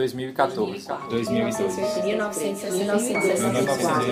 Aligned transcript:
2014. 0.00 0.88
2002. 1.10 2.04
1964. 2.04 4.06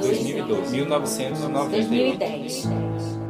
2002. 0.00 0.70
1998. 0.70 3.20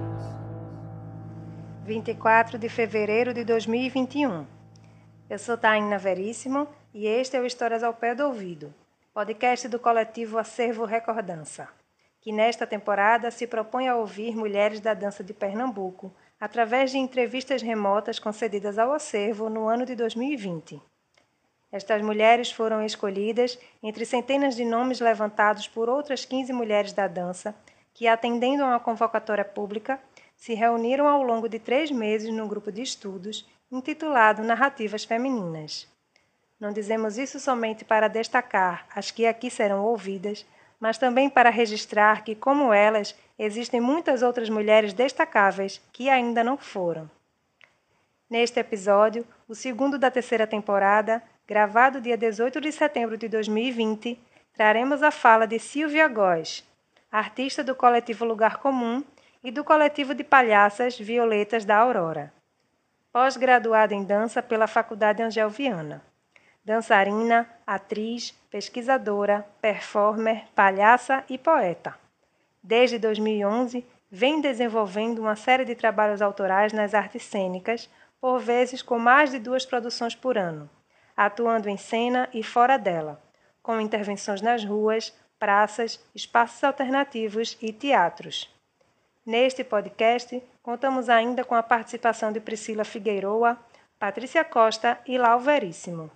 24 1.84 2.58
de 2.58 2.68
fevereiro 2.68 3.34
de 3.34 3.45
2021. 3.45 4.46
Eu 5.29 5.38
sou 5.38 5.58
Taina 5.58 5.98
Veríssimo 5.98 6.68
e 6.95 7.09
este 7.09 7.36
é 7.36 7.41
o 7.41 7.46
Histórias 7.46 7.82
ao 7.82 7.93
Pé 7.93 8.14
do 8.14 8.27
Ouvido, 8.27 8.72
podcast 9.12 9.66
do 9.66 9.80
coletivo 9.80 10.38
Acervo 10.38 10.84
Recordança, 10.84 11.66
que 12.20 12.30
nesta 12.30 12.64
temporada 12.64 13.29
se 13.32 13.45
propõe 13.45 13.88
a 13.88 13.96
ouvir 13.96 14.36
mulheres 14.36 14.79
da 14.79 14.95
dança 14.95 15.25
de 15.25 15.34
Pernambuco 15.34 16.14
através 16.41 16.91
de 16.91 16.96
entrevistas 16.96 17.61
remotas 17.61 18.18
concedidas 18.18 18.79
ao 18.79 18.93
acervo 18.93 19.50
no 19.50 19.68
ano 19.68 19.84
de 19.84 19.95
2020. 19.95 20.80
Estas 21.70 22.02
mulheres 22.02 22.51
foram 22.51 22.84
escolhidas 22.84 23.59
entre 23.82 24.05
centenas 24.06 24.56
de 24.56 24.65
nomes 24.65 24.98
levantados 24.98 25.68
por 25.68 25.88
outras 25.88 26.24
15 26.24 26.52
mulheres 26.52 26.92
da 26.92 27.06
dança 27.06 27.55
que, 27.92 28.09
atendendo 28.09 28.65
a 28.65 28.68
uma 28.68 28.80
convocatória 28.80 29.45
pública, 29.45 30.01
se 30.37 30.55
reuniram 30.55 31.06
ao 31.06 31.23
longo 31.23 31.48
de 31.48 31.59
três 31.59 31.91
meses 31.91 32.32
num 32.32 32.48
grupo 32.48 32.73
de 32.73 32.80
estudos 32.80 33.46
intitulado 33.70 34.43
Narrativas 34.43 35.04
Femininas. 35.04 35.87
Não 36.59 36.73
dizemos 36.73 37.18
isso 37.18 37.38
somente 37.38 37.84
para 37.84 38.09
destacar 38.09 38.87
as 38.95 39.10
que 39.10 39.27
aqui 39.27 39.51
serão 39.51 39.84
ouvidas, 39.84 40.46
mas 40.80 40.97
também 40.97 41.29
para 41.29 41.51
registrar 41.51 42.25
que, 42.25 42.34
como 42.34 42.73
elas, 42.73 43.15
existem 43.38 43.80
muitas 43.80 44.23
outras 44.23 44.48
mulheres 44.48 44.95
destacáveis 44.95 45.80
que 45.93 46.09
ainda 46.09 46.43
não 46.43 46.57
foram. 46.57 47.09
Neste 48.29 48.59
episódio, 48.59 49.27
o 49.47 49.55
segundo 49.55 49.98
da 49.98 50.11
terceira 50.11 50.47
temporada, 50.47 51.23
gravado 51.47 52.01
dia 52.01 52.16
18 52.16 52.61
de 52.61 52.73
setembro 52.73 53.19
de 53.19 53.29
2020, 53.29 54.19
traremos 54.54 55.02
a 55.02 55.10
fala 55.10 55.46
de 55.46 55.59
Silvia 55.59 56.09
Góes, 56.09 56.66
artista 57.13 57.63
do 57.63 57.74
coletivo 57.74 58.24
Lugar 58.24 58.57
Comum 58.59 59.04
e 59.45 59.51
do 59.51 59.63
coletivo 59.63 60.15
de 60.15 60.24
palhaças 60.24 60.99
Violetas 60.99 61.65
da 61.65 61.76
Aurora. 61.76 62.32
Pós-graduada 63.13 63.95
em 63.95 64.04
dança 64.04 64.41
pela 64.41 64.69
Faculdade 64.69 65.22
Angel 65.22 65.50
Viana 65.50 66.09
dançarina, 66.65 67.49
atriz, 67.66 68.33
pesquisadora, 68.50 69.47
performer, 69.61 70.44
palhaça 70.55 71.25
e 71.28 71.39
poeta. 71.39 71.94
Desde 72.62 72.99
2011, 72.99 73.84
vem 74.11 74.41
desenvolvendo 74.41 75.21
uma 75.21 75.37
série 75.37 75.65
de 75.65 75.75
trabalhos 75.75 76.21
autorais 76.21 76.72
nas 76.72 76.94
artes 76.94 77.22
cênicas, 77.22 77.88
por 78.21 78.38
vezes 78.38 78.83
com 78.83 78.99
mais 78.99 79.31
de 79.31 79.38
duas 79.38 79.65
produções 79.65 80.15
por 80.15 80.37
ano, 80.37 80.69
atuando 81.16 81.69
em 81.69 81.77
cena 81.77 82.28
e 82.34 82.43
fora 82.43 82.77
dela, 82.77 83.22
com 83.62 83.81
intervenções 83.81 84.43
nas 84.43 84.65
ruas, 84.65 85.16
praças, 85.38 86.05
espaços 86.15 86.62
alternativos 86.62 87.56
e 87.62 87.72
teatros. 87.72 88.55
Neste 89.25 89.65
podcast, 89.65 90.43
contamos 90.62 91.09
ainda 91.09 91.44
com 91.44 91.55
a 91.55 91.62
participação 91.62 92.33
de 92.33 92.41
Priscila 92.41 92.84
Figueiroa, 92.84 93.59
Patrícia 93.99 94.44
Costa 94.44 94.99
e 95.06 95.16
Lau 95.16 95.41
Veríssimo. 95.41 96.11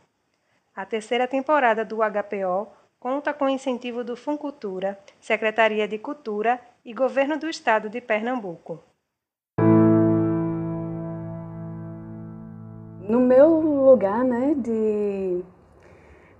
A 0.76 0.84
terceira 0.84 1.28
temporada 1.28 1.84
do 1.84 1.98
HPO 1.98 2.66
conta 2.98 3.32
com 3.32 3.48
incentivo 3.48 4.02
do 4.02 4.16
Funcultura, 4.16 4.98
Secretaria 5.20 5.86
de 5.86 5.98
Cultura 5.98 6.60
e 6.84 6.92
Governo 6.92 7.38
do 7.38 7.48
Estado 7.48 7.88
de 7.88 8.00
Pernambuco. 8.00 8.82
No 13.08 13.20
meu 13.20 13.60
lugar 13.60 14.24
né, 14.24 14.52
de, 14.56 15.44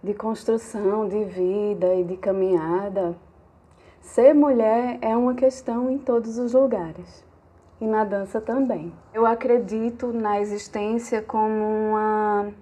de 0.03 0.15
construção, 0.15 1.07
de 1.07 1.25
vida 1.27 1.95
e 1.95 2.03
de 2.03 2.17
caminhada, 2.17 3.17
ser 4.01 4.35
mulher 4.35 4.99
é 5.01 5.17
uma 5.17 5.35
questão 5.35 5.89
em 5.89 5.99
todos 5.99 6.39
os 6.39 6.55
lugares 6.55 7.25
e 7.81 7.87
na 7.87 8.03
dança 8.05 8.41
também. 8.41 8.93
Eu 9.13 9.27
acredito 9.27 10.13
na 10.13 10.41
existência 10.41 11.23
como 11.23 11.47
uma 11.47 12.53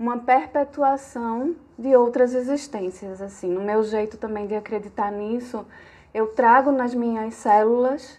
uma 0.00 0.16
perpetuação 0.16 1.54
de 1.78 1.94
outras 1.94 2.34
existências, 2.34 3.20
assim. 3.20 3.52
No 3.52 3.60
meu 3.60 3.82
jeito 3.82 4.16
também 4.16 4.46
de 4.46 4.54
acreditar 4.54 5.12
nisso, 5.12 5.66
eu 6.14 6.28
trago 6.28 6.72
nas 6.72 6.94
minhas 6.94 7.34
células 7.34 8.18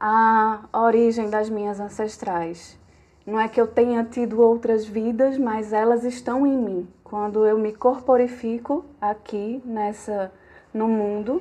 a 0.00 0.64
origem 0.72 1.30
das 1.30 1.48
minhas 1.48 1.78
ancestrais. 1.78 2.76
Não 3.24 3.38
é 3.38 3.46
que 3.46 3.60
eu 3.60 3.68
tenha 3.68 4.02
tido 4.02 4.42
outras 4.42 4.84
vidas, 4.84 5.38
mas 5.38 5.72
elas 5.72 6.02
estão 6.02 6.44
em 6.44 6.56
mim. 6.56 6.88
Quando 7.04 7.46
eu 7.46 7.56
me 7.56 7.72
corporifico 7.72 8.84
aqui 9.00 9.62
nessa 9.64 10.32
no 10.74 10.88
mundo, 10.88 11.40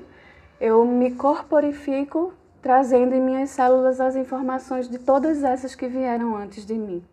eu 0.62 0.86
me 0.86 1.16
corporifico 1.16 2.32
trazendo 2.62 3.16
em 3.16 3.22
minhas 3.22 3.50
células 3.50 4.00
as 4.00 4.16
informações 4.16 4.88
de 4.88 5.00
todas 5.00 5.44
essas 5.44 5.74
que 5.74 5.88
vieram 5.88 6.36
antes 6.36 6.68
de 6.68 6.76
mim. 6.76 7.04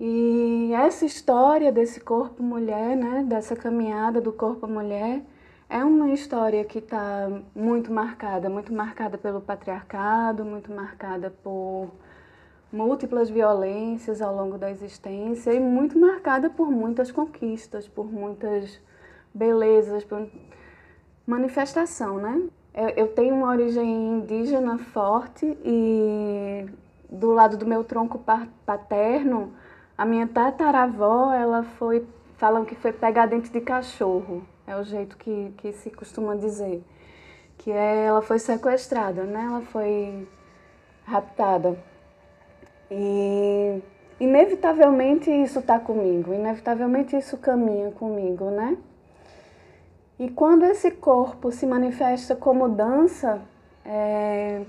E 0.00 0.72
essa 0.74 1.04
história 1.04 1.72
desse 1.72 1.98
corpo 1.98 2.40
mulher, 2.40 2.96
né, 2.96 3.24
dessa 3.26 3.56
caminhada 3.56 4.20
do 4.20 4.32
corpo 4.32 4.68
mulher, 4.68 5.22
é 5.68 5.84
uma 5.84 6.10
história 6.10 6.64
que 6.64 6.78
está 6.78 7.28
muito 7.52 7.92
marcada, 7.92 8.48
muito 8.48 8.72
marcada 8.72 9.18
pelo 9.18 9.40
patriarcado, 9.40 10.44
muito 10.44 10.70
marcada 10.72 11.34
por 11.42 11.90
múltiplas 12.72 13.28
violências 13.28 14.22
ao 14.22 14.32
longo 14.36 14.56
da 14.56 14.70
existência 14.70 15.52
e 15.52 15.58
muito 15.58 15.98
marcada 15.98 16.48
por 16.48 16.70
muitas 16.70 17.10
conquistas, 17.10 17.88
por 17.88 18.06
muitas 18.06 18.80
belezas, 19.34 20.04
por 20.04 20.28
manifestação, 21.26 22.18
né? 22.18 22.40
Eu 22.96 23.08
tenho 23.08 23.34
uma 23.34 23.48
origem 23.48 24.18
indígena 24.18 24.78
forte 24.78 25.58
e 25.64 26.66
do 27.10 27.32
lado 27.32 27.56
do 27.56 27.66
meu 27.66 27.82
tronco 27.82 28.22
paterno 28.64 29.52
a 29.98 30.04
minha 30.04 30.28
tataravó, 30.28 31.34
ela 31.34 31.64
foi, 31.64 32.06
falam 32.36 32.64
que 32.64 32.76
foi 32.76 32.92
pegar 32.92 33.26
dente 33.26 33.50
de 33.50 33.60
cachorro, 33.60 34.46
é 34.64 34.76
o 34.76 34.84
jeito 34.84 35.16
que, 35.16 35.52
que 35.56 35.72
se 35.72 35.90
costuma 35.90 36.36
dizer. 36.36 36.84
Que 37.58 37.72
é, 37.72 38.04
ela 38.04 38.22
foi 38.22 38.38
sequestrada, 38.38 39.24
né? 39.24 39.44
Ela 39.44 39.60
foi 39.62 40.28
raptada. 41.04 41.76
E 42.88 43.82
inevitavelmente 44.20 45.28
isso 45.30 45.58
está 45.58 45.80
comigo, 45.80 46.32
inevitavelmente 46.32 47.16
isso 47.16 47.36
caminha 47.36 47.90
comigo, 47.90 48.50
né? 48.52 48.76
E 50.16 50.30
quando 50.30 50.64
esse 50.64 50.92
corpo 50.92 51.50
se 51.50 51.66
manifesta 51.66 52.36
como 52.36 52.68
dança, 52.68 53.42
é, 53.84 54.62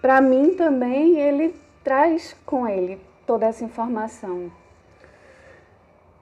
para 0.00 0.22
mim 0.22 0.54
também 0.54 1.18
ele 1.18 1.54
traz 1.82 2.34
com 2.46 2.66
ele 2.66 2.98
toda 3.26 3.46
essa 3.46 3.64
informação. 3.64 4.50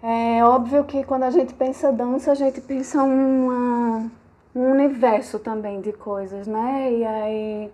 É 0.02 0.44
óbvio 0.44 0.84
que 0.84 1.04
quando 1.04 1.22
a 1.22 1.30
gente 1.30 1.54
pensa 1.54 1.92
dança, 1.92 2.32
a 2.32 2.34
gente 2.34 2.60
pensa 2.60 3.02
uma, 3.02 4.10
um 4.54 4.70
universo 4.72 5.38
também 5.38 5.80
de 5.80 5.92
coisas, 5.92 6.46
né? 6.46 6.92
E 6.92 7.04
aí 7.04 7.72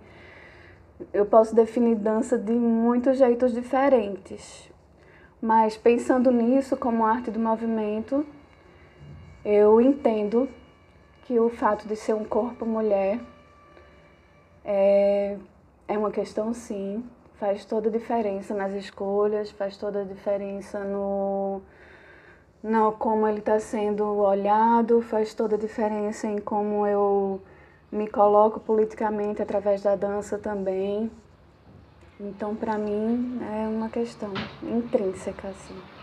eu 1.13 1.25
posso 1.25 1.55
definir 1.55 1.97
dança 1.97 2.37
de 2.37 2.53
muitos 2.53 3.17
jeitos 3.17 3.53
diferentes. 3.53 4.71
Mas 5.41 5.77
pensando 5.77 6.31
nisso 6.31 6.77
como 6.77 7.07
arte 7.07 7.31
do 7.31 7.39
movimento, 7.39 8.27
eu 9.45 9.81
entendo 9.81 10.49
que 11.23 11.39
o 11.39 11.49
fato 11.49 11.87
de 11.87 11.97
ser 11.97 12.15
um 12.15 12.25
corpo 12.25 12.67
mulher 12.67 13.21
é, 14.65 15.39
é 15.87 15.97
uma 15.97 16.11
questão 16.11 16.53
sim 16.53 17.03
faz 17.39 17.65
toda 17.65 17.89
a 17.89 17.93
diferença 17.93 18.55
nas 18.55 18.73
escolhas, 18.73 19.51
faz 19.51 19.77
toda 19.77 20.03
a 20.03 20.05
diferença 20.05 20.81
no, 20.81 21.63
no 22.63 22.93
como 22.93 23.27
ele 23.27 23.39
está 23.39 23.59
sendo 23.61 24.05
olhado, 24.05 25.01
faz 25.01 25.35
toda 25.35 25.57
a 25.57 25.59
diferença 25.59 26.27
em 26.27 26.39
como 26.39 26.87
eu 26.87 27.41
me 27.91 28.09
coloco 28.09 28.61
politicamente 28.61 29.41
através 29.41 29.83
da 29.83 29.95
dança 29.95 30.37
também. 30.37 31.11
Então, 32.21 32.55
para 32.57 32.77
mim, 32.77 33.41
é 33.41 33.69
uma 33.69 33.89
questão 33.89 34.33
intrínseca, 34.63 35.49
assim. 35.49 35.98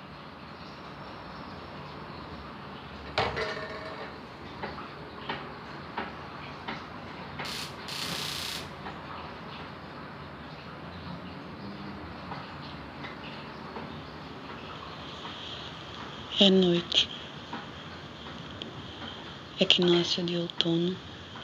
É 16.37 16.49
noite. 16.49 17.07
Equinócio 19.57 20.21
de 20.25 20.35
outono 20.35 20.93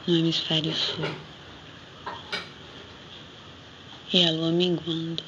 no 0.06 0.14
hemisfério 0.14 0.74
sul. 0.74 1.08
E 4.12 4.22
a 4.22 4.30
lua 4.32 4.52
minguando. 4.52 5.22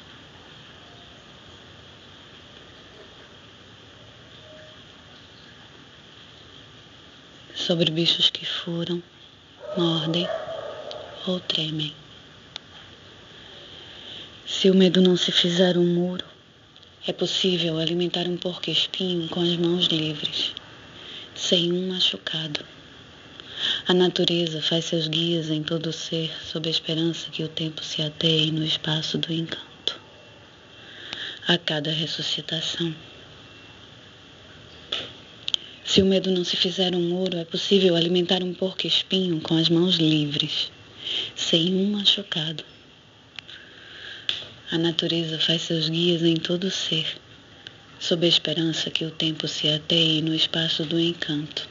Sobre 7.55 7.89
bichos 7.89 8.29
que 8.29 8.45
furam, 8.45 9.01
mordem 9.75 10.27
ou 11.25 11.39
tremem. 11.39 11.91
Se 14.45 14.69
o 14.69 14.75
medo 14.75 15.01
não 15.01 15.17
se 15.17 15.31
fizer 15.31 15.75
um 15.75 15.87
muro, 15.87 16.34
é 17.07 17.13
possível 17.13 17.77
alimentar 17.77 18.27
um 18.27 18.35
porco-espinho 18.35 19.29
com 19.29 19.39
as 19.39 19.55
mãos 19.57 19.85
livres, 19.85 20.53
sem 21.35 21.71
um 21.71 21.89
machucado. 21.89 22.65
A 23.87 23.93
natureza 23.93 24.59
faz 24.59 24.85
seus 24.85 25.07
guias 25.07 25.51
em 25.51 25.61
todo 25.61 25.87
o 25.87 25.93
ser, 25.93 26.31
sob 26.43 26.67
a 26.67 26.71
esperança 26.71 27.29
que 27.29 27.43
o 27.43 27.47
tempo 27.47 27.83
se 27.83 28.01
ateie 28.01 28.51
no 28.51 28.65
espaço 28.65 29.19
do 29.19 29.31
encanto. 29.31 29.99
A 31.47 31.59
cada 31.59 31.91
ressuscitação. 31.91 32.95
Se 35.83 36.01
o 36.01 36.05
medo 36.05 36.31
não 36.31 36.43
se 36.43 36.57
fizer 36.57 36.95
um 36.95 37.01
muro, 37.01 37.37
é 37.37 37.45
possível 37.45 37.95
alimentar 37.95 38.41
um 38.41 38.51
porco-espinho 38.51 39.39
com 39.41 39.55
as 39.55 39.69
mãos 39.69 39.97
livres, 39.97 40.71
sem 41.35 41.75
um 41.75 41.91
machucado. 41.91 42.63
A 44.71 44.79
natureza 44.79 45.39
faz 45.39 45.61
seus 45.61 45.89
guias 45.89 46.23
em 46.23 46.37
todo 46.37 46.63
o 46.63 46.71
ser, 46.71 47.21
sob 47.99 48.25
a 48.25 48.29
esperança 48.29 48.89
que 48.89 49.05
o 49.05 49.11
tempo 49.11 49.47
se 49.47 49.69
ateie 49.69 50.23
no 50.23 50.33
espaço 50.33 50.83
do 50.83 50.99
encanto. 50.99 51.69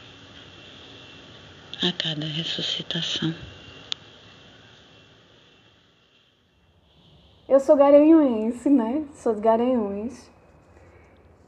A 1.82 1.91
cada 1.91 2.25
ressuscitação. 2.25 3.35
Eu 7.49 7.58
sou 7.58 7.76
garanhuense, 7.76 8.70
né? 8.70 9.05
Sou 9.12 9.35
de 9.35 9.40
Garanhuns. 9.40 10.31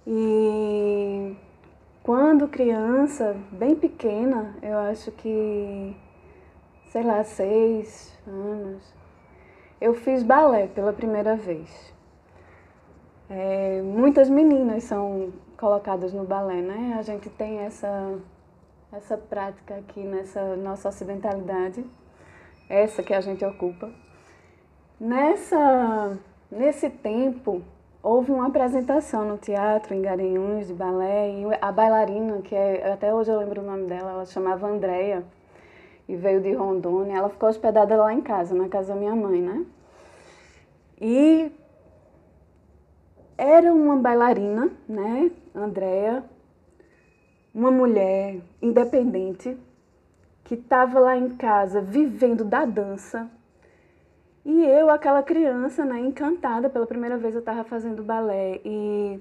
E 0.04 1.36
quando 2.02 2.48
criança, 2.48 3.36
bem 3.52 3.76
pequena, 3.76 4.56
eu 4.62 4.78
acho 4.78 5.12
que, 5.12 5.96
sei 6.90 7.02
lá, 7.04 7.22
seis 7.22 8.12
anos, 8.26 8.82
eu 9.80 9.94
fiz 9.94 10.22
balé 10.22 10.66
pela 10.68 10.92
primeira 10.92 11.36
vez. 11.36 11.94
É, 13.28 13.82
muitas 13.82 14.28
meninas 14.28 14.84
são 14.84 15.32
colocadas 15.56 16.12
no 16.12 16.24
balé, 16.24 16.62
né? 16.62 16.96
A 16.98 17.02
gente 17.02 17.28
tem 17.30 17.58
essa, 17.58 18.18
essa 18.92 19.16
prática 19.16 19.74
aqui 19.76 20.00
nessa 20.00 20.56
nossa 20.56 20.88
ocidentalidade, 20.88 21.84
essa 22.68 23.02
que 23.02 23.12
a 23.12 23.20
gente 23.20 23.44
ocupa. 23.44 23.90
Nessa, 24.98 26.18
nesse 26.50 26.88
tempo, 26.88 27.62
houve 28.02 28.30
uma 28.30 28.46
apresentação 28.46 29.24
no 29.26 29.36
teatro 29.36 29.94
em 29.94 30.00
Garanhuns 30.00 30.68
de 30.68 30.74
balé 30.74 31.30
e 31.30 31.44
a 31.60 31.72
bailarina, 31.72 32.40
que 32.42 32.54
é, 32.54 32.92
até 32.92 33.12
hoje 33.12 33.30
eu 33.30 33.38
lembro 33.38 33.60
o 33.60 33.64
nome 33.64 33.86
dela, 33.86 34.12
ela 34.12 34.24
chamava 34.24 34.68
Andréia 34.68 35.24
e 36.08 36.16
veio 36.16 36.40
de 36.40 36.52
Rondônia. 36.52 37.16
Ela 37.16 37.28
ficou 37.28 37.48
hospedada 37.48 37.96
lá 37.96 38.12
em 38.12 38.20
casa, 38.20 38.54
na 38.54 38.68
casa 38.68 38.94
da 38.94 38.98
minha 38.98 39.14
mãe, 39.14 39.40
né? 39.40 39.64
E 41.00 41.52
era 43.36 43.72
uma 43.72 43.96
bailarina, 43.96 44.70
né, 44.88 45.30
Andréia, 45.54 46.24
uma 47.54 47.70
mulher 47.70 48.40
independente 48.62 49.56
que 50.42 50.54
estava 50.54 50.98
lá 50.98 51.16
em 51.16 51.36
casa 51.36 51.80
vivendo 51.80 52.44
da 52.44 52.64
dança 52.64 53.30
e 54.48 54.64
eu, 54.64 54.88
aquela 54.88 55.24
criança, 55.24 55.84
né, 55.84 55.98
encantada, 55.98 56.70
pela 56.70 56.86
primeira 56.86 57.18
vez 57.18 57.34
eu 57.34 57.40
estava 57.40 57.64
fazendo 57.64 58.04
balé. 58.04 58.60
E, 58.64 59.20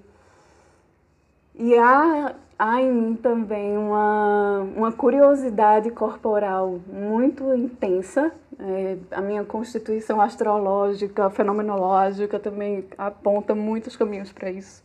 e 1.57 1.78
há, 1.78 2.36
há 2.60 2.81
em 2.81 2.92
mim 2.92 3.16
também 3.16 3.78
uma, 3.78 4.60
uma 4.75 4.92
curiosidade 4.92 5.90
corporal 5.92 6.80
muito 6.88 7.54
intensa. 7.54 8.31
É, 8.57 8.98
a 9.12 9.22
minha 9.22 9.44
constituição 9.44 10.22
astrológica, 10.22 11.30
fenomenológica 11.30 12.40
também 12.40 12.86
aponta 12.98 13.54
muitos 13.54 13.96
caminhos 13.96 14.31
para 14.31 14.50
isso. 14.50 14.84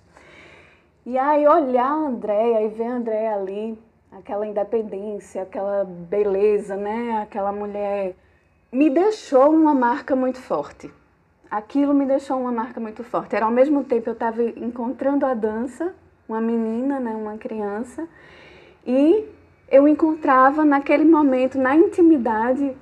E 1.06 1.16
aí 1.16 1.46
olhar 1.46 1.86
a 1.86 1.94
Andréia 1.94 2.62
e 2.62 2.68
ver 2.68 2.84
a 2.84 2.94
Andréia 2.94 3.34
ali, 3.34 3.78
aquela 4.12 4.46
independência, 4.46 5.42
aquela 5.42 5.84
beleza, 5.84 6.76
né? 6.76 7.20
Aquela 7.22 7.52
mulher 7.52 8.14
me 8.72 8.90
deixou 8.90 9.50
uma 9.50 9.74
marca 9.74 10.14
muito 10.14 10.38
forte. 10.38 10.90
Aquilo 11.50 11.92
me 11.94 12.06
deixou 12.06 12.38
uma 12.38 12.52
marca 12.52 12.78
muito 12.78 13.02
forte. 13.02 13.34
Era 13.34 13.46
ao 13.46 13.50
mesmo 13.50 13.82
tempo 13.82 14.08
eu 14.08 14.12
estava 14.12 14.42
encontrando 14.42 15.26
a 15.26 15.34
dança, 15.34 15.94
uma 16.30 16.40
menina, 16.40 17.00
né, 17.00 17.10
uma 17.10 17.36
criança, 17.36 18.08
e 18.86 19.26
eu 19.68 19.88
encontrava 19.88 20.64
naquele 20.64 21.04
momento, 21.04 21.58
na 21.58 21.74
intimidade, 21.74 22.76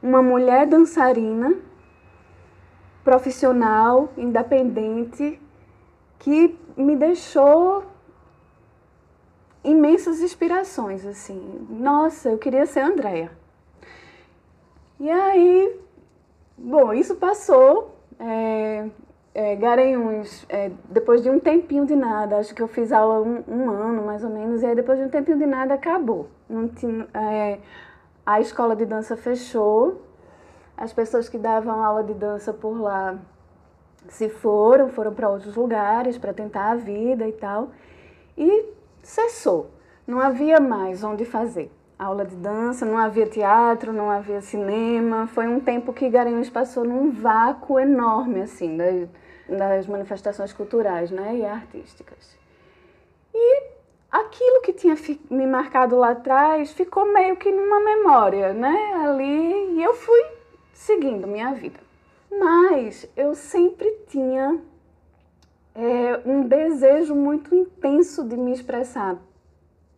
uma 0.00 0.22
mulher 0.22 0.66
dançarina, 0.66 1.52
profissional, 3.02 4.12
independente, 4.16 5.40
que 6.20 6.56
me 6.76 6.94
deixou 6.94 7.84
imensas 9.64 10.20
inspirações, 10.20 11.04
assim. 11.04 11.66
Nossa, 11.68 12.28
eu 12.30 12.38
queria 12.38 12.66
ser 12.66 12.80
Andréia. 12.80 13.32
E 15.00 15.10
aí, 15.10 15.80
bom, 16.56 16.92
isso 16.92 17.16
passou. 17.16 17.96
É, 18.18 18.88
é, 19.34 19.56
Garanhuns, 19.56 20.44
é, 20.48 20.70
depois 20.90 21.22
de 21.22 21.30
um 21.30 21.38
tempinho 21.38 21.86
de 21.86 21.96
nada, 21.96 22.36
acho 22.36 22.54
que 22.54 22.62
eu 22.62 22.68
fiz 22.68 22.92
aula 22.92 23.20
um, 23.20 23.42
um, 23.48 23.70
ano 23.70 24.04
mais 24.04 24.22
ou 24.22 24.30
menos, 24.30 24.62
e 24.62 24.66
aí 24.66 24.74
depois 24.74 24.98
de 24.98 25.04
um 25.04 25.08
tempinho 25.08 25.38
de 25.38 25.46
nada 25.46 25.74
acabou. 25.74 26.28
Não 26.48 26.68
tinha, 26.68 27.06
é, 27.14 27.58
a 28.26 28.40
escola 28.40 28.76
de 28.76 28.84
dança 28.84 29.16
fechou, 29.16 30.02
as 30.76 30.92
pessoas 30.92 31.28
que 31.28 31.38
davam 31.38 31.82
aula 31.82 32.02
de 32.04 32.14
dança 32.14 32.52
por 32.52 32.78
lá 32.78 33.18
se 34.08 34.28
foram, 34.28 34.88
foram 34.88 35.14
para 35.14 35.28
outros 35.28 35.54
lugares 35.56 36.18
para 36.18 36.32
tentar 36.32 36.72
a 36.72 36.74
vida 36.74 37.26
e 37.26 37.32
tal, 37.32 37.70
e 38.36 38.66
cessou. 39.02 39.70
Não 40.06 40.20
havia 40.20 40.60
mais 40.60 41.02
onde 41.04 41.24
fazer 41.24 41.70
aula 41.98 42.24
de 42.24 42.34
dança, 42.34 42.84
não 42.84 42.98
havia 42.98 43.26
teatro, 43.26 43.92
não 43.92 44.10
havia 44.10 44.40
cinema. 44.40 45.28
Foi 45.28 45.46
um 45.46 45.60
tempo 45.60 45.92
que 45.92 46.08
Garanhuns 46.10 46.50
passou 46.50 46.84
num 46.84 47.12
vácuo 47.12 47.78
enorme, 47.78 48.42
assim, 48.42 48.76
das, 48.76 49.08
das 49.48 49.86
manifestações 49.86 50.52
culturais 50.52 51.10
né, 51.10 51.36
e 51.36 51.44
artísticas. 51.44 52.36
E 53.34 53.62
aquilo 54.10 54.62
que 54.62 54.72
tinha 54.72 54.94
me 55.30 55.46
marcado 55.46 55.96
lá 55.96 56.10
atrás 56.10 56.72
ficou 56.72 57.12
meio 57.12 57.36
que 57.36 57.50
numa 57.50 57.80
memória, 57.80 58.52
né, 58.52 58.94
ali, 59.04 59.76
e 59.76 59.82
eu 59.82 59.94
fui 59.94 60.24
seguindo 60.72 61.26
minha 61.26 61.52
vida. 61.54 61.80
Mas 62.30 63.08
eu 63.16 63.34
sempre 63.34 63.90
tinha 64.08 64.58
é, 65.74 66.20
um 66.24 66.46
desejo 66.46 67.14
muito 67.14 67.54
intenso 67.54 68.24
de 68.24 68.36
me 68.36 68.52
expressar 68.52 69.16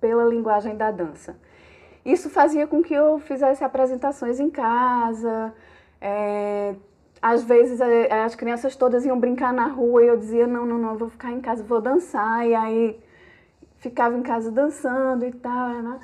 pela 0.00 0.24
linguagem 0.24 0.76
da 0.76 0.90
dança. 0.90 1.36
Isso 2.04 2.28
fazia 2.28 2.66
com 2.66 2.82
que 2.82 2.92
eu 2.92 3.18
fizesse 3.18 3.64
apresentações 3.64 4.38
em 4.38 4.50
casa. 4.50 5.54
É, 6.00 6.74
às 7.24 7.42
vezes 7.42 7.80
é, 7.80 8.12
as 8.22 8.34
crianças 8.34 8.76
todas 8.76 9.06
iam 9.06 9.18
brincar 9.18 9.50
na 9.50 9.66
rua 9.66 10.04
e 10.04 10.08
eu 10.08 10.16
dizia: 10.18 10.46
não, 10.46 10.66
não, 10.66 10.76
não, 10.76 10.98
vou 10.98 11.08
ficar 11.08 11.32
em 11.32 11.40
casa, 11.40 11.64
vou 11.64 11.80
dançar. 11.80 12.46
E 12.46 12.54
aí 12.54 13.00
ficava 13.78 14.14
em 14.14 14.22
casa 14.22 14.50
dançando 14.52 15.24
e 15.24 15.32
tal. 15.32 15.70
Né? 15.70 16.00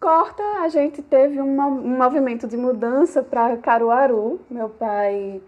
Corta, 0.00 0.42
a 0.62 0.68
gente 0.68 1.02
teve 1.02 1.40
um 1.42 1.96
movimento 1.98 2.46
de 2.46 2.56
mudança 2.56 3.20
para 3.20 3.56
Caruaru. 3.56 4.40
Meu 4.48 4.68
pai 4.68 5.42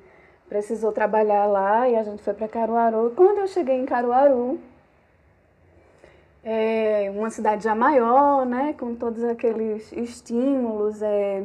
precisou 0.48 0.90
trabalhar 0.90 1.46
lá 1.46 1.88
e 1.88 1.94
a 1.94 2.02
gente 2.02 2.24
foi 2.24 2.34
para 2.34 2.48
Caruaru. 2.48 3.12
Quando 3.14 3.38
eu 3.38 3.46
cheguei 3.46 3.76
em 3.76 3.86
Caruaru, 3.86 4.58
é 6.42 7.08
uma 7.14 7.30
cidade 7.30 7.62
já 7.62 7.74
maior, 7.76 8.44
né, 8.44 8.74
com 8.76 8.96
todos 8.96 9.22
aqueles 9.22 9.92
estímulos 9.92 11.00
é, 11.02 11.44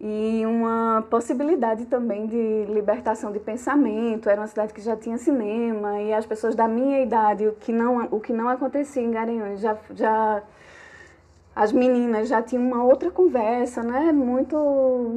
e 0.00 0.46
uma 0.46 1.04
possibilidade 1.10 1.84
também 1.84 2.26
de 2.26 2.64
libertação 2.72 3.30
de 3.30 3.38
pensamento. 3.38 4.30
Era 4.30 4.40
uma 4.40 4.46
cidade 4.46 4.72
que 4.72 4.80
já 4.80 4.96
tinha 4.96 5.18
cinema 5.18 6.00
e 6.00 6.14
as 6.14 6.24
pessoas 6.24 6.54
da 6.54 6.66
minha 6.66 7.02
idade, 7.02 7.46
o 7.46 7.52
que 7.52 7.72
não, 7.72 8.08
o 8.10 8.18
que 8.18 8.32
não 8.32 8.48
acontecia 8.48 9.02
em 9.02 9.10
Garanhuns, 9.10 9.60
já, 9.60 9.76
já 9.94 10.42
as 11.54 11.72
meninas 11.72 12.28
já 12.28 12.40
tinham 12.42 12.64
uma 12.64 12.82
outra 12.82 13.10
conversa, 13.10 13.82
né, 13.82 14.10
muito 14.12 14.56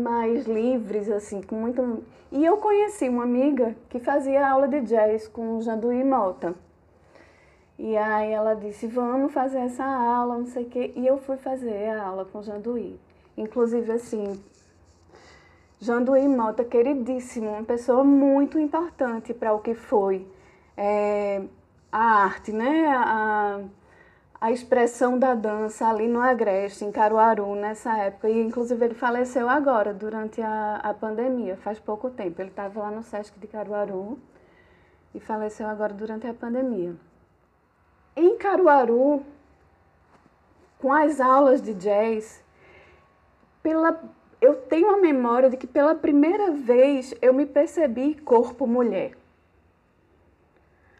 mais 0.03 0.45
livres 0.45 1.09
assim, 1.09 1.41
com 1.41 1.55
muito 1.55 2.03
e 2.31 2.43
eu 2.43 2.57
conheci 2.57 3.07
uma 3.07 3.23
amiga 3.23 3.75
que 3.89 3.99
fazia 3.99 4.49
aula 4.49 4.67
de 4.67 4.81
jazz 4.81 5.27
com 5.27 5.61
Janduí 5.61 6.03
Mota. 6.03 6.55
E 7.77 7.95
aí 7.95 8.31
ela 8.31 8.55
disse, 8.55 8.87
vamos 8.87 9.31
fazer 9.31 9.59
essa 9.59 9.85
aula, 9.85 10.39
não 10.39 10.47
sei 10.47 10.63
o 10.63 10.65
quê. 10.67 10.93
E 10.95 11.05
eu 11.05 11.19
fui 11.19 11.37
fazer 11.37 11.89
a 11.89 12.07
aula 12.07 12.25
com 12.25 12.41
Janduí. 12.41 12.99
Inclusive, 13.37 13.91
assim, 13.91 14.41
Janduí 15.83 16.29
Mota, 16.29 16.63
queridíssimo, 16.63 17.49
uma 17.49 17.63
pessoa 17.63 18.05
muito 18.05 18.57
importante 18.57 19.33
para 19.33 19.53
o 19.53 19.59
que 19.59 19.75
foi 19.75 20.25
é, 20.77 21.43
a 21.91 22.23
arte, 22.23 22.53
né? 22.53 22.87
A, 22.87 23.59
a 24.39 24.49
expressão 24.49 25.19
da 25.19 25.35
dança 25.35 25.85
ali 25.85 26.07
no 26.07 26.21
Agreste, 26.21 26.85
em 26.85 26.91
Caruaru, 26.91 27.53
nessa 27.55 27.97
época. 27.97 28.29
E, 28.29 28.41
inclusive, 28.41 28.85
ele 28.85 28.93
faleceu 28.93 29.49
agora, 29.49 29.93
durante 29.93 30.41
a, 30.41 30.77
a 30.77 30.93
pandemia, 30.93 31.57
faz 31.57 31.79
pouco 31.79 32.09
tempo. 32.09 32.41
Ele 32.41 32.49
estava 32.49 32.79
lá 32.79 32.89
no 32.89 33.03
Sesc 33.03 33.37
de 33.37 33.47
Caruaru 33.47 34.17
e 35.13 35.19
faleceu 35.19 35.67
agora 35.67 35.93
durante 35.93 36.25
a 36.25 36.33
pandemia. 36.33 36.95
Em 38.15 38.37
Caruaru, 38.37 39.21
com 40.79 40.93
as 40.93 41.19
aulas 41.19 41.61
de 41.61 41.73
jazz, 41.73 42.41
pela, 43.61 44.01
eu 44.43 44.55
tenho 44.55 44.89
a 44.93 44.97
memória 44.97 45.50
de 45.50 45.55
que 45.55 45.65
pela 45.65 45.95
primeira 45.95 46.51
vez 46.51 47.13
eu 47.21 47.33
me 47.33 47.45
percebi 47.45 48.15
corpo 48.15 48.67
mulher. 48.67 49.13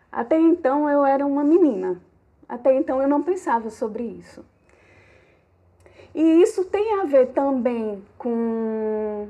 Até 0.10 0.40
então 0.40 0.90
eu 0.90 1.06
era 1.06 1.26
uma 1.26 1.44
menina. 1.44 2.02
Até 2.48 2.74
então 2.74 3.02
eu 3.02 3.08
não 3.10 3.22
pensava 3.22 3.70
sobre 3.70 4.04
isso. 4.04 4.46
E 6.16 6.22
isso 6.42 6.64
tem 6.64 7.02
a 7.02 7.04
ver 7.04 7.34
também 7.34 8.02
com 8.18 9.28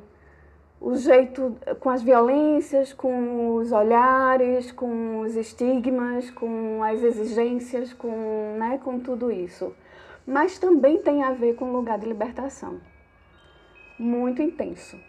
o 0.80 0.96
jeito, 0.96 1.58
com 1.80 1.90
as 1.90 2.04
violências, 2.04 2.94
com 2.94 3.56
os 3.56 3.72
olhares, 3.72 4.72
com 4.72 5.22
os 5.22 5.36
estigmas, 5.36 6.30
com 6.30 6.84
as 6.84 7.02
exigências, 7.02 7.94
com, 7.94 8.58
né, 8.60 8.80
com 8.84 9.00
tudo 9.00 9.32
isso. 9.32 9.74
Mas 10.24 10.60
também 10.60 11.00
tem 11.00 11.24
a 11.24 11.32
ver 11.32 11.56
com 11.56 11.66
o 11.66 11.74
lugar 11.74 11.98
de 11.98 12.06
libertação. 12.06 12.93
Muito 14.04 14.42
intenso. 14.42 15.00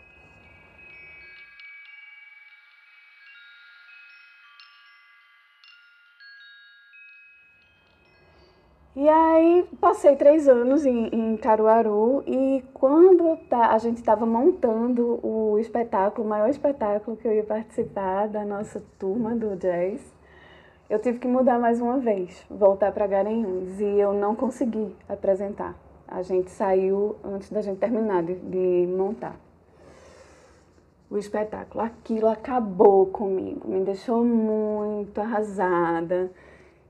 E 8.94 9.08
aí 9.08 9.68
passei 9.80 10.14
três 10.14 10.46
anos 10.46 10.86
em, 10.86 11.08
em 11.08 11.36
Caruaru 11.36 12.22
e 12.24 12.62
quando 12.72 13.36
tá, 13.48 13.72
a 13.72 13.78
gente 13.78 13.96
estava 13.96 14.24
montando 14.24 15.18
o 15.26 15.58
espetáculo, 15.58 16.24
o 16.24 16.30
maior 16.30 16.48
espetáculo 16.48 17.16
que 17.16 17.26
eu 17.26 17.32
ia 17.32 17.42
participar 17.42 18.28
da 18.28 18.44
nossa 18.44 18.80
turma 18.96 19.34
do 19.34 19.56
jazz, 19.56 20.00
eu 20.88 21.00
tive 21.00 21.18
que 21.18 21.26
mudar 21.26 21.58
mais 21.58 21.80
uma 21.80 21.98
vez, 21.98 22.46
voltar 22.48 22.92
para 22.92 23.08
Garanhuns 23.08 23.80
e 23.80 23.98
eu 23.98 24.12
não 24.14 24.36
consegui 24.36 24.94
apresentar. 25.08 25.83
A 26.14 26.22
gente 26.22 26.50
saiu 26.50 27.16
antes 27.24 27.50
da 27.50 27.60
gente 27.60 27.78
terminar 27.78 28.22
de, 28.22 28.34
de 28.34 28.86
montar 28.86 29.36
o 31.10 31.18
espetáculo. 31.18 31.84
Aquilo 31.84 32.28
acabou 32.28 33.06
comigo, 33.06 33.68
me 33.68 33.84
deixou 33.84 34.24
muito 34.24 35.20
arrasada 35.20 36.30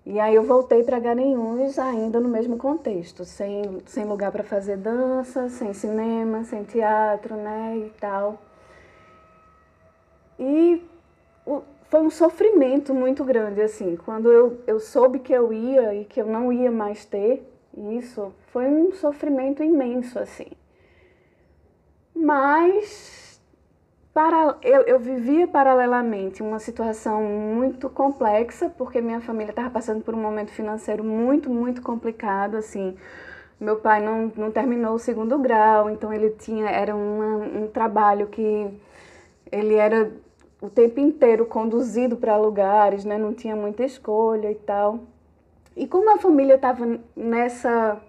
e 0.07 0.21
aí 0.21 0.35
eu 0.35 0.43
voltei 0.43 0.83
para 0.83 0.99
Garanhuns 0.99 1.79
ainda 1.79 2.21
no 2.21 2.29
mesmo 2.29 2.59
contexto, 2.59 3.25
sem, 3.25 3.81
sem 3.87 4.05
lugar 4.05 4.31
para 4.31 4.45
fazer 4.45 4.77
dança, 4.77 5.49
sem 5.49 5.73
cinema, 5.73 6.45
sem 6.45 6.63
teatro, 6.63 7.35
né, 7.37 7.79
e 7.79 7.91
tal. 7.99 8.39
E 10.39 10.87
o, 11.47 11.63
foi 11.89 12.03
um 12.03 12.11
sofrimento 12.11 12.93
muito 12.93 13.25
grande, 13.25 13.63
assim, 13.63 13.97
quando 13.97 14.31
eu, 14.31 14.59
eu 14.67 14.79
soube 14.79 15.21
que 15.21 15.33
eu 15.33 15.55
ia 15.55 15.95
e 15.95 16.05
que 16.05 16.21
eu 16.21 16.27
não 16.27 16.53
ia 16.53 16.71
mais 16.71 17.07
ter 17.07 17.43
isso, 17.77 18.33
foi 18.49 18.67
um 18.67 18.93
sofrimento 18.93 19.63
imenso, 19.63 20.19
assim. 20.19 20.47
Mas 22.15 23.41
para, 24.15 24.57
eu, 24.63 24.83
eu 24.83 24.99
vivia 25.01 25.49
paralelamente 25.49 26.43
uma 26.43 26.61
situação 26.61 27.23
muito 27.23 27.91
complexa, 27.91 28.71
porque 28.71 29.01
minha 29.01 29.21
família 29.21 29.51
estava 29.51 29.71
passando 29.71 30.05
por 30.05 30.15
um 30.15 30.23
momento 30.23 30.53
financeiro 30.53 31.03
muito, 31.03 31.51
muito 31.51 31.83
complicado, 31.83 32.57
assim. 32.57 32.97
Meu 33.59 33.77
pai 33.77 34.01
não, 34.01 34.33
não 34.37 34.51
terminou 34.53 34.95
o 34.95 34.99
segundo 34.99 35.39
grau, 35.39 35.91
então 35.91 36.13
ele 36.13 36.31
tinha, 36.31 36.69
era 36.69 36.95
uma, 36.95 37.37
um 37.37 37.69
trabalho 37.69 38.29
que 38.29 38.71
ele 39.51 39.75
era 39.75 40.13
o 40.61 40.71
tempo 40.71 41.01
inteiro 41.01 41.47
conduzido 41.47 42.17
para 42.17 42.37
lugares, 42.37 43.05
né? 43.05 43.19
não 43.19 43.35
tinha 43.35 43.57
muita 43.57 43.85
escolha 43.85 44.51
e 44.51 44.55
tal. 44.55 45.01
E 45.77 45.87
como 45.87 46.15
a 46.15 46.19
família 46.19 46.55
estava 46.55 47.01
nessa 47.17 48.01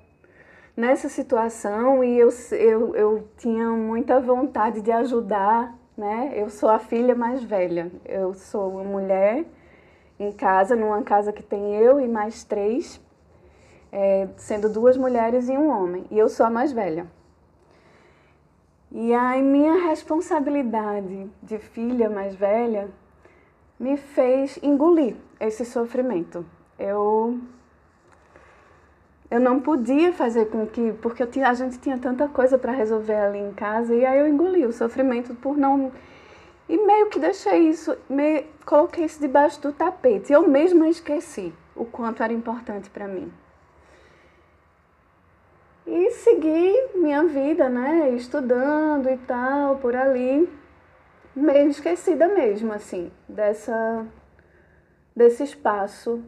nessa 0.78 1.08
situação 1.08 2.04
e 2.04 2.20
eu, 2.20 2.30
eu, 2.52 2.96
eu 2.96 3.30
tinha 3.38 3.70
muita 3.70 4.20
vontade 4.20 4.82
de 4.82 4.92
ajudar 4.92 5.74
né? 5.98 6.34
Eu 6.36 6.50
sou 6.50 6.70
a 6.70 6.80
filha 6.80 7.16
mais 7.16 7.44
velha. 7.44 7.92
Eu 8.06 8.34
sou 8.34 8.72
uma 8.72 8.84
mulher 8.84 9.46
em 10.20 10.32
casa, 10.32 10.76
numa 10.76 11.02
casa 11.04 11.32
que 11.32 11.44
tem 11.44 11.76
eu 11.76 12.00
e 12.00 12.08
mais 12.08 12.44
três, 12.44 13.02
é, 13.92 14.28
sendo 14.38 14.70
duas 14.70 14.98
mulheres 14.98 15.48
e 15.48 15.54
um 15.54 15.70
homem. 15.70 16.06
E 16.12 16.18
eu 16.18 16.30
sou 16.30 16.46
a 16.46 16.50
mais 16.50 16.72
velha. 16.72 17.08
E 18.92 19.14
a 19.14 19.38
minha 19.38 19.88
responsabilidade 19.88 21.30
de 21.44 21.58
filha 21.60 22.10
mais 22.10 22.36
velha 22.36 22.90
me 23.80 23.98
fez 23.98 24.58
engolir 24.64 25.16
esse 25.40 25.66
sofrimento. 25.66 26.46
Eu 26.80 27.40
eu 29.30 29.40
não 29.40 29.60
podia 29.60 30.14
fazer 30.14 30.46
com 30.46 30.68
que, 30.68 30.94
porque 31.02 31.26
tinha, 31.26 31.50
a 31.50 31.54
gente 31.54 31.80
tinha 31.80 31.98
tanta 31.98 32.28
coisa 32.28 32.58
para 32.58 32.72
resolver 32.72 33.16
ali 33.16 33.40
em 33.40 33.54
casa, 33.54 33.94
e 33.94 34.06
aí 34.06 34.20
eu 34.20 34.28
engoli 34.28 34.66
o 34.66 34.72
sofrimento 34.72 35.34
por 35.36 35.58
não. 35.58 35.92
E 36.70 36.78
meio 36.78 37.10
que 37.10 37.20
deixei 37.20 37.70
isso, 37.70 37.96
meio, 38.10 38.46
coloquei 38.66 39.06
isso 39.06 39.20
debaixo 39.20 39.62
do 39.62 39.72
tapete. 39.72 40.32
Eu 40.32 40.48
mesma 40.48 40.88
esqueci 40.88 41.54
o 41.76 41.86
quanto 41.86 42.24
era 42.24 42.34
importante 42.34 42.90
para 42.90 43.08
mim. 43.08 43.32
E 45.88 46.12
segui 46.12 46.74
minha 46.96 47.24
vida, 47.24 47.70
né, 47.70 48.10
estudando 48.12 49.08
e 49.10 49.18
tal, 49.18 49.78
por 49.78 49.96
ali, 49.96 50.50
meio 51.36 51.70
esquecida 51.70 52.28
mesmo, 52.28 52.74
assim, 52.74 53.12
dessa, 53.30 54.06
desse 55.16 55.44
espaço 55.44 56.24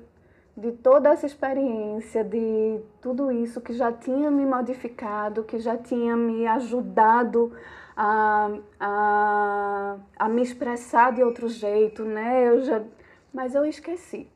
de 0.57 0.71
toda 0.71 1.09
essa 1.09 1.27
experiência, 1.27 2.23
de 2.23 2.81
tudo 2.99 3.31
isso 3.31 3.61
que 3.61 3.73
já 3.73 3.91
tinha 3.91 4.31
me 4.31 4.43
modificado, 4.43 5.43
que 5.43 5.59
já 5.59 5.77
tinha 5.77 6.17
me 6.17 6.47
ajudado 6.47 7.53
a, 7.95 8.49
a, 8.79 9.97
a 10.17 10.29
me 10.29 10.41
expressar 10.41 11.13
de 11.13 11.23
outro 11.23 11.47
jeito, 11.47 12.03
né? 12.03 12.47
Eu 12.47 12.63
já, 12.63 12.83
mas 13.31 13.53
eu 13.53 13.63
esqueci. 13.65 14.27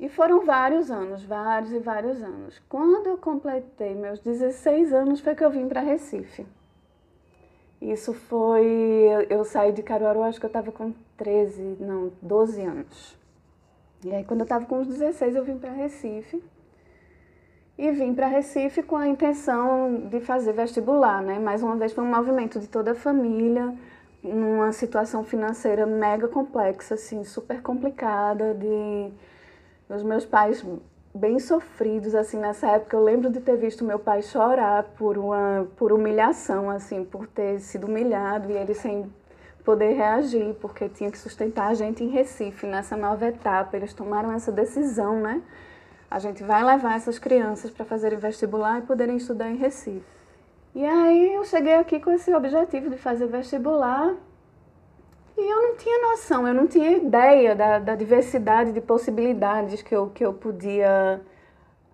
E 0.00 0.08
foram 0.08 0.46
vários 0.46 0.90
anos, 0.90 1.22
vários 1.22 1.72
e 1.72 1.78
vários 1.78 2.22
anos. 2.22 2.58
Quando 2.66 3.06
eu 3.08 3.18
completei 3.18 3.94
meus 3.94 4.18
16 4.18 4.94
anos 4.94 5.20
foi 5.20 5.34
que 5.34 5.44
eu 5.44 5.50
vim 5.50 5.68
para 5.68 5.82
Recife. 5.82 6.46
Isso 7.82 8.14
foi. 8.14 9.26
Eu 9.28 9.44
saí 9.44 9.72
de 9.72 9.82
Caruaru, 9.82 10.22
acho 10.22 10.40
que 10.40 10.46
eu 10.46 10.48
estava 10.48 10.72
com 10.72 10.94
13, 11.18 11.76
não, 11.80 12.12
12 12.22 12.62
anos. 12.62 13.21
E 14.04 14.12
aí, 14.12 14.24
quando 14.24 14.40
eu 14.40 14.44
estava 14.44 14.66
com 14.66 14.80
uns 14.80 14.88
16, 14.88 15.36
eu 15.36 15.44
vim 15.44 15.58
para 15.58 15.70
Recife. 15.70 16.42
E 17.78 17.90
vim 17.92 18.14
para 18.14 18.26
Recife 18.26 18.82
com 18.82 18.96
a 18.96 19.06
intenção 19.06 20.08
de 20.10 20.20
fazer 20.20 20.52
vestibular, 20.52 21.22
né? 21.22 21.38
Mais 21.38 21.62
uma 21.62 21.76
vez, 21.76 21.92
foi 21.92 22.04
um 22.04 22.14
movimento 22.14 22.58
de 22.58 22.68
toda 22.68 22.92
a 22.92 22.94
família, 22.94 23.74
numa 24.22 24.72
situação 24.72 25.24
financeira 25.24 25.86
mega 25.86 26.28
complexa, 26.28 26.94
assim, 26.94 27.24
super 27.24 27.62
complicada, 27.62 28.54
de 28.54 29.12
os 29.88 30.02
meus 30.02 30.24
pais 30.24 30.64
bem 31.14 31.38
sofridos, 31.38 32.14
assim, 32.14 32.38
nessa 32.38 32.68
época. 32.68 32.96
Eu 32.96 33.04
lembro 33.04 33.30
de 33.30 33.40
ter 33.40 33.56
visto 33.56 33.84
meu 33.84 33.98
pai 33.98 34.22
chorar 34.22 34.84
por 34.96 35.18
uma 35.18 35.66
por 35.76 35.92
humilhação, 35.92 36.70
assim, 36.70 37.04
por 37.04 37.26
ter 37.26 37.60
sido 37.60 37.86
humilhado 37.86 38.50
e 38.50 38.54
ele 38.54 38.74
sem 38.74 39.12
poder 39.64 39.94
reagir, 39.94 40.54
porque 40.60 40.88
tinha 40.88 41.10
que 41.10 41.18
sustentar 41.18 41.68
a 41.68 41.74
gente 41.74 42.02
em 42.02 42.08
Recife 42.08 42.66
nessa 42.66 42.96
nova 42.96 43.26
etapa. 43.26 43.76
Eles 43.76 43.94
tomaram 43.94 44.32
essa 44.32 44.50
decisão, 44.50 45.20
né? 45.20 45.42
A 46.10 46.18
gente 46.18 46.42
vai 46.42 46.62
levar 46.64 46.96
essas 46.96 47.18
crianças 47.18 47.70
para 47.70 47.84
fazerem 47.84 48.18
vestibular 48.18 48.78
e 48.80 48.82
poderem 48.82 49.16
estudar 49.16 49.50
em 49.50 49.56
Recife. 49.56 50.04
E 50.74 50.84
aí 50.84 51.34
eu 51.34 51.44
cheguei 51.44 51.74
aqui 51.74 52.00
com 52.00 52.10
esse 52.10 52.34
objetivo 52.34 52.90
de 52.90 52.96
fazer 52.96 53.26
vestibular 53.26 54.14
e 55.36 55.40
eu 55.40 55.62
não 55.62 55.76
tinha 55.76 56.10
noção, 56.10 56.46
eu 56.46 56.54
não 56.54 56.66
tinha 56.66 56.92
ideia 56.92 57.54
da, 57.54 57.78
da 57.78 57.94
diversidade 57.94 58.72
de 58.72 58.80
possibilidades 58.80 59.82
que 59.82 59.94
eu, 59.94 60.10
que 60.10 60.24
eu 60.24 60.32
podia 60.32 61.20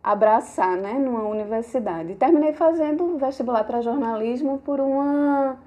abraçar 0.03 0.77
né, 0.77 0.95
numa 0.95 1.23
universidade. 1.23 2.15
terminei 2.15 2.53
fazendo 2.53 3.17
vestibular 3.19 3.65
para 3.65 3.81
jornalismo 3.81 4.59
por 4.59 4.81
uma 4.81 5.59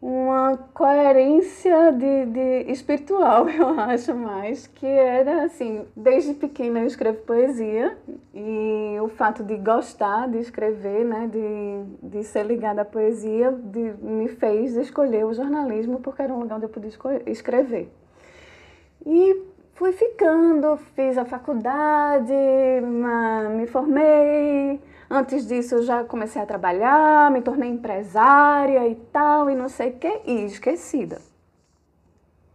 uma 0.00 0.56
coerência 0.74 1.90
de, 1.92 2.26
de 2.26 2.72
espiritual, 2.72 3.48
eu 3.50 3.68
acho 3.80 4.14
mais, 4.14 4.66
que 4.66 4.86
era 4.86 5.44
assim, 5.44 5.86
desde 5.96 6.34
pequena 6.34 6.80
eu 6.80 6.86
escrevo 6.86 7.18
poesia 7.22 7.96
e 8.34 8.96
o 9.02 9.08
fato 9.08 9.42
de 9.42 9.56
gostar 9.56 10.28
de 10.28 10.38
escrever, 10.38 11.04
né, 11.04 11.28
de, 11.28 12.08
de 12.08 12.24
ser 12.24 12.44
ligada 12.44 12.82
à 12.82 12.84
poesia, 12.84 13.50
de, 13.52 13.94
me 14.02 14.28
fez 14.28 14.76
escolher 14.76 15.24
o 15.24 15.32
jornalismo 15.32 16.00
porque 16.00 16.22
era 16.22 16.32
um 16.32 16.40
lugar 16.40 16.56
onde 16.56 16.66
eu 16.66 16.70
podia 16.70 16.90
escrever. 17.26 17.90
E 19.04 19.42
fui 19.74 19.92
ficando, 19.92 20.76
fiz 20.94 21.16
a 21.16 21.24
faculdade, 21.24 22.34
me 23.56 23.66
formei. 23.66 24.80
Antes 25.08 25.46
disso, 25.46 25.76
eu 25.76 25.82
já 25.82 26.02
comecei 26.02 26.42
a 26.42 26.46
trabalhar, 26.46 27.30
me 27.30 27.40
tornei 27.40 27.70
empresária 27.70 28.88
e 28.88 28.96
tal, 29.12 29.48
e 29.48 29.54
não 29.54 29.68
sei 29.68 29.90
o 29.90 29.98
que, 29.98 30.20
e 30.26 30.44
esquecida. 30.44 31.20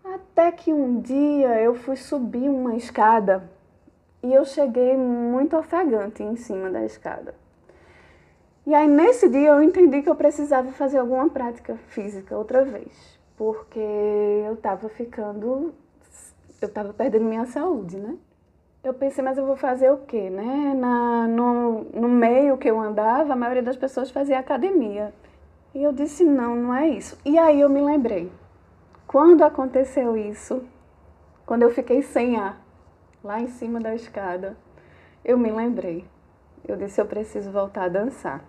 Até 0.03 0.51
que 0.51 0.73
um 0.73 0.99
dia 0.99 1.61
eu 1.61 1.75
fui 1.75 1.95
subir 1.95 2.49
uma 2.49 2.75
escada 2.75 3.49
e 4.21 4.33
eu 4.33 4.43
cheguei 4.43 4.97
muito 4.97 5.55
ofegante 5.55 6.21
em 6.21 6.35
cima 6.35 6.69
da 6.69 6.83
escada. 6.83 7.33
E 8.65 8.75
aí 8.75 8.87
nesse 8.87 9.29
dia 9.29 9.49
eu 9.49 9.63
entendi 9.63 10.01
que 10.01 10.09
eu 10.09 10.15
precisava 10.15 10.71
fazer 10.73 10.97
alguma 10.97 11.29
prática 11.29 11.77
física 11.87 12.37
outra 12.37 12.63
vez, 12.65 13.19
porque 13.37 13.79
eu 13.79 14.53
estava 14.53 14.89
ficando, 14.89 15.73
eu 16.61 16.67
estava 16.67 16.93
perdendo 16.93 17.25
minha 17.25 17.45
saúde, 17.45 17.97
né? 17.97 18.17
Eu 18.83 18.95
pensei, 18.95 19.23
mas 19.23 19.37
eu 19.37 19.45
vou 19.45 19.55
fazer 19.55 19.91
o 19.91 19.97
quê, 19.97 20.27
né? 20.31 20.73
Na, 20.73 21.27
no, 21.27 21.83
no 21.93 22.09
meio 22.09 22.57
que 22.57 22.67
eu 22.67 22.79
andava, 22.79 23.33
a 23.33 23.35
maioria 23.35 23.61
das 23.61 23.77
pessoas 23.77 24.09
fazia 24.09 24.39
academia. 24.39 25.13
E 25.75 25.83
eu 25.83 25.93
disse, 25.93 26.23
não, 26.23 26.55
não 26.55 26.73
é 26.73 26.89
isso. 26.89 27.15
E 27.23 27.37
aí 27.37 27.61
eu 27.61 27.69
me 27.69 27.79
lembrei, 27.79 28.31
quando 29.05 29.43
aconteceu 29.43 30.17
isso, 30.17 30.63
quando 31.45 31.61
eu 31.61 31.69
fiquei 31.69 32.01
sem 32.01 32.37
ar, 32.37 32.59
lá 33.23 33.39
em 33.39 33.49
cima 33.49 33.79
da 33.79 33.93
escada, 33.93 34.57
eu 35.23 35.37
me 35.37 35.51
lembrei. 35.51 36.03
Eu 36.67 36.75
disse, 36.75 36.99
eu 36.99 37.05
preciso 37.05 37.51
voltar 37.51 37.83
a 37.83 37.89
dançar. 37.89 38.43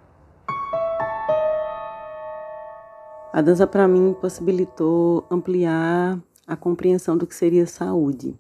A 3.31 3.43
dança 3.43 3.67
para 3.67 3.87
mim 3.87 4.17
possibilitou 4.19 5.27
ampliar 5.31 6.19
a 6.47 6.57
compreensão 6.57 7.19
do 7.19 7.27
que 7.27 7.35
seria 7.35 7.67
saúde. 7.67 8.35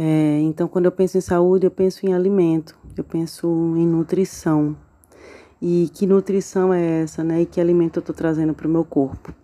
É, 0.00 0.38
então, 0.42 0.68
quando 0.68 0.84
eu 0.84 0.92
penso 0.92 1.18
em 1.18 1.20
saúde, 1.20 1.66
eu 1.66 1.72
penso 1.72 2.06
em 2.06 2.14
alimento, 2.14 2.78
eu 2.96 3.02
penso 3.02 3.48
em 3.76 3.84
nutrição. 3.84 4.76
E 5.60 5.90
que 5.92 6.06
nutrição 6.06 6.72
é 6.72 7.00
essa, 7.02 7.24
né? 7.24 7.42
E 7.42 7.46
que 7.46 7.60
alimento 7.60 7.96
eu 7.96 8.00
estou 8.00 8.14
trazendo 8.14 8.54
para 8.54 8.68
o 8.68 8.70
meu 8.70 8.84
corpo? 8.84 9.34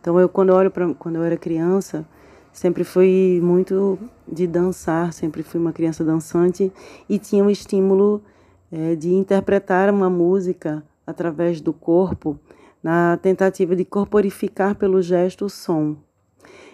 Então, 0.00 0.20
eu 0.20 0.28
quando 0.28 0.50
olho 0.50 0.70
para 0.70 0.94
quando 0.94 1.16
eu 1.16 1.24
era 1.24 1.36
criança, 1.36 2.06
sempre 2.52 2.84
fui 2.84 3.40
muito 3.42 3.98
de 4.30 4.46
dançar, 4.46 5.12
sempre 5.12 5.42
fui 5.42 5.58
uma 5.58 5.72
criança 5.72 6.04
dançante 6.04 6.72
e 7.08 7.18
tinha 7.18 7.42
um 7.42 7.50
estímulo 7.50 8.22
é, 8.70 8.94
de 8.94 9.12
interpretar 9.12 9.92
uma 9.92 10.08
música 10.08 10.80
através 11.04 11.60
do 11.60 11.72
corpo, 11.72 12.38
na 12.80 13.16
tentativa 13.16 13.74
de 13.74 13.84
corporificar 13.84 14.76
pelo 14.76 15.02
gesto 15.02 15.46
o 15.46 15.50
som. 15.50 15.96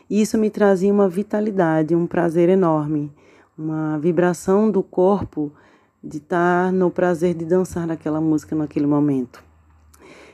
Isso 0.08 0.36
me 0.36 0.50
trazia 0.50 0.92
uma 0.92 1.08
vitalidade, 1.08 1.94
um 1.94 2.06
prazer 2.06 2.48
enorme, 2.48 3.12
uma 3.56 3.98
vibração 3.98 4.70
do 4.70 4.82
corpo 4.82 5.52
de 6.02 6.18
estar 6.18 6.72
no 6.72 6.90
prazer 6.90 7.34
de 7.34 7.44
dançar 7.44 7.86
naquela 7.86 8.20
música 8.20 8.54
naquele 8.54 8.86
momento. 8.86 9.42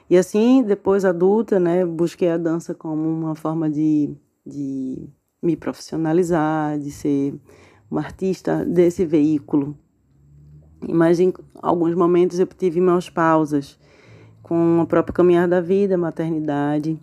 E 0.08 0.16
assim, 0.16 0.64
depois 0.64 1.04
adulta, 1.04 1.60
né, 1.60 1.86
busquei 1.86 2.30
a 2.30 2.36
dança 2.36 2.74
como 2.74 3.08
uma 3.08 3.36
forma 3.36 3.70
de, 3.70 4.12
de 4.44 5.08
me 5.40 5.56
profissionalizar, 5.56 6.76
de 6.80 6.90
ser 6.90 7.34
uma 7.88 8.00
artista 8.00 8.64
desse 8.64 9.06
veículo. 9.06 9.78
Mas 10.88 11.20
em 11.20 11.32
alguns 11.62 11.94
momentos 11.94 12.40
eu 12.40 12.46
tive 12.46 12.80
meus 12.80 13.08
pausas 13.08 13.78
com 14.42 14.80
a 14.80 14.86
própria 14.86 15.14
caminhar 15.14 15.46
da 15.46 15.60
vida, 15.60 15.96
maternidade, 15.96 17.00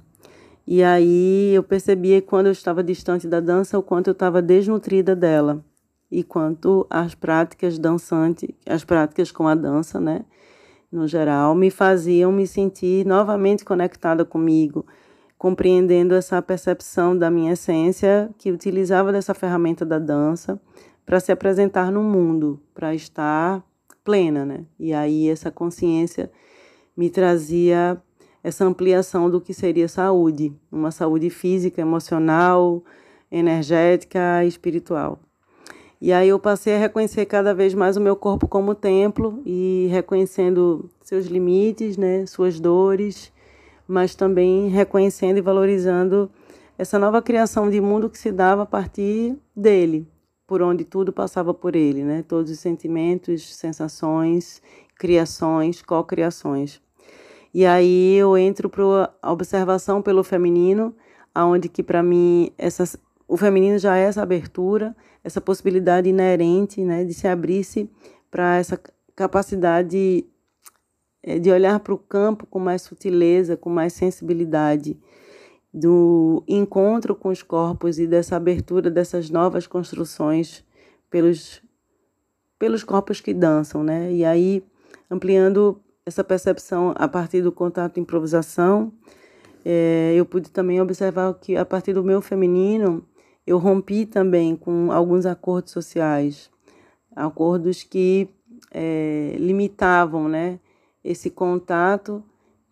e 0.67 0.83
aí 0.83 1.53
eu 1.53 1.63
percebia 1.63 2.21
quando 2.21 2.47
eu 2.47 2.51
estava 2.51 2.83
distante 2.83 3.25
da 3.25 3.39
dança 3.39 3.79
o 3.79 3.83
quanto 3.83 4.07
eu 4.07 4.11
estava 4.11 4.41
desnutrida 4.41 5.15
dela 5.15 5.63
e 6.11 6.23
quanto 6.23 6.85
as 6.89 7.15
práticas 7.15 7.79
dançantes, 7.79 8.49
as 8.65 8.83
práticas 8.83 9.31
com 9.31 9.47
a 9.47 9.55
dança, 9.55 9.99
né, 9.99 10.25
no 10.91 11.07
geral, 11.07 11.55
me 11.55 11.69
faziam 11.69 12.31
me 12.31 12.45
sentir 12.45 13.05
novamente 13.05 13.63
conectada 13.63 14.25
comigo, 14.25 14.85
compreendendo 15.37 16.15
essa 16.15 16.41
percepção 16.41 17.17
da 17.17 17.29
minha 17.29 17.53
essência 17.53 18.29
que 18.37 18.51
utilizava 18.51 19.11
dessa 19.11 19.33
ferramenta 19.33 19.85
da 19.85 19.99
dança 19.99 20.59
para 21.05 21.19
se 21.19 21.31
apresentar 21.31 21.91
no 21.91 22.03
mundo, 22.03 22.59
para 22.73 22.93
estar 22.93 23.63
plena, 24.03 24.45
né? 24.45 24.65
E 24.79 24.93
aí 24.93 25.29
essa 25.29 25.51
consciência 25.51 26.31
me 26.95 27.09
trazia 27.09 28.01
essa 28.47 28.63
ampliação 28.63 29.29
do 29.29 29.41
que 29.41 29.53
seria 29.53 29.89
saúde, 29.89 30.53
uma 30.71 30.89
saúde 30.89 31.29
física, 31.29 31.81
emocional, 31.81 32.81
energética, 33.29 34.45
espiritual. 34.45 35.19
E 35.99 36.13
aí 36.13 36.29
eu 36.29 36.39
passei 36.39 36.75
a 36.75 36.79
reconhecer 36.79 37.25
cada 37.25 37.53
vez 37.53 37.73
mais 37.73 37.97
o 37.97 38.01
meu 38.01 38.15
corpo 38.15 38.47
como 38.47 38.73
templo 38.73 39.41
e 39.45 39.89
reconhecendo 39.91 40.89
seus 41.03 41.25
limites, 41.25 41.97
né, 41.97 42.25
suas 42.25 42.57
dores, 42.57 43.33
mas 43.85 44.15
também 44.15 44.69
reconhecendo 44.69 45.39
e 45.39 45.41
valorizando 45.41 46.31
essa 46.77 46.97
nova 46.97 47.21
criação 47.21 47.69
de 47.69 47.81
mundo 47.81 48.09
que 48.09 48.17
se 48.17 48.31
dava 48.31 48.61
a 48.61 48.65
partir 48.65 49.35
dele, 49.53 50.07
por 50.47 50.61
onde 50.61 50.85
tudo 50.85 51.11
passava 51.11 51.53
por 51.53 51.75
ele, 51.75 52.01
né? 52.01 52.23
Todos 52.25 52.49
os 52.49 52.59
sentimentos, 52.59 53.53
sensações, 53.55 54.61
criações, 54.95 55.81
co-criações. 55.81 56.81
E 57.57 57.65
aí 57.65 58.13
eu 58.13 58.37
entro 58.37 58.69
para 58.69 59.11
a 59.19 59.31
observação 59.31 59.99
pelo 59.99 60.23
feminino, 60.23 60.95
aonde 61.33 61.67
que 61.67 61.81
para 61.81 62.03
mim 62.03 62.51
essa, 62.55 62.83
o 63.27 63.35
feminino 63.35 63.79
já 63.79 63.97
é 63.97 64.03
essa 64.03 64.21
abertura, 64.21 64.95
essa 65.23 65.41
possibilidade 65.41 66.07
inerente, 66.07 66.81
né, 66.81 67.03
de 67.03 67.15
se 67.15 67.27
abrir-se 67.27 67.89
para 68.29 68.57
essa 68.57 68.79
capacidade 69.15 70.23
eh, 71.23 71.39
de 71.39 71.49
olhar 71.49 71.79
para 71.79 71.95
o 71.95 71.97
campo 71.97 72.45
com 72.45 72.59
mais 72.59 72.83
sutileza, 72.83 73.57
com 73.57 73.71
mais 73.71 73.93
sensibilidade, 73.93 74.95
do 75.73 76.43
encontro 76.47 77.15
com 77.15 77.29
os 77.29 77.41
corpos 77.41 77.97
e 77.97 78.05
dessa 78.05 78.35
abertura 78.35 78.91
dessas 78.91 79.31
novas 79.31 79.65
construções 79.65 80.63
pelos 81.09 81.63
pelos 82.59 82.83
corpos 82.83 83.19
que 83.19 83.33
dançam, 83.33 83.83
né? 83.83 84.13
E 84.13 84.23
aí 84.23 84.63
ampliando 85.09 85.81
essa 86.07 86.23
percepção 86.23 86.93
a 86.95 87.05
partir 87.05 87.41
do 87.41 87.51
contato 87.51 87.99
improvisação, 87.99 88.93
é, 89.65 90.13
eu 90.15 90.25
pude 90.25 90.49
também 90.49 90.79
observar 90.79 91.33
que 91.33 91.57
a 91.57 91.65
partir 91.65 91.91
do 91.91 92.01
meu 92.01 92.21
feminino, 92.21 93.05
eu 93.45 93.57
rompi 93.57 94.05
também 94.05 94.55
com 94.55 94.89
alguns 94.89 95.25
acordos 95.25 95.73
sociais, 95.73 96.49
acordos 97.13 97.83
que 97.83 98.29
é, 98.71 99.35
limitavam 99.37 100.29
né, 100.29 100.61
esse 101.03 101.29
contato 101.29 102.23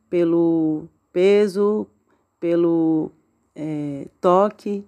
pelo 0.10 0.88
peso, 1.12 1.86
pelo 2.40 3.12
é, 3.54 4.08
toque, 4.22 4.86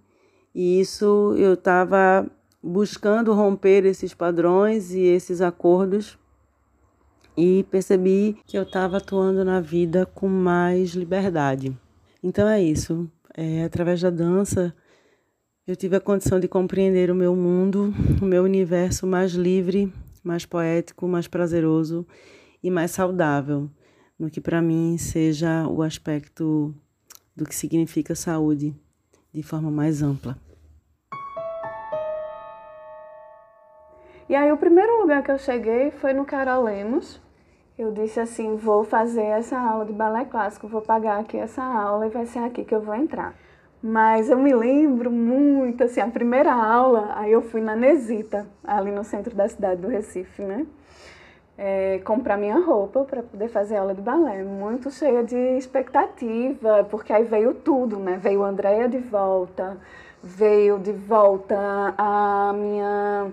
e 0.56 0.80
isso 0.80 1.36
eu 1.38 1.56
estava 1.56 2.26
buscando 2.64 3.34
romper 3.34 3.86
esses 3.86 4.14
padrões 4.14 4.94
e 4.94 5.02
esses 5.02 5.42
acordos 5.42 6.18
e 7.38 7.64
percebi 7.66 8.36
que 8.48 8.58
eu 8.58 8.64
estava 8.64 8.98
atuando 8.98 9.46
na 9.46 9.62
vida 9.62 10.08
com 10.08 10.28
mais 10.28 10.90
liberdade. 10.90 11.78
Então 12.24 12.48
é 12.48 12.62
isso. 12.62 13.08
É, 13.36 13.64
através 13.64 14.02
da 14.02 14.10
dança, 14.10 14.74
eu 15.68 15.76
tive 15.76 15.96
a 15.96 16.02
condição 16.02 16.40
de 16.40 16.48
compreender 16.48 17.12
o 17.12 17.16
meu 17.16 17.36
mundo, 17.36 17.94
o 18.20 18.26
meu 18.26 18.44
universo 18.44 19.06
mais 19.06 19.34
livre, 19.34 19.94
mais 20.24 20.46
poético, 20.46 21.08
mais 21.08 21.28
prazeroso 21.28 22.08
e 22.64 22.72
mais 22.72 22.90
saudável, 22.90 23.70
no 24.18 24.32
que 24.32 24.42
para 24.42 24.62
mim 24.62 24.98
seja 24.98 25.68
o 25.68 25.84
aspecto 25.84 26.74
do 27.36 27.46
que 27.46 27.54
significa 27.54 28.16
saúde 28.16 28.76
de 29.32 29.44
forma 29.44 29.70
mais 29.70 30.02
ampla. 30.02 30.36
E 34.28 34.36
aí 34.36 34.52
o 34.52 34.58
primeiro 34.58 35.00
lugar 35.00 35.24
que 35.24 35.32
eu 35.32 35.38
cheguei 35.38 35.92
foi 35.92 36.12
no 36.12 36.26
Carol 36.26 36.64
Lemos, 36.64 37.22
eu 37.78 37.92
disse 37.92 38.20
assim, 38.20 38.56
vou 38.56 38.84
fazer 38.84 39.24
essa 39.24 39.58
aula 39.58 39.86
de 39.86 39.94
balé 39.94 40.26
clássico, 40.26 40.68
vou 40.68 40.82
pagar 40.82 41.20
aqui 41.20 41.38
essa 41.38 41.64
aula 41.64 42.08
e 42.08 42.10
vai 42.10 42.26
ser 42.26 42.40
aqui 42.40 42.66
que 42.66 42.74
eu 42.74 42.82
vou 42.82 42.96
entrar. 42.96 43.36
Mas 43.82 44.30
eu 44.30 44.38
me 44.38 44.54
lembro 44.54 45.12
muito, 45.12 45.84
assim, 45.84 46.02
a 46.02 46.08
primeira 46.08 46.52
aula, 46.52 47.14
aí 47.16 47.32
eu 47.32 47.42
fui 47.44 47.62
na 47.62 47.76
Nesita, 47.76 48.48
ali 48.64 48.92
no 48.92 49.04
centro 49.04 49.36
da 49.36 49.48
cidade 49.48 49.82
do 49.82 49.88
Recife, 49.88 50.42
né? 50.42 50.66
É, 51.56 52.00
comprar 52.00 52.38
minha 52.38 52.60
roupa 52.60 53.04
para 53.04 53.22
poder 53.22 53.48
fazer 53.50 53.78
aula 53.78 53.94
de 53.94 54.02
balé, 54.02 54.44
muito 54.44 54.90
cheia 54.90 55.24
de 55.24 55.36
expectativa, 55.36 56.84
porque 56.90 57.14
aí 57.14 57.24
veio 57.24 57.54
tudo, 57.54 57.98
né? 57.98 58.20
Veio 58.22 58.44
a 58.44 58.48
Andrea 58.50 58.88
de 58.88 59.00
volta, 59.00 59.78
veio 60.24 60.80
de 60.80 60.92
volta 60.92 61.94
a 61.98 62.54
minha 62.54 63.32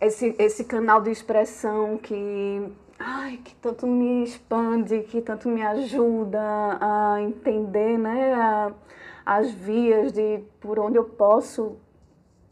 esse, 0.00 0.34
esse 0.38 0.64
canal 0.64 1.00
de 1.00 1.10
expressão 1.10 1.96
que 1.96 2.70
ai, 3.04 3.36
que 3.36 3.54
tanto 3.56 3.86
me 3.86 4.24
expande, 4.24 5.02
que 5.02 5.20
tanto 5.20 5.46
me 5.48 5.62
ajuda 5.62 6.40
a 6.80 7.20
entender 7.20 7.98
né, 7.98 8.32
a, 8.32 8.72
as 9.26 9.50
vias 9.50 10.10
de 10.10 10.42
por 10.58 10.78
onde 10.78 10.96
eu 10.96 11.04
posso 11.04 11.76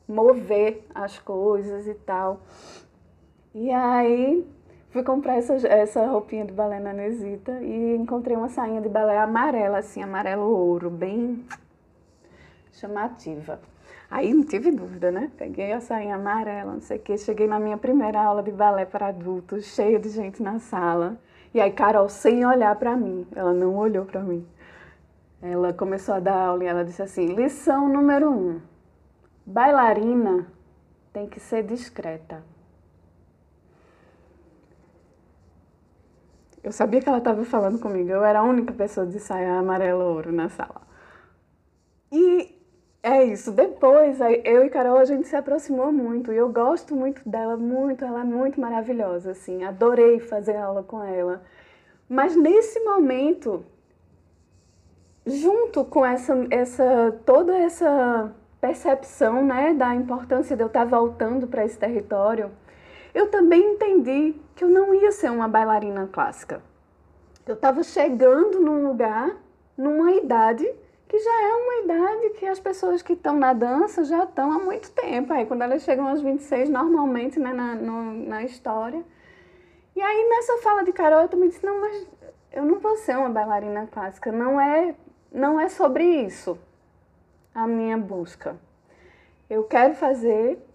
mover 0.07 0.87
as 0.95 1.19
coisas 1.19 1.87
e 1.87 1.95
tal. 1.95 2.41
E 3.55 3.71
aí 3.71 4.47
fui 4.91 5.03
comprar 5.03 5.37
essa, 5.37 5.55
essa 5.67 6.07
roupinha 6.07 6.45
de 6.45 6.53
balé 6.53 6.79
na 6.79 6.93
e 7.63 7.97
encontrei 7.97 8.37
uma 8.37 8.51
sainha 8.51 8.83
de 8.83 8.91
balé 8.91 9.19
amarela, 9.19 9.79
assim, 9.79 10.03
amarelo 10.03 10.45
ouro, 10.45 10.91
bem 10.91 11.47
chamativa. 12.73 13.59
Aí 14.13 14.35
não 14.35 14.45
tive 14.45 14.71
dúvida, 14.71 15.11
né? 15.11 15.33
Peguei 15.39 15.73
a 15.73 15.81
sainha 15.81 16.17
amarela, 16.17 16.75
não 16.75 16.83
sei 16.83 16.99
o 16.99 17.01
quê. 17.01 17.17
Cheguei 17.17 17.47
na 17.47 17.59
minha 17.59 17.79
primeira 17.79 18.23
aula 18.23 18.43
de 18.43 18.53
balé 18.53 18.85
para 18.85 19.07
adultos, 19.07 19.65
cheia 19.65 19.99
de 19.99 20.11
gente 20.11 20.43
na 20.43 20.59
sala. 20.59 21.19
E 21.55 21.59
aí, 21.59 21.73
Carol, 21.73 22.11
sem 22.11 22.45
olhar 22.45 22.77
para 22.77 22.95
mim, 22.95 23.27
ela 23.35 23.55
não 23.55 23.75
olhou 23.75 24.05
para 24.05 24.21
mim. 24.21 24.47
Ela 25.41 25.73
começou 25.73 26.15
a 26.15 26.21
dar 26.21 26.37
aula 26.37 26.63
e 26.63 26.67
ela 26.67 26.85
disse 26.85 27.01
assim: 27.01 27.35
lição 27.35 27.89
número 27.89 28.31
um: 28.31 28.61
bailarina 29.47 30.47
tem 31.11 31.27
que 31.27 31.41
ser 31.41 31.63
discreta. 31.63 32.45
Eu 36.63 36.71
sabia 36.71 37.01
que 37.01 37.09
ela 37.09 37.17
estava 37.17 37.43
falando 37.47 37.79
comigo, 37.79 38.11
eu 38.11 38.23
era 38.23 38.41
a 38.41 38.45
única 38.45 38.75
pessoa 38.75 39.07
de 39.07 39.19
saia 39.19 39.55
amarelo-ouro 39.59 40.31
na 40.31 40.51
sala. 40.51 40.83
E 42.13 42.62
é 43.03 43.25
isso. 43.25 43.51
Depois, 43.51 44.19
eu 44.45 44.65
e 44.65 44.71
Carol, 44.71 44.97
a 44.97 45.05
gente 45.05 45.27
se 45.27 45.35
aproximou 45.35 45.91
muito. 45.93 46.33
E 46.33 46.37
eu 46.37 46.49
gosto 46.49 46.95
muito 46.95 47.29
dela, 47.29 47.57
muito. 47.57 48.05
Ela 48.05 48.21
é 48.21 48.25
muito 48.25 48.61
maravilhosa, 48.61 49.33
assim. 49.33 49.65
Adorei 49.65 50.21
fazer 50.21 50.57
aula 50.57 50.83
com 50.83 51.03
ela. 51.03 51.43
Mas 52.09 52.37
nesse 52.37 52.79
momento, 52.81 53.65
junto 55.27 55.85
com 55.85 56.05
essa, 56.07 56.35
essa 56.51 57.19
toda 57.25 57.57
essa 57.57 58.33
percepção, 58.61 59.45
né, 59.45 59.75
da 59.75 59.95
importância 59.95 60.57
de 60.57 60.63
eu 60.63 60.69
estar 60.69 60.85
voltando 60.85 61.49
para 61.49 61.65
esse 61.65 61.77
território, 61.77 62.51
eu 63.13 63.29
também 63.31 63.75
entendi 63.75 64.37
que 64.55 64.63
eu 64.63 64.69
não 64.69 64.95
ia 64.95 65.11
ser 65.11 65.31
uma 65.31 65.49
bailarina 65.49 66.09
clássica. 66.13 66.63
Eu 67.45 67.55
estava 67.55 67.83
chegando 67.83 68.61
num 68.61 68.87
lugar, 68.87 69.37
numa 69.77 70.13
idade 70.13 70.73
que 71.13 71.19
já 71.19 71.43
é 71.43 71.53
uma 71.53 71.75
idade 71.85 72.31
que 72.39 72.47
as 72.47 72.59
pessoas 72.59 73.03
que 73.03 73.13
estão 73.13 73.39
na 73.39 73.53
dança 73.53 74.03
já 74.03 74.25
estão 74.25 74.51
há 74.51 74.59
muito 74.59 74.91
tempo. 74.93 75.31
Aí, 75.31 75.45
quando 75.45 75.61
elas 75.61 75.83
chegam 75.83 76.09
aos 76.09 76.23
26, 76.23 76.71
normalmente, 76.71 77.39
né, 77.39 77.53
na, 77.53 77.75
no, 77.75 78.15
na 78.15 78.43
história. 78.45 79.05
E 79.95 80.01
aí, 80.01 80.29
nessa 80.31 80.57
fala 80.63 80.83
de 80.83 80.91
Carol, 80.91 81.21
eu 81.21 81.29
também 81.29 81.51
disse: 81.51 81.67
não, 81.67 81.83
mas 81.83 82.09
eu 82.51 82.65
não 82.65 82.79
vou 82.79 82.97
ser 82.97 83.19
uma 83.19 83.29
bailarina 83.29 83.87
clássica. 83.93 84.33
Não 84.33 84.59
é, 84.59 84.95
não 85.31 85.61
é 85.61 85.69
sobre 85.69 86.03
isso 86.03 86.59
a 87.55 87.67
minha 87.67 87.99
busca. 87.99 88.57
Eu 89.51 89.65
quero 89.65 89.93
fazer, 89.93 90.67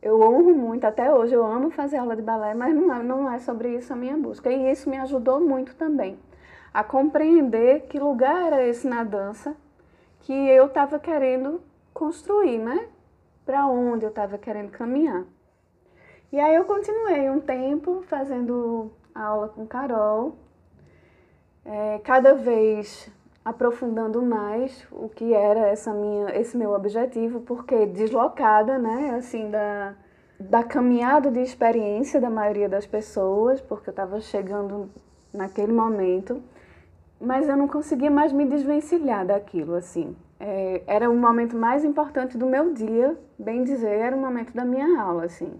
eu 0.00 0.20
honro 0.20 0.54
muito, 0.54 0.84
até 0.84 1.12
hoje 1.12 1.34
eu 1.34 1.44
amo 1.44 1.72
fazer 1.72 1.96
aula 1.96 2.14
de 2.14 2.22
balé, 2.22 2.54
mas 2.54 2.72
não 2.72 2.94
é, 2.94 3.02
não 3.02 3.28
é 3.28 3.40
sobre 3.40 3.76
isso 3.76 3.92
a 3.92 3.96
minha 3.96 4.16
busca. 4.16 4.52
E 4.52 4.70
isso 4.70 4.88
me 4.88 4.98
ajudou 4.98 5.40
muito 5.40 5.74
também 5.74 6.16
a 6.72 6.84
compreender 6.84 7.88
que 7.88 7.98
lugar 7.98 8.40
era 8.46 8.64
esse 8.64 8.86
na 8.86 9.02
dança 9.02 9.56
que 10.24 10.32
eu 10.32 10.66
estava 10.66 10.98
querendo 10.98 11.60
construir, 11.92 12.58
né? 12.58 12.88
Para 13.44 13.66
onde 13.66 14.04
eu 14.04 14.08
estava 14.08 14.38
querendo 14.38 14.70
caminhar. 14.70 15.24
E 16.32 16.40
aí 16.40 16.54
eu 16.54 16.64
continuei 16.64 17.28
um 17.30 17.40
tempo 17.40 18.02
fazendo 18.08 18.90
aula 19.14 19.48
com 19.48 19.66
Carol, 19.66 20.34
é, 21.64 22.00
cada 22.02 22.34
vez 22.34 23.08
aprofundando 23.44 24.22
mais 24.22 24.86
o 24.90 25.10
que 25.10 25.34
era 25.34 25.68
essa 25.68 25.92
minha, 25.92 26.34
esse 26.40 26.56
meu 26.56 26.72
objetivo, 26.72 27.40
porque 27.40 27.84
deslocada, 27.84 28.78
né, 28.78 29.14
assim, 29.16 29.50
da, 29.50 29.94
da 30.40 30.64
caminhada 30.64 31.30
de 31.30 31.40
experiência 31.40 32.18
da 32.18 32.30
maioria 32.30 32.68
das 32.68 32.86
pessoas, 32.86 33.60
porque 33.60 33.90
eu 33.90 33.92
estava 33.92 34.20
chegando 34.22 34.90
naquele 35.32 35.72
momento 35.72 36.42
mas 37.20 37.48
eu 37.48 37.56
não 37.56 37.68
conseguia 37.68 38.10
mais 38.10 38.32
me 38.32 38.44
desvencilhar 38.44 39.26
daquilo, 39.26 39.74
assim. 39.74 40.14
É, 40.38 40.82
era 40.86 41.10
o 41.10 41.16
momento 41.16 41.56
mais 41.56 41.84
importante 41.84 42.36
do 42.36 42.46
meu 42.46 42.72
dia, 42.72 43.16
bem 43.38 43.64
dizer, 43.64 43.98
era 43.98 44.16
o 44.16 44.20
momento 44.20 44.52
da 44.52 44.64
minha 44.64 45.00
aula, 45.00 45.24
assim. 45.24 45.50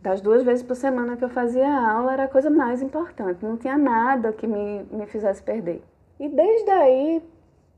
Das 0.00 0.20
duas 0.20 0.42
vezes 0.42 0.64
por 0.64 0.74
semana 0.74 1.16
que 1.16 1.24
eu 1.24 1.28
fazia 1.28 1.68
aula, 1.68 2.12
era 2.12 2.24
a 2.24 2.28
coisa 2.28 2.50
mais 2.50 2.82
importante. 2.82 3.44
Não 3.44 3.56
tinha 3.56 3.78
nada 3.78 4.32
que 4.32 4.46
me, 4.46 4.84
me 4.90 5.06
fizesse 5.06 5.42
perder. 5.42 5.82
E 6.18 6.28
desde 6.28 6.70
aí, 6.70 7.22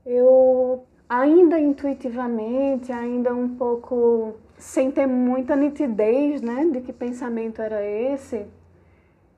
eu 0.05 0.83
ainda 1.07 1.59
intuitivamente, 1.59 2.91
ainda 2.91 3.33
um 3.33 3.55
pouco 3.55 4.33
sem 4.57 4.91
ter 4.91 5.05
muita 5.05 5.55
nitidez, 5.55 6.41
né, 6.41 6.65
de 6.65 6.81
que 6.81 6.91
pensamento 6.93 7.61
era 7.61 7.83
esse, 7.83 8.45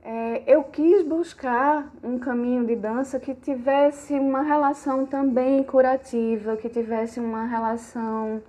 é, 0.10 0.42
eu 0.48 0.64
quis 0.64 1.06
buscar 1.06 1.92
um 2.02 2.18
caminho 2.18 2.66
de 2.66 2.78
dança 2.78 3.20
que 3.20 3.36
tivesse 3.36 4.14
uma 4.14 4.42
relação 4.42 5.06
também 5.06 5.62
curativa, 5.64 6.56
que 6.56 6.70
tivesse 6.70 7.20
uma 7.20 7.46
relação 7.46 8.42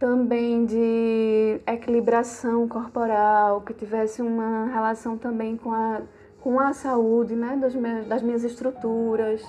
também 0.00 0.66
de 0.66 1.60
equilibração 1.64 2.66
corporal, 2.66 3.60
que 3.60 3.72
tivesse 3.72 4.20
uma 4.20 4.66
relação 4.66 5.16
também 5.16 5.56
com 5.56 5.72
a, 5.72 6.02
com 6.40 6.58
a 6.58 6.72
saúde 6.72 7.36
né, 7.36 7.56
das, 7.56 7.72
minhas, 7.72 8.08
das 8.08 8.20
minhas 8.20 8.42
estruturas. 8.42 9.46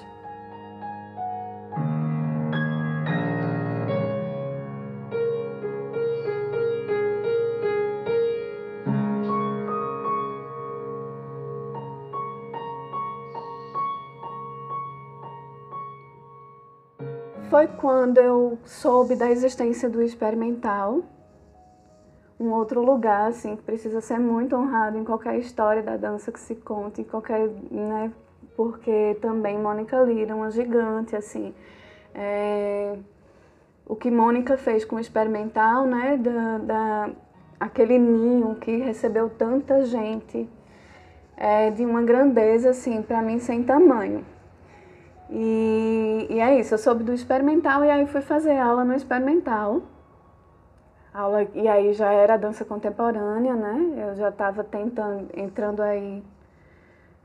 Foi 17.51 17.67
quando 17.67 18.17
eu 18.17 18.57
soube 18.63 19.13
da 19.13 19.29
existência 19.29 19.89
do 19.89 20.01
experimental, 20.01 21.01
um 22.39 22.49
outro 22.51 22.81
lugar 22.81 23.27
assim 23.27 23.57
que 23.57 23.61
precisa 23.61 23.99
ser 23.99 24.17
muito 24.19 24.55
honrado 24.55 24.97
em 24.97 25.03
qualquer 25.03 25.37
história 25.37 25.83
da 25.83 25.97
dança 25.97 26.31
que 26.31 26.39
se 26.39 26.55
conte, 26.55 27.01
em 27.01 27.03
qualquer, 27.03 27.49
né, 27.69 28.09
porque 28.55 29.17
também 29.21 29.59
Mônica 29.59 30.01
Lira, 30.01 30.33
uma 30.33 30.49
gigante 30.49 31.13
assim, 31.13 31.53
é, 32.15 32.97
o 33.85 33.97
que 33.97 34.09
Mônica 34.09 34.55
fez 34.55 34.85
com 34.85 34.95
o 34.95 34.99
experimental, 34.99 35.85
né, 35.85 36.15
da, 36.15 36.57
da 36.57 37.09
aquele 37.59 37.99
ninho 37.99 38.55
que 38.55 38.77
recebeu 38.77 39.29
tanta 39.29 39.83
gente, 39.83 40.49
é 41.35 41.69
de 41.69 41.85
uma 41.85 42.01
grandeza 42.01 42.69
assim 42.69 43.01
para 43.01 43.21
mim 43.21 43.39
sem 43.39 43.61
tamanho. 43.61 44.23
E, 45.31 46.27
e 46.29 46.39
é 46.39 46.59
isso, 46.59 46.73
eu 46.73 46.77
soube 46.77 47.03
do 47.05 47.13
experimental 47.13 47.85
e 47.85 47.89
aí 47.89 48.05
fui 48.05 48.21
fazer 48.21 48.57
aula 48.57 48.83
no 48.83 48.93
experimental. 48.93 49.81
Aula, 51.13 51.47
e 51.53 51.67
aí 51.67 51.93
já 51.93 52.11
era 52.11 52.37
dança 52.37 52.65
contemporânea, 52.65 53.55
né? 53.55 54.09
Eu 54.09 54.15
já 54.15 54.29
estava 54.29 54.63
tentando, 54.63 55.29
entrando 55.33 55.81
aí 55.81 56.21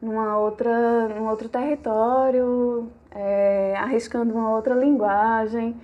numa 0.01 0.39
outra, 0.39 1.09
num 1.09 1.29
outro 1.29 1.49
território, 1.49 2.89
é, 3.11 3.75
arriscando 3.77 4.35
uma 4.35 4.51
outra 4.55 4.75
linguagem. 4.75 5.77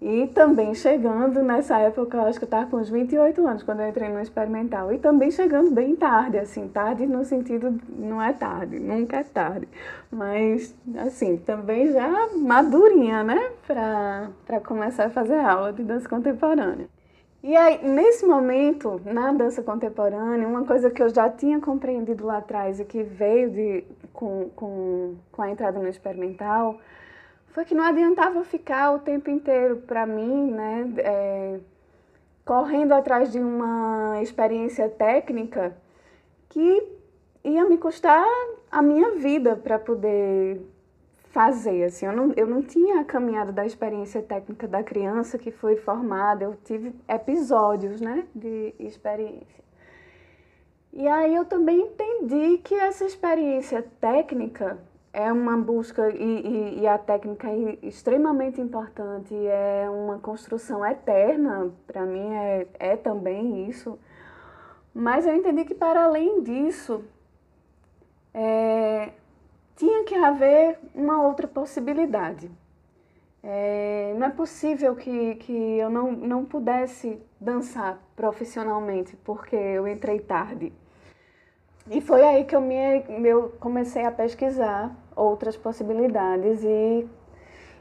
E 0.00 0.28
também 0.28 0.74
chegando 0.74 1.42
nessa 1.42 1.78
época, 1.78 2.16
eu 2.16 2.22
acho 2.22 2.38
que 2.38 2.44
eu 2.44 2.46
estava 2.46 2.70
com 2.70 2.78
uns 2.78 2.88
28 2.88 3.46
anos 3.46 3.62
quando 3.62 3.80
eu 3.80 3.88
entrei 3.88 4.08
no 4.08 4.18
experimental. 4.18 4.90
E 4.90 4.98
também 4.98 5.30
chegando 5.30 5.70
bem 5.70 5.94
tarde, 5.94 6.38
assim, 6.38 6.68
tarde 6.68 7.06
no 7.06 7.22
sentido, 7.22 7.78
não 7.98 8.20
é 8.20 8.32
tarde, 8.32 8.80
nunca 8.80 9.18
é 9.18 9.24
tarde. 9.24 9.68
Mas, 10.10 10.74
assim, 10.96 11.36
também 11.36 11.92
já 11.92 12.28
madurinha, 12.34 13.22
né, 13.22 13.50
para 13.66 14.60
começar 14.64 15.06
a 15.06 15.10
fazer 15.10 15.38
aula 15.38 15.70
de 15.70 15.82
dança 15.82 16.08
contemporânea. 16.08 16.88
E 17.42 17.54
aí, 17.54 17.86
nesse 17.86 18.24
momento, 18.26 19.00
na 19.04 19.32
dança 19.32 19.62
contemporânea, 19.62 20.48
uma 20.48 20.64
coisa 20.64 20.90
que 20.90 21.02
eu 21.02 21.10
já 21.10 21.28
tinha 21.28 21.60
compreendido 21.60 22.24
lá 22.24 22.38
atrás 22.38 22.80
e 22.80 22.84
que 22.86 23.02
veio 23.02 23.50
de, 23.50 23.84
com, 24.14 24.50
com, 24.56 25.14
com 25.30 25.42
a 25.42 25.50
entrada 25.50 25.78
no 25.78 25.88
experimental 25.88 26.78
foi 27.50 27.64
que 27.64 27.74
não 27.74 27.84
adiantava 27.84 28.44
ficar 28.44 28.92
o 28.92 28.98
tempo 29.00 29.30
inteiro 29.30 29.78
para 29.78 30.06
mim, 30.06 30.50
né, 30.50 30.92
é, 30.98 31.60
correndo 32.44 32.92
atrás 32.92 33.32
de 33.32 33.38
uma 33.38 34.20
experiência 34.22 34.88
técnica 34.88 35.76
que 36.48 37.00
ia 37.44 37.64
me 37.64 37.78
custar 37.78 38.26
a 38.70 38.82
minha 38.82 39.12
vida 39.12 39.56
para 39.56 39.78
poder 39.78 40.60
fazer. 41.30 41.84
Assim, 41.84 42.06
eu 42.06 42.12
não, 42.12 42.32
eu 42.36 42.46
não 42.46 42.62
tinha 42.62 43.00
a 43.00 43.04
caminhada 43.04 43.52
da 43.52 43.64
experiência 43.64 44.22
técnica 44.22 44.68
da 44.68 44.82
criança 44.82 45.38
que 45.38 45.50
foi 45.50 45.76
formada, 45.76 46.44
eu 46.44 46.56
tive 46.64 46.94
episódios 47.08 48.00
né, 48.00 48.26
de 48.34 48.74
experiência. 48.78 49.60
E 50.92 51.06
aí 51.06 51.34
eu 51.34 51.44
também 51.44 51.80
entendi 51.80 52.58
que 52.58 52.74
essa 52.74 53.04
experiência 53.04 53.84
técnica 54.00 54.78
é 55.12 55.32
uma 55.32 55.56
busca 55.56 56.08
e, 56.10 56.22
e, 56.22 56.80
e, 56.80 56.86
a 56.86 56.96
técnica 56.96 57.48
é 57.48 57.78
extremamente 57.82 58.60
importante, 58.60 59.34
é 59.34 59.88
uma 59.90 60.18
construção 60.18 60.84
eterna, 60.86 61.72
para 61.86 62.06
mim 62.06 62.32
é, 62.32 62.66
é 62.78 62.96
também 62.96 63.68
isso. 63.68 63.98
Mas 64.94 65.26
eu 65.26 65.34
entendi 65.34 65.64
que 65.64 65.74
para 65.74 66.04
além 66.04 66.42
disso, 66.42 67.04
é, 68.32 69.12
tinha 69.76 70.04
que 70.04 70.14
haver 70.14 70.78
uma 70.94 71.22
outra 71.22 71.48
possibilidade. 71.48 72.50
É, 73.42 74.14
não 74.18 74.26
é 74.26 74.30
possível 74.30 74.94
que, 74.94 75.36
que 75.36 75.52
eu 75.78 75.88
não, 75.88 76.12
não 76.12 76.44
pudesse 76.44 77.20
dançar 77.40 77.98
profissionalmente, 78.14 79.16
porque 79.24 79.56
eu 79.56 79.88
entrei 79.88 80.20
tarde. 80.20 80.72
E 81.90 82.00
foi 82.00 82.22
aí 82.22 82.44
que 82.44 82.54
eu, 82.54 82.60
me, 82.60 82.76
eu 83.28 83.52
comecei 83.58 84.04
a 84.04 84.12
pesquisar 84.12 84.94
outras 85.16 85.56
possibilidades 85.56 86.62
e, 86.62 87.08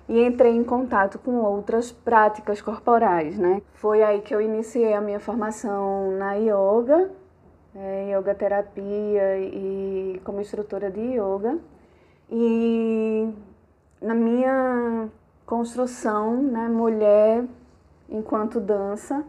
e 0.07 0.25
entrei 0.25 0.55
em 0.55 0.63
contato 0.63 1.19
com 1.19 1.35
outras 1.35 1.91
práticas 1.91 2.59
corporais, 2.59 3.37
né? 3.37 3.61
Foi 3.73 4.01
aí 4.01 4.21
que 4.21 4.33
eu 4.33 4.41
iniciei 4.41 4.95
a 4.95 4.99
minha 4.99 5.19
formação 5.19 6.17
na 6.17 6.33
yoga, 6.33 7.11
é, 7.75 8.17
yoga 8.17 8.33
terapia 8.33 9.37
e 9.37 10.19
como 10.25 10.41
instrutora 10.41 10.89
de 10.89 11.01
yoga. 11.01 11.59
E 12.31 13.31
na 14.01 14.15
minha 14.15 15.07
construção, 15.45 16.41
né, 16.41 16.67
mulher 16.67 17.45
enquanto 18.09 18.59
dança, 18.59 19.23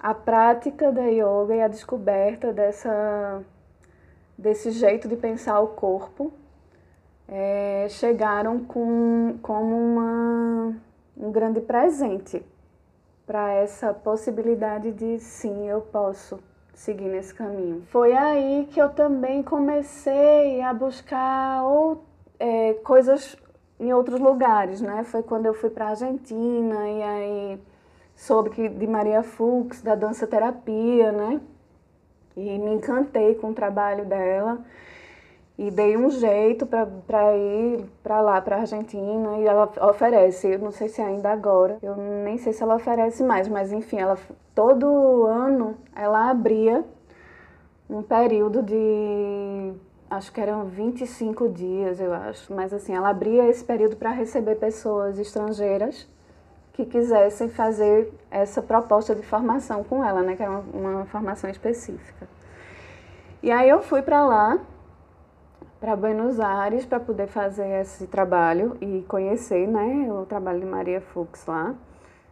a 0.00 0.14
prática 0.14 0.90
da 0.90 1.04
yoga 1.04 1.54
e 1.54 1.60
a 1.60 1.68
descoberta 1.68 2.50
dessa 2.50 3.42
desse 4.36 4.70
jeito 4.70 5.08
de 5.08 5.16
pensar 5.16 5.60
o 5.60 5.68
corpo, 5.68 6.32
é, 7.28 7.86
chegaram 7.88 8.64
com, 8.64 9.38
como 9.40 9.76
uma, 9.76 10.76
um 11.16 11.32
grande 11.32 11.60
presente 11.60 12.44
para 13.26 13.52
essa 13.52 13.94
possibilidade 13.94 14.92
de 14.92 15.18
sim, 15.18 15.68
eu 15.68 15.80
posso 15.80 16.38
seguir 16.74 17.08
nesse 17.08 17.32
caminho. 17.34 17.82
Foi 17.86 18.12
aí 18.12 18.68
que 18.70 18.80
eu 18.80 18.90
também 18.90 19.42
comecei 19.42 20.60
a 20.60 20.74
buscar 20.74 21.64
ou, 21.64 22.04
é, 22.38 22.74
coisas 22.74 23.36
em 23.78 23.92
outros 23.92 24.20
lugares, 24.20 24.80
né? 24.80 25.04
Foi 25.04 25.22
quando 25.22 25.46
eu 25.46 25.54
fui 25.54 25.70
para 25.70 25.86
a 25.86 25.90
Argentina 25.90 26.88
e 26.88 27.02
aí 27.02 27.60
soube 28.14 28.50
que 28.50 28.68
de 28.68 28.86
Maria 28.86 29.22
Fuchs, 29.22 29.82
da 29.82 29.94
dança 29.94 30.26
terapia, 30.26 31.12
né? 31.12 31.40
E 32.36 32.58
me 32.58 32.74
encantei 32.74 33.34
com 33.34 33.50
o 33.50 33.54
trabalho 33.54 34.04
dela. 34.04 34.58
E 35.56 35.70
dei 35.70 35.96
um 35.96 36.10
jeito 36.10 36.66
para 36.66 37.36
ir 37.36 37.84
para 38.02 38.20
lá, 38.20 38.40
para 38.40 38.56
Argentina, 38.56 39.38
e 39.38 39.46
ela 39.46 39.72
oferece, 39.88 40.48
eu 40.48 40.58
não 40.58 40.72
sei 40.72 40.88
se 40.88 41.00
ainda 41.00 41.30
agora, 41.30 41.78
eu 41.80 41.94
nem 41.96 42.36
sei 42.38 42.52
se 42.52 42.60
ela 42.60 42.74
oferece 42.74 43.22
mais, 43.22 43.46
mas 43.46 43.72
enfim, 43.72 43.98
ela 44.00 44.18
todo 44.52 45.26
ano 45.26 45.76
ela 45.94 46.28
abria 46.28 46.84
um 47.88 48.02
período 48.02 48.64
de 48.64 49.74
acho 50.10 50.32
que 50.32 50.40
eram 50.40 50.64
25 50.64 51.48
dias, 51.48 52.00
eu 52.00 52.12
acho, 52.12 52.52
mas 52.52 52.72
assim, 52.72 52.92
ela 52.92 53.10
abria 53.10 53.48
esse 53.48 53.64
período 53.64 53.96
para 53.96 54.10
receber 54.10 54.56
pessoas 54.56 55.20
estrangeiras 55.20 56.08
que 56.74 56.84
quisessem 56.84 57.48
fazer 57.48 58.12
essa 58.30 58.60
proposta 58.60 59.14
de 59.14 59.22
formação 59.22 59.84
com 59.84 60.04
ela, 60.04 60.22
né, 60.22 60.34
que 60.34 60.42
era 60.42 60.50
uma, 60.50 60.90
uma 60.90 61.04
formação 61.06 61.48
específica. 61.48 62.28
E 63.40 63.50
aí 63.50 63.68
eu 63.68 63.80
fui 63.80 64.02
para 64.02 64.26
lá, 64.26 64.58
para 65.80 65.94
Buenos 65.94 66.40
Aires, 66.40 66.84
para 66.84 66.98
poder 66.98 67.28
fazer 67.28 67.80
esse 67.80 68.08
trabalho 68.08 68.76
e 68.80 69.04
conhecer, 69.06 69.68
né, 69.68 70.12
o 70.12 70.26
trabalho 70.26 70.60
de 70.60 70.66
Maria 70.66 71.00
Fuchs 71.00 71.46
lá. 71.46 71.74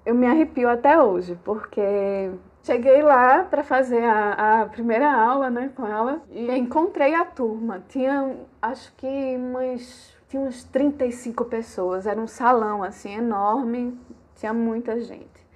Eu 0.04 0.14
me 0.16 0.26
arrepio 0.26 0.68
até 0.68 1.00
hoje, 1.00 1.38
porque 1.44 2.32
cheguei 2.64 3.00
lá 3.00 3.44
para 3.44 3.62
fazer 3.62 4.02
a, 4.02 4.62
a, 4.62 4.66
primeira 4.66 5.08
aula, 5.08 5.50
né, 5.50 5.70
com 5.76 5.86
ela 5.86 6.20
e 6.32 6.50
encontrei 6.58 7.14
a 7.14 7.24
turma. 7.24 7.80
Tinha, 7.88 8.34
acho 8.60 8.92
que 8.96 9.36
umas 9.36 10.12
tinha 10.32 10.42
uns 10.42 10.64
35 10.64 11.44
pessoas, 11.44 12.06
era 12.06 12.18
um 12.18 12.26
salão 12.26 12.82
assim 12.82 13.12
enorme, 13.14 14.00
tinha 14.42 14.52
muita 14.52 15.00
gente. 15.00 15.46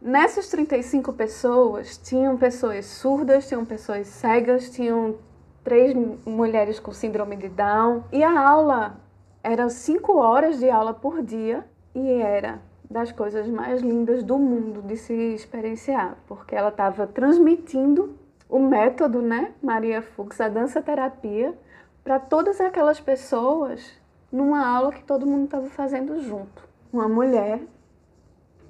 Nessas 0.00 0.48
35 0.48 1.12
pessoas, 1.12 1.98
tinham 1.98 2.36
pessoas 2.36 2.86
surdas, 2.86 3.48
tinham 3.48 3.64
pessoas 3.64 4.06
cegas, 4.06 4.70
tinham 4.70 5.16
três 5.64 5.94
mulheres 6.24 6.78
com 6.78 6.92
síndrome 6.92 7.36
de 7.36 7.48
Down. 7.48 8.04
E 8.12 8.22
a 8.22 8.40
aula 8.40 9.00
era 9.42 9.68
cinco 9.68 10.16
horas 10.16 10.60
de 10.60 10.70
aula 10.70 10.94
por 10.94 11.22
dia 11.22 11.64
e 11.92 12.08
era 12.12 12.62
das 12.88 13.10
coisas 13.10 13.48
mais 13.48 13.82
lindas 13.82 14.22
do 14.22 14.38
mundo 14.38 14.80
de 14.82 14.96
se 14.96 15.12
experienciar, 15.12 16.16
porque 16.28 16.54
ela 16.54 16.68
estava 16.68 17.06
transmitindo 17.08 18.16
o 18.48 18.58
método, 18.58 19.20
né, 19.20 19.52
Maria 19.62 20.02
Fuchs, 20.02 20.40
a 20.40 20.48
dança 20.48 20.82
terapia, 20.82 21.56
para 22.02 22.18
todas 22.18 22.60
aquelas 22.60 23.00
pessoas 23.00 23.92
numa 24.32 24.66
aula 24.66 24.92
que 24.92 25.04
todo 25.04 25.26
mundo 25.26 25.44
estava 25.44 25.68
fazendo 25.68 26.20
junto. 26.22 26.68
Uma 26.92 27.08
mulher 27.08 27.60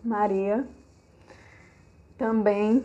Maria, 0.05 0.67
também 2.17 2.85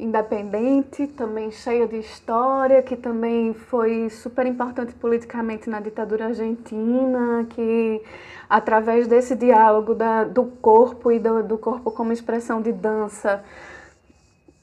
independente, 0.00 1.06
também 1.06 1.50
cheia 1.50 1.86
de 1.86 1.98
história, 1.98 2.82
que 2.82 2.96
também 2.96 3.52
foi 3.52 4.08
super 4.08 4.46
importante 4.46 4.94
politicamente 4.94 5.68
na 5.68 5.78
ditadura 5.78 6.26
argentina, 6.26 7.46
que 7.50 8.02
através 8.48 9.06
desse 9.06 9.36
diálogo 9.36 9.94
da, 9.94 10.24
do 10.24 10.44
corpo 10.44 11.12
e 11.12 11.18
do, 11.18 11.42
do 11.42 11.58
corpo 11.58 11.90
como 11.90 12.12
expressão 12.12 12.62
de 12.62 12.72
dança, 12.72 13.44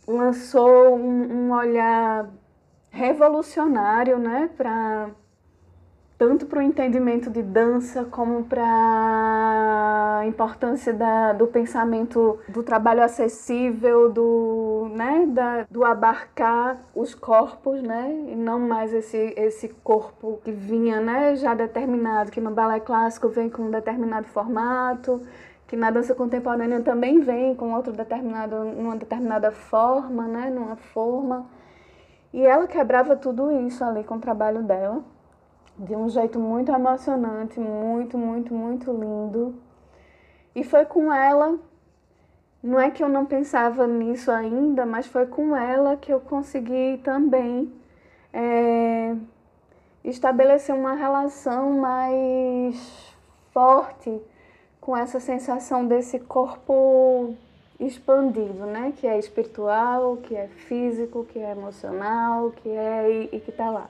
lançou 0.07 0.95
um, 0.95 1.47
um 1.47 1.51
olhar 1.53 2.27
revolucionário 2.89 4.17
né, 4.17 4.49
para 4.57 5.11
tanto 6.17 6.47
para 6.47 6.59
o 6.59 6.61
entendimento 6.61 7.29
de 7.29 7.43
dança 7.43 8.03
como 8.05 8.43
para 8.43 10.19
a 10.21 10.25
importância 10.25 10.91
da, 10.91 11.33
do 11.33 11.45
pensamento 11.45 12.39
do 12.47 12.63
trabalho 12.63 13.03
acessível, 13.03 14.11
do, 14.11 14.89
né, 14.95 15.27
da, 15.27 15.67
do 15.69 15.85
abarcar 15.85 16.77
os 16.95 17.13
corpos, 17.13 17.83
né, 17.83 18.29
e 18.29 18.35
não 18.35 18.59
mais 18.59 18.93
esse, 18.93 19.33
esse 19.37 19.69
corpo 19.83 20.39
que 20.43 20.51
vinha 20.51 20.99
né, 20.99 21.35
já 21.35 21.53
determinado, 21.53 22.31
que 22.31 22.41
no 22.41 22.49
balé 22.49 22.79
clássico 22.79 23.29
vem 23.29 23.47
com 23.47 23.63
um 23.63 23.71
determinado 23.71 24.27
formato, 24.27 25.21
que 25.67 25.75
na 25.75 25.91
dança 25.91 26.15
contemporânea 26.15 26.81
também 26.81 27.19
vem 27.19 27.53
com 27.53 27.73
outro 27.73 27.93
determinado, 27.93 28.63
numa 28.63 28.95
determinada 28.95 29.51
forma, 29.51 30.25
né, 30.25 30.49
numa 30.49 30.77
forma. 30.77 31.45
E 32.33 32.43
ela 32.43 32.65
quebrava 32.67 33.15
tudo 33.15 33.51
isso 33.67 33.83
ali 33.83 34.03
com 34.03 34.15
o 34.15 34.19
trabalho 34.19 34.63
dela 34.63 35.03
de 35.77 35.95
um 35.95 36.09
jeito 36.09 36.39
muito 36.39 36.71
emocionante, 36.71 37.59
muito, 37.59 38.17
muito, 38.17 38.53
muito 38.53 38.91
lindo. 38.91 39.55
E 40.55 40.63
foi 40.63 40.85
com 40.85 41.13
ela, 41.13 41.59
não 42.63 42.79
é 42.79 42.89
que 42.89 43.03
eu 43.03 43.09
não 43.09 43.25
pensava 43.25 43.85
nisso 43.85 44.31
ainda, 44.31 44.85
mas 44.85 45.05
foi 45.05 45.27
com 45.27 45.55
ela 45.55 45.95
que 45.95 46.11
eu 46.11 46.19
consegui 46.19 46.99
também 47.03 47.71
é, 48.33 49.15
estabelecer 50.03 50.73
uma 50.73 50.93
relação 50.93 51.73
mais 51.73 53.15
forte 53.53 54.19
com 54.81 54.97
essa 54.97 55.19
sensação 55.19 55.85
desse 55.85 56.19
corpo 56.19 57.35
expandido, 57.79 58.65
né? 58.65 58.93
Que 58.97 59.05
é 59.05 59.19
espiritual, 59.19 60.17
que 60.17 60.35
é 60.35 60.47
físico, 60.47 61.23
que 61.25 61.37
é 61.37 61.51
emocional, 61.51 62.51
que 62.51 62.69
é 62.69 63.11
e, 63.31 63.35
e 63.35 63.39
que 63.39 63.51
está 63.51 63.69
lá 63.69 63.89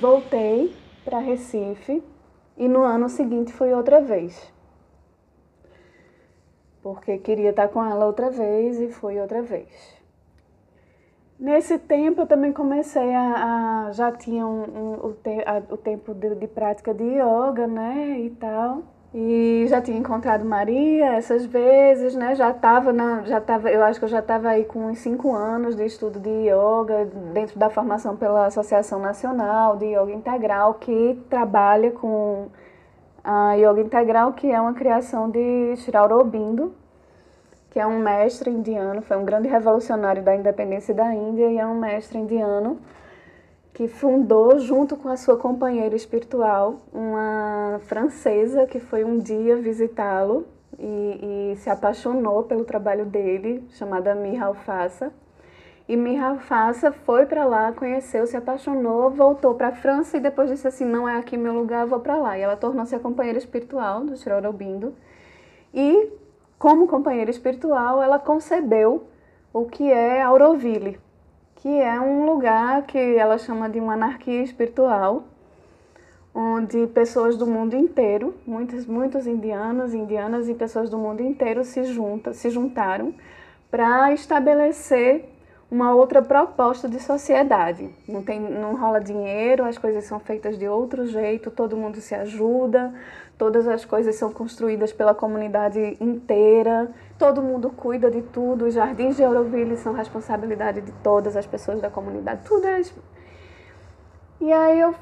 Voltei 0.00 0.74
para 1.04 1.18
Recife 1.18 2.02
e 2.56 2.68
no 2.68 2.82
ano 2.82 3.08
seguinte 3.08 3.52
fui 3.52 3.72
outra 3.72 4.00
vez. 4.00 4.54
porque 6.84 7.16
queria 7.16 7.48
estar 7.48 7.68
com 7.68 7.82
ela 7.82 8.04
outra 8.04 8.28
vez 8.28 8.78
e 8.78 8.88
fui 8.88 9.18
outra 9.18 9.40
vez. 9.40 10.03
Nesse 11.38 11.78
tempo 11.78 12.22
eu 12.22 12.26
também 12.26 12.52
comecei 12.52 13.12
a, 13.14 13.86
a 13.88 13.92
já 13.92 14.12
tinha 14.12 14.46
um, 14.46 14.62
um, 14.62 15.06
o, 15.08 15.12
te, 15.14 15.42
a, 15.44 15.62
o 15.72 15.76
tempo 15.76 16.14
de, 16.14 16.34
de, 16.36 16.46
prática 16.46 16.94
de 16.94 17.04
yoga, 17.04 17.66
né, 17.66 18.20
e 18.20 18.30
tal. 18.30 18.82
E 19.12 19.64
já 19.68 19.80
tinha 19.80 19.96
encontrado 19.96 20.44
Maria 20.44 21.14
essas 21.14 21.46
vezes, 21.46 22.16
né? 22.16 22.34
Já 22.34 22.50
estava 22.50 22.92
já 23.24 23.40
tava, 23.40 23.70
eu 23.70 23.84
acho 23.84 24.00
que 24.00 24.04
eu 24.04 24.08
já 24.08 24.18
estava 24.18 24.48
aí 24.48 24.64
com 24.64 24.86
uns 24.86 24.98
cinco 24.98 25.32
anos 25.32 25.76
de 25.76 25.84
estudo 25.84 26.18
de 26.18 26.48
yoga 26.48 27.04
dentro 27.32 27.56
da 27.58 27.70
formação 27.70 28.16
pela 28.16 28.46
Associação 28.46 28.98
Nacional 28.98 29.76
de 29.76 29.86
Yoga 29.86 30.12
Integral, 30.12 30.74
que 30.74 31.16
trabalha 31.30 31.92
com 31.92 32.48
a 33.22 33.54
Yoga 33.54 33.80
Integral, 33.82 34.32
que 34.32 34.50
é 34.50 34.60
uma 34.60 34.74
criação 34.74 35.30
de 35.30 35.76
Sri 35.76 35.96
Aurobindo, 35.96 36.74
que 37.74 37.80
é 37.80 37.84
um 37.84 37.98
mestre 37.98 38.48
indiano, 38.48 39.02
foi 39.02 39.16
um 39.16 39.24
grande 39.24 39.48
revolucionário 39.48 40.22
da 40.22 40.32
independência 40.32 40.94
da 40.94 41.12
Índia 41.12 41.50
e 41.50 41.58
é 41.58 41.66
um 41.66 41.76
mestre 41.76 42.16
indiano 42.16 42.78
que 43.72 43.88
fundou, 43.88 44.60
junto 44.60 44.96
com 44.96 45.08
a 45.08 45.16
sua 45.16 45.36
companheira 45.36 45.96
espiritual, 45.96 46.82
uma 46.92 47.80
francesa 47.86 48.64
que 48.64 48.78
foi 48.78 49.02
um 49.02 49.18
dia 49.18 49.56
visitá-lo 49.56 50.46
e, 50.78 51.50
e, 51.52 51.56
se 51.56 51.68
apaixonou 51.68 52.44
pelo 52.44 52.64
trabalho 52.64 53.06
dele, 53.06 53.66
chamada 53.72 54.14
Miha 54.14 54.46
Alfaça. 54.46 55.12
E 55.88 55.96
Miha 55.96 56.28
Alfaça 56.28 56.92
foi 56.92 57.26
para 57.26 57.44
lá, 57.44 57.72
conheceu, 57.72 58.24
se 58.28 58.36
apaixonou, 58.36 59.10
voltou 59.10 59.56
para 59.56 59.68
a 59.68 59.72
França 59.72 60.16
e 60.16 60.20
depois 60.20 60.48
disse 60.48 60.68
assim: 60.68 60.84
não 60.84 61.08
é 61.08 61.16
aqui 61.16 61.36
meu 61.36 61.52
lugar, 61.52 61.84
vou 61.86 61.98
para 61.98 62.14
lá. 62.14 62.38
E 62.38 62.42
ela 62.42 62.56
tornou-se 62.56 62.94
a 62.94 63.00
companheira 63.00 63.38
espiritual 63.38 64.04
do 64.04 64.16
Sri 64.16 64.32
Aurobindo. 64.32 64.94
E 65.74 66.22
como 66.58 66.86
companheira 66.86 67.30
espiritual, 67.30 68.02
ela 68.02 68.18
concebeu 68.18 69.06
o 69.52 69.66
que 69.66 69.90
é 69.90 70.22
Auroville, 70.22 70.98
que 71.56 71.68
é 71.68 72.00
um 72.00 72.26
lugar 72.26 72.82
que 72.82 72.98
ela 72.98 73.38
chama 73.38 73.68
de 73.68 73.80
uma 73.80 73.94
anarquia 73.94 74.42
espiritual, 74.42 75.24
onde 76.34 76.86
pessoas 76.88 77.36
do 77.36 77.46
mundo 77.46 77.76
inteiro, 77.76 78.34
muitos, 78.46 78.86
muitos 78.86 79.26
indianos, 79.26 79.94
indianas 79.94 80.48
e 80.48 80.54
pessoas 80.54 80.90
do 80.90 80.98
mundo 80.98 81.22
inteiro 81.22 81.62
se, 81.62 81.84
juntam, 81.84 82.32
se 82.32 82.50
juntaram 82.50 83.14
para 83.70 84.12
estabelecer 84.12 85.24
uma 85.70 85.94
outra 85.94 86.22
proposta 86.22 86.88
de 86.88 87.00
sociedade. 87.00 87.88
Não, 88.06 88.22
tem, 88.22 88.38
não 88.38 88.76
rola 88.76 89.00
dinheiro, 89.00 89.64
as 89.64 89.78
coisas 89.78 90.04
são 90.04 90.20
feitas 90.20 90.58
de 90.58 90.68
outro 90.68 91.06
jeito, 91.06 91.50
todo 91.50 91.76
mundo 91.76 92.00
se 92.00 92.14
ajuda, 92.14 92.92
todas 93.36 93.66
as 93.66 93.84
coisas 93.84 94.14
são 94.16 94.32
construídas 94.32 94.92
pela 94.92 95.14
comunidade 95.14 95.96
inteira, 96.00 96.90
todo 97.18 97.42
mundo 97.42 97.70
cuida 97.70 98.10
de 98.10 98.22
tudo, 98.22 98.66
os 98.66 98.74
jardins 98.74 99.16
de 99.16 99.24
Auroville 99.24 99.76
são 99.76 99.92
responsabilidade 99.92 100.80
de 100.80 100.92
todas 101.02 101.36
as 101.36 101.46
pessoas 101.46 101.80
da 101.80 101.90
comunidade, 101.90 102.42
tudo 102.44 102.66
é. 102.66 102.80
E 104.40 104.52
aí 104.52 104.80
eu, 104.80 104.94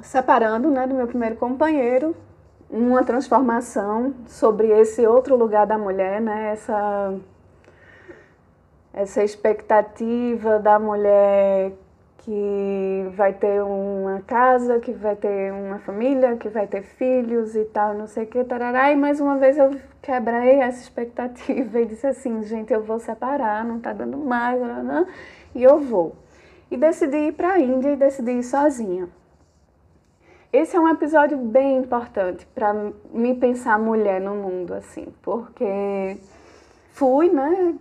separando 0.00 0.70
né, 0.70 0.86
do 0.86 0.94
meu 0.94 1.06
primeiro 1.06 1.36
companheiro, 1.36 2.14
uma 2.70 3.02
transformação 3.02 4.14
sobre 4.26 4.68
esse 4.68 5.06
outro 5.06 5.36
lugar 5.36 5.66
da 5.66 5.78
mulher, 5.78 6.20
né, 6.20 6.52
essa, 6.52 7.14
essa 8.92 9.24
expectativa 9.24 10.58
da 10.58 10.78
mulher 10.78 11.72
que 12.28 13.10
vai 13.16 13.32
ter 13.32 13.62
uma 13.62 14.20
casa, 14.20 14.78
que 14.80 14.92
vai 14.92 15.16
ter 15.16 15.50
uma 15.50 15.78
família, 15.78 16.36
que 16.36 16.50
vai 16.50 16.66
ter 16.66 16.82
filhos 16.82 17.56
e 17.56 17.64
tal, 17.64 17.94
não 17.94 18.06
sei 18.06 18.24
o 18.24 18.26
que, 18.26 18.44
tarará. 18.44 18.92
E 18.92 18.96
mais 18.96 19.18
uma 19.18 19.38
vez 19.38 19.56
eu 19.56 19.74
quebrei 20.02 20.60
essa 20.60 20.82
expectativa 20.82 21.80
e 21.80 21.86
disse 21.86 22.06
assim, 22.06 22.42
gente, 22.42 22.70
eu 22.70 22.82
vou 22.82 22.98
separar, 22.98 23.64
não 23.64 23.80
tá 23.80 23.94
dando 23.94 24.18
mais, 24.18 24.60
não, 24.60 25.06
e 25.54 25.62
eu 25.62 25.78
vou. 25.78 26.16
E 26.70 26.76
decidi 26.76 27.16
ir 27.16 27.32
para 27.32 27.54
a 27.54 27.60
Índia 27.60 27.92
e 27.92 27.96
decidi 27.96 28.32
ir 28.32 28.42
sozinha. 28.42 29.08
Esse 30.52 30.76
é 30.76 30.80
um 30.80 30.88
episódio 30.90 31.38
bem 31.38 31.78
importante 31.78 32.46
para 32.54 32.74
me 33.10 33.36
pensar 33.36 33.78
mulher 33.78 34.20
no 34.20 34.34
mundo, 34.34 34.74
assim, 34.74 35.06
porque 35.22 36.18
fui, 36.92 37.30
né, 37.30 37.74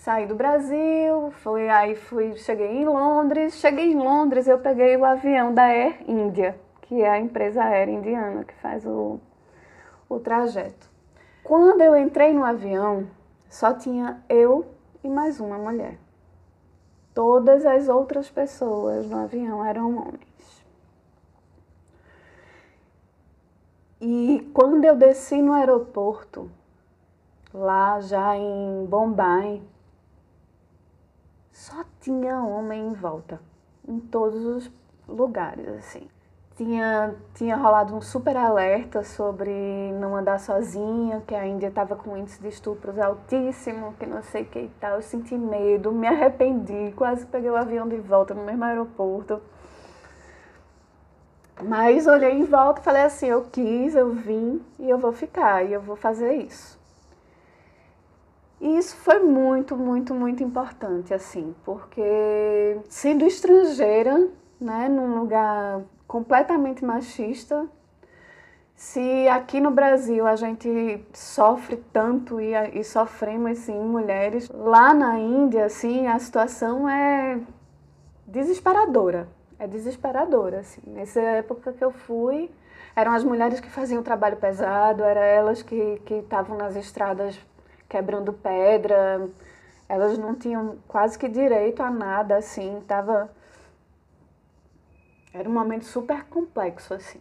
saí 0.00 0.26
do 0.26 0.34
Brasil, 0.34 1.30
fui 1.42 1.68
aí 1.68 1.94
fui, 1.94 2.34
cheguei 2.36 2.78
em 2.78 2.86
Londres, 2.86 3.54
cheguei 3.54 3.92
em 3.92 3.98
Londres, 3.98 4.48
eu 4.48 4.58
peguei 4.58 4.96
o 4.96 5.04
avião 5.04 5.52
da 5.52 5.64
Air 5.64 5.98
India, 6.08 6.58
que 6.82 7.02
é 7.02 7.10
a 7.10 7.20
empresa 7.20 7.62
aérea 7.62 7.92
indiana 7.92 8.44
que 8.44 8.54
faz 8.54 8.86
o, 8.86 9.20
o 10.08 10.18
trajeto. 10.18 10.88
Quando 11.44 11.82
eu 11.82 11.94
entrei 11.94 12.32
no 12.32 12.44
avião, 12.44 13.06
só 13.48 13.74
tinha 13.74 14.22
eu 14.26 14.66
e 15.04 15.08
mais 15.08 15.38
uma 15.38 15.58
mulher. 15.58 15.98
Todas 17.12 17.66
as 17.66 17.88
outras 17.88 18.30
pessoas 18.30 19.10
no 19.10 19.18
avião 19.18 19.62
eram 19.64 19.98
homens. 19.98 20.64
E 24.00 24.50
quando 24.54 24.82
eu 24.86 24.96
desci 24.96 25.42
no 25.42 25.52
aeroporto, 25.52 26.50
lá 27.52 28.00
já 28.00 28.34
em 28.34 28.86
Bombay, 28.86 29.62
só 31.60 31.84
tinha 32.00 32.40
homem 32.40 32.88
em 32.88 32.94
volta, 32.94 33.38
em 33.86 34.00
todos 34.00 34.46
os 34.46 34.72
lugares, 35.06 35.68
assim. 35.68 36.08
Tinha, 36.56 37.14
tinha 37.34 37.54
rolado 37.54 37.94
um 37.94 38.00
super 38.00 38.34
alerta 38.34 39.04
sobre 39.04 39.50
não 40.00 40.16
andar 40.16 40.40
sozinha, 40.40 41.22
que 41.26 41.34
a 41.34 41.46
Índia 41.46 41.68
estava 41.68 41.96
com 41.96 42.16
índice 42.16 42.40
de 42.40 42.48
estupros 42.48 42.98
altíssimo, 42.98 43.92
que 43.98 44.06
não 44.06 44.22
sei 44.22 44.42
o 44.42 44.46
que 44.46 44.58
e 44.58 44.70
tal. 44.80 44.94
Eu 44.94 45.02
senti 45.02 45.36
medo, 45.36 45.92
me 45.92 46.06
arrependi, 46.06 46.94
quase 46.96 47.26
peguei 47.26 47.50
o 47.50 47.56
avião 47.56 47.86
de 47.86 47.98
volta 47.98 48.32
no 48.32 48.42
mesmo 48.42 48.64
aeroporto. 48.64 49.42
Mas 51.62 52.06
olhei 52.06 52.32
em 52.32 52.44
volta 52.44 52.80
e 52.80 52.84
falei 52.84 53.02
assim: 53.02 53.26
eu 53.26 53.44
quis, 53.52 53.94
eu 53.94 54.12
vim 54.12 54.64
e 54.78 54.88
eu 54.88 54.96
vou 54.96 55.12
ficar, 55.12 55.62
e 55.62 55.74
eu 55.74 55.80
vou 55.82 55.94
fazer 55.94 56.36
isso. 56.36 56.79
E 58.60 58.76
isso 58.76 58.94
foi 58.96 59.20
muito, 59.20 59.74
muito, 59.74 60.14
muito 60.14 60.42
importante, 60.42 61.14
assim, 61.14 61.54
porque 61.64 62.78
sendo 62.90 63.24
estrangeira, 63.24 64.28
né, 64.60 64.86
num 64.86 65.18
lugar 65.18 65.80
completamente 66.06 66.84
machista, 66.84 67.66
se 68.74 69.28
aqui 69.28 69.60
no 69.60 69.70
Brasil 69.70 70.26
a 70.26 70.36
gente 70.36 71.02
sofre 71.12 71.76
tanto 71.92 72.38
e, 72.38 72.52
e 72.74 72.84
sofremos, 72.84 73.58
sim, 73.58 73.78
mulheres, 73.78 74.50
lá 74.50 74.92
na 74.92 75.18
Índia, 75.18 75.64
assim, 75.64 76.06
a 76.06 76.18
situação 76.18 76.86
é 76.86 77.40
desesperadora, 78.26 79.28
é 79.58 79.66
desesperadora, 79.66 80.60
assim. 80.60 80.82
Nessa 80.86 81.20
época 81.20 81.72
que 81.72 81.84
eu 81.84 81.90
fui, 81.90 82.50
eram 82.94 83.12
as 83.12 83.24
mulheres 83.24 83.60
que 83.60 83.70
faziam 83.70 84.00
o 84.00 84.04
trabalho 84.04 84.36
pesado, 84.36 85.02
eram 85.02 85.22
elas 85.22 85.62
que 85.62 86.00
estavam 86.10 86.56
nas 86.56 86.76
estradas 86.76 87.38
quebrando 87.90 88.32
pedra. 88.32 89.28
Elas 89.88 90.16
não 90.16 90.34
tinham 90.34 90.78
quase 90.88 91.18
que 91.18 91.28
direito 91.28 91.82
a 91.82 91.90
nada, 91.90 92.36
assim, 92.36 92.80
tava... 92.86 93.28
Era 95.34 95.48
um 95.48 95.52
momento 95.52 95.84
super 95.84 96.24
complexo, 96.24 96.94
assim. 96.94 97.20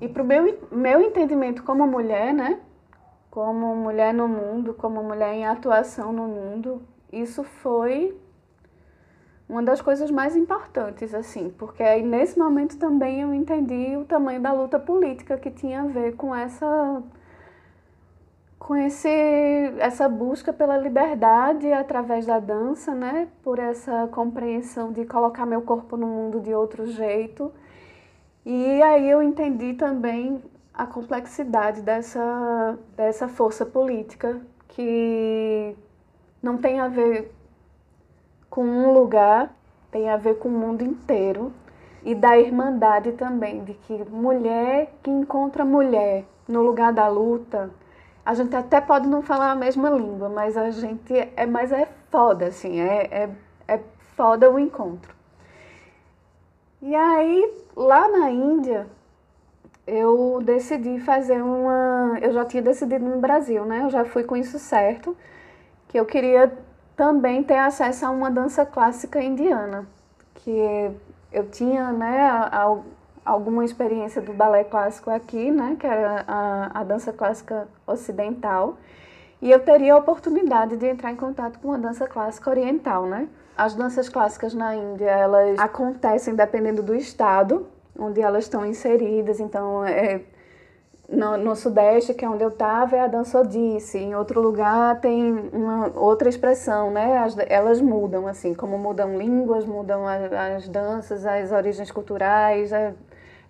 E 0.00 0.08
pro 0.08 0.24
meu, 0.24 0.58
meu 0.70 1.02
entendimento 1.02 1.62
como 1.62 1.86
mulher, 1.86 2.32
né? 2.32 2.60
Como 3.30 3.76
mulher 3.76 4.14
no 4.14 4.26
mundo, 4.26 4.72
como 4.72 5.02
mulher 5.02 5.34
em 5.34 5.46
atuação 5.46 6.12
no 6.12 6.26
mundo, 6.26 6.82
isso 7.12 7.44
foi 7.44 8.16
uma 9.48 9.62
das 9.62 9.80
coisas 9.80 10.10
mais 10.10 10.36
importantes, 10.36 11.12
assim, 11.12 11.50
porque 11.50 11.82
aí 11.82 12.02
nesse 12.02 12.38
momento 12.38 12.78
também 12.78 13.20
eu 13.20 13.34
entendi 13.34 13.96
o 13.96 14.04
tamanho 14.04 14.40
da 14.40 14.52
luta 14.52 14.78
política 14.78 15.36
que 15.36 15.50
tinha 15.50 15.82
a 15.82 15.86
ver 15.86 16.14
com 16.16 16.34
essa 16.34 17.02
esse, 18.76 19.08
essa 19.78 20.08
busca 20.08 20.52
pela 20.52 20.76
liberdade 20.76 21.72
através 21.72 22.26
da 22.26 22.38
dança, 22.38 22.94
né? 22.94 23.28
Por 23.42 23.58
essa 23.58 24.06
compreensão 24.08 24.92
de 24.92 25.04
colocar 25.06 25.46
meu 25.46 25.62
corpo 25.62 25.96
no 25.96 26.06
mundo 26.06 26.40
de 26.40 26.54
outro 26.54 26.86
jeito. 26.86 27.52
E 28.44 28.82
aí 28.82 29.10
eu 29.10 29.22
entendi 29.22 29.74
também 29.74 30.42
a 30.74 30.86
complexidade 30.86 31.82
dessa, 31.82 32.78
dessa 32.96 33.28
força 33.28 33.66
política 33.66 34.40
que 34.68 35.76
não 36.42 36.56
tem 36.56 36.80
a 36.80 36.88
ver 36.88 37.32
com 38.48 38.64
um 38.64 38.92
lugar, 38.92 39.54
tem 39.90 40.08
a 40.10 40.16
ver 40.16 40.38
com 40.38 40.48
o 40.48 40.52
mundo 40.52 40.82
inteiro. 40.82 41.52
E 42.02 42.14
da 42.14 42.38
irmandade 42.38 43.12
também, 43.12 43.62
de 43.62 43.74
que 43.74 44.04
mulher 44.10 44.94
que 45.02 45.10
encontra 45.10 45.64
mulher 45.64 46.24
no 46.48 46.62
lugar 46.62 46.92
da 46.92 47.08
luta, 47.08 47.70
a 48.24 48.34
gente 48.34 48.54
até 48.54 48.80
pode 48.80 49.08
não 49.08 49.22
falar 49.22 49.52
a 49.52 49.54
mesma 49.54 49.90
língua, 49.90 50.28
mas 50.28 50.56
a 50.56 50.70
gente 50.70 51.14
é 51.36 51.46
mais 51.46 51.72
é 51.72 51.88
foda, 52.10 52.46
assim, 52.46 52.80
é, 52.80 53.08
é, 53.10 53.30
é 53.68 53.80
foda 54.16 54.50
o 54.50 54.58
encontro. 54.58 55.14
E 56.82 56.94
aí, 56.94 57.54
lá 57.76 58.08
na 58.08 58.30
Índia, 58.30 58.86
eu 59.86 60.40
decidi 60.42 60.98
fazer 61.00 61.42
uma. 61.42 62.18
Eu 62.22 62.32
já 62.32 62.44
tinha 62.44 62.62
decidido 62.62 63.04
no 63.04 63.18
Brasil, 63.20 63.64
né? 63.64 63.82
Eu 63.82 63.90
já 63.90 64.04
fui 64.04 64.24
com 64.24 64.36
isso 64.36 64.58
certo, 64.58 65.16
que 65.88 65.98
eu 65.98 66.06
queria 66.06 66.52
também 66.96 67.42
ter 67.42 67.58
acesso 67.58 68.06
a 68.06 68.10
uma 68.10 68.30
dança 68.30 68.64
clássica 68.64 69.22
indiana, 69.22 69.86
que 70.34 70.90
eu 71.32 71.48
tinha, 71.48 71.92
né, 71.92 72.30
alguma 73.30 73.64
experiência 73.64 74.20
do 74.20 74.32
balé 74.32 74.64
clássico 74.64 75.10
aqui, 75.10 75.50
né, 75.50 75.76
que 75.78 75.86
era 75.86 76.24
a, 76.26 76.80
a 76.80 76.84
dança 76.84 77.12
clássica 77.12 77.68
ocidental, 77.86 78.76
e 79.40 79.50
eu 79.50 79.60
teria 79.60 79.94
a 79.94 79.96
oportunidade 79.96 80.76
de 80.76 80.86
entrar 80.86 81.10
em 81.12 81.16
contato 81.16 81.58
com 81.60 81.72
a 81.72 81.78
dança 81.78 82.06
clássica 82.06 82.50
oriental, 82.50 83.06
né? 83.06 83.26
As 83.56 83.74
danças 83.74 84.08
clássicas 84.08 84.52
na 84.52 84.74
Índia, 84.74 85.10
elas 85.10 85.58
acontecem 85.58 86.34
dependendo 86.34 86.82
do 86.82 86.94
estado 86.94 87.66
onde 87.98 88.20
elas 88.20 88.44
estão 88.44 88.64
inseridas, 88.64 89.40
então 89.40 89.84
é, 89.84 90.22
no, 91.08 91.36
no, 91.36 91.56
Sudeste, 91.56 92.14
que 92.14 92.24
é 92.24 92.28
onde 92.28 92.42
eu 92.42 92.48
estava, 92.48 92.96
é 92.96 93.00
a 93.00 93.06
dança 93.06 93.38
Odisse. 93.40 93.98
Em 93.98 94.14
outro 94.14 94.40
lugar 94.40 95.00
tem 95.00 95.32
uma 95.52 95.90
outra 95.98 96.28
expressão, 96.28 96.90
né? 96.90 97.18
As, 97.18 97.36
elas 97.48 97.80
mudam, 97.80 98.26
assim, 98.26 98.54
como 98.54 98.78
mudam 98.78 99.18
línguas, 99.18 99.66
mudam 99.66 100.06
as, 100.06 100.32
as 100.32 100.68
danças, 100.68 101.26
as 101.26 101.52
origens 101.52 101.90
culturais. 101.90 102.72
É, 102.72 102.94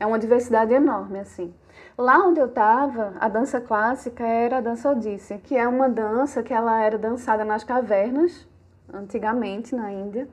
é 0.01 0.07
uma 0.07 0.19
diversidade 0.19 0.73
enorme, 0.73 1.21
assim. 1.21 1.55
Lá 1.97 2.19
onde 2.27 2.41
eu 2.41 2.47
estava, 2.47 3.13
a 3.21 3.29
dança 3.29 3.61
clássica 3.61 4.27
era 4.27 4.57
a 4.57 4.61
dança 4.61 4.91
Odisse, 4.91 5.37
que 5.39 5.55
é 5.55 5.69
uma 5.69 5.89
dança 5.89 6.43
que 6.43 6.55
ela 6.55 6.83
era 6.83 6.97
dançada 6.97 7.45
nas 7.45 7.63
cavernas, 7.63 8.49
antigamente 8.93 9.75
na 9.75 9.93
Índia. 9.93 10.27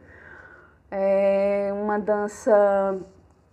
É 0.89 1.69
uma 1.73 1.99
dança 1.99 2.97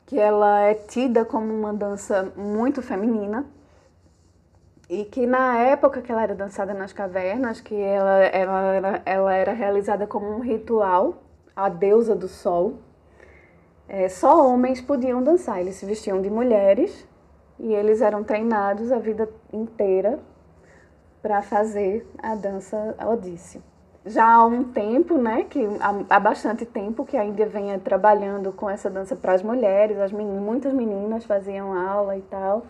que 0.07 0.19
ela 0.19 0.61
é 0.61 0.75
tida 0.75 1.25
como 1.25 1.53
uma 1.53 1.75
dança 1.75 2.33
muito 2.37 2.81
feminina 2.81 3.45
e 4.89 5.05
que 5.05 5.27
na 5.27 5.59
época 5.59 6.01
que 6.01 6.13
ela 6.13 6.23
era 6.23 6.35
dançada 6.35 6.73
nas 6.73 6.93
cavernas, 6.93 7.61
que 7.61 7.75
ela, 7.75 8.19
ela, 8.27 9.03
ela, 9.05 9.35
era 9.35 9.53
realizada 9.53 10.07
como 10.07 10.27
um 10.27 10.41
ritual, 10.41 11.23
a 11.57 11.69
deusa 11.69 12.15
do 12.15 12.29
sol, 12.29 12.79
é, 13.89 14.09
só 14.09 14.47
homens 14.47 14.81
podiam 14.81 15.23
dançar. 15.23 15.61
Eles 15.61 15.77
se 15.77 15.87
vestiam 15.87 16.21
de 16.21 16.31
mulheres 16.31 17.07
e 17.59 17.73
eles 17.73 18.01
eram 18.01 18.25
treinados 18.25 18.91
a 18.91 18.99
vida 18.99 19.29
inteira 19.53 20.19
para 21.23 21.43
fazer 21.43 22.07
a 22.23 22.35
dança 22.35 22.95
Odisse. 23.07 23.63
Já 24.07 24.35
há 24.35 24.45
um 24.45 24.65
tempo, 24.65 25.17
né, 25.17 25.45
que 25.45 25.67
há, 26.11 26.21
bastante 26.21 26.67
tempo 26.67 27.07
que 27.07 27.17
a 27.17 27.25
Índia 27.25 27.47
vem 27.47 27.79
trabalhando 27.79 28.53
com 28.53 28.69
essa 28.69 28.91
dança 28.91 29.17
para 29.17 29.33
as 29.33 29.43
mulheres, 29.43 29.99
as 29.99 30.13
muitas 30.13 30.75
meninas 30.75 31.25
faziam 31.25 31.73
aula 31.73 32.15
e 32.15 32.21
tal. 32.23 32.67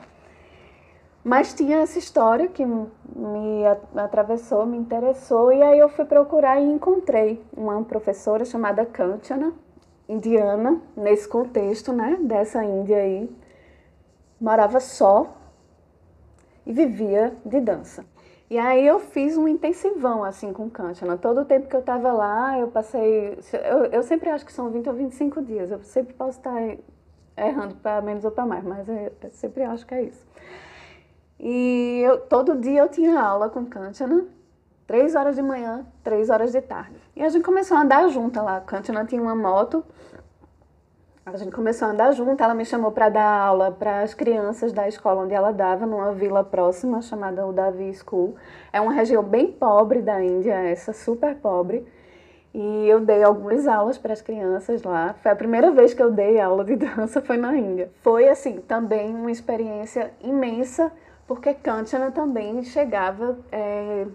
Mas 1.24 1.52
tinha 1.52 1.78
essa 1.78 1.98
história 1.98 2.46
que 2.46 2.64
me 2.64 3.64
atravessou, 3.96 4.64
me 4.64 4.76
interessou, 4.76 5.52
e 5.52 5.60
aí 5.60 5.78
eu 5.78 5.88
fui 5.88 6.04
procurar 6.04 6.60
e 6.60 6.64
encontrei 6.64 7.42
uma 7.56 7.82
professora 7.82 8.44
chamada 8.44 8.86
Kanchana, 8.86 9.52
indiana, 10.08 10.80
nesse 10.96 11.28
contexto, 11.28 11.92
né, 11.92 12.18
dessa 12.20 12.64
Índia 12.64 12.98
aí, 12.98 13.30
morava 14.40 14.80
só 14.80 15.36
e 16.66 16.72
vivia 16.72 17.36
de 17.44 17.60
dança. 17.60 18.04
E 18.50 18.58
aí 18.58 18.86
eu 18.86 19.00
fiz 19.00 19.36
um 19.36 19.48
intensivão 19.48 20.22
assim 20.22 20.52
com 20.52 20.68
Kanchana. 20.68 21.16
Todo 21.16 21.40
o 21.40 21.44
tempo 21.44 21.66
que 21.66 21.74
eu 21.74 21.80
estava 21.80 22.12
lá, 22.12 22.58
eu 22.58 22.68
passei. 22.68 23.38
Eu, 23.52 23.86
eu 23.86 24.02
sempre 24.02 24.28
acho 24.28 24.44
que 24.44 24.52
são 24.52 24.70
20 24.70 24.88
ou 24.88 24.94
25 24.94 25.42
dias. 25.42 25.70
Eu 25.70 25.82
sempre 25.82 26.12
posso 26.14 26.38
estar 26.38 26.76
errando 27.36 27.74
para 27.76 28.00
menos 28.02 28.24
ou 28.24 28.30
para 28.30 28.46
mais, 28.46 28.62
mas 28.62 28.88
eu, 28.88 28.94
eu 28.94 29.30
sempre 29.32 29.62
acho 29.62 29.86
que 29.86 29.94
é 29.94 30.02
isso. 30.04 30.24
E 31.40 32.02
eu, 32.04 32.20
todo 32.20 32.60
dia 32.60 32.82
eu 32.82 32.88
tinha 32.88 33.18
aula 33.20 33.48
com 33.48 33.66
Kanchana, 33.66 34.26
três 34.86 35.14
horas 35.14 35.34
de 35.34 35.42
manhã, 35.42 35.84
três 36.02 36.30
horas 36.30 36.52
de 36.52 36.60
tarde. 36.60 37.00
E 37.16 37.22
a 37.22 37.28
gente 37.28 37.44
começou 37.44 37.76
a 37.76 37.82
andar 37.82 38.08
junto 38.08 38.40
lá. 38.42 38.60
Kanchana 38.60 39.04
tinha 39.04 39.22
uma 39.22 39.34
moto, 39.34 39.84
a 41.26 41.36
gente 41.36 41.52
começou 41.52 41.88
a 41.88 41.90
andar 41.92 42.12
junto. 42.12 42.42
Ela 42.42 42.54
me 42.54 42.64
chamou 42.64 42.92
para 42.92 43.08
dar 43.08 43.40
aula 43.40 43.72
para 43.72 44.02
as 44.02 44.12
crianças 44.12 44.72
da 44.72 44.86
escola 44.86 45.22
onde 45.22 45.32
ela 45.32 45.52
dava, 45.52 45.86
numa 45.86 46.12
vila 46.12 46.44
próxima 46.44 47.00
chamada 47.00 47.46
Udavi 47.46 47.94
School. 47.94 48.36
É 48.72 48.80
uma 48.80 48.92
região 48.92 49.22
bem 49.22 49.50
pobre 49.50 50.02
da 50.02 50.22
Índia, 50.22 50.54
essa 50.54 50.92
super 50.92 51.34
pobre. 51.36 51.86
E 52.52 52.86
eu 52.88 53.00
dei 53.00 53.22
algumas 53.22 53.66
aulas 53.66 53.96
para 53.96 54.12
as 54.12 54.20
crianças 54.20 54.82
lá. 54.82 55.14
Foi 55.22 55.32
a 55.32 55.36
primeira 55.36 55.70
vez 55.70 55.94
que 55.94 56.02
eu 56.02 56.10
dei 56.10 56.38
aula 56.40 56.64
de 56.64 56.76
dança 56.76 57.22
foi 57.22 57.36
na 57.36 57.56
Índia. 57.56 57.90
Foi 58.02 58.28
assim, 58.28 58.58
também 58.58 59.14
uma 59.14 59.30
experiência 59.30 60.12
imensa 60.20 60.92
porque 61.26 61.54
Kantiana 61.54 62.10
também 62.10 62.62
chegava 62.62 63.38
é, 63.50 64.06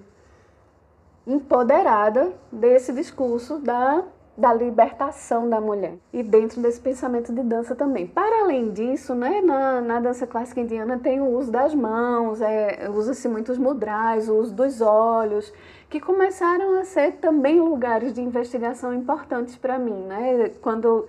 empoderada 1.30 2.34
desse 2.52 2.92
discurso 2.92 3.60
da, 3.60 4.04
da 4.36 4.54
libertação 4.54 5.50
da 5.50 5.62
mulher 5.62 5.94
e 6.12 6.24
dentro 6.24 6.62
desse 6.62 6.80
pensamento 6.80 7.32
de 7.32 7.44
dança 7.44 7.76
também. 7.76 8.08
Para 8.08 8.42
além 8.42 8.72
disso, 8.72 9.14
né, 9.14 9.40
na, 9.42 9.80
na 9.80 10.00
dança 10.00 10.26
clássica 10.26 10.62
indiana 10.62 10.98
tem 10.98 11.22
o 11.22 11.38
uso 11.38 11.52
das 11.52 11.76
mãos, 11.76 12.42
é, 12.42 12.90
usa-se 12.90 13.28
muitos 13.28 13.58
mudrais, 13.58 14.28
o 14.28 14.36
uso 14.36 14.54
dos 14.54 14.82
olhos, 14.82 15.54
que 15.90 16.00
começaram 16.00 16.80
a 16.80 16.84
ser 16.84 17.14
também 17.14 17.60
lugares 17.60 18.14
de 18.14 18.22
investigação 18.22 18.94
importantes 18.94 19.56
para 19.56 19.78
mim, 19.78 20.06
né? 20.06 20.52
Quando 20.62 21.08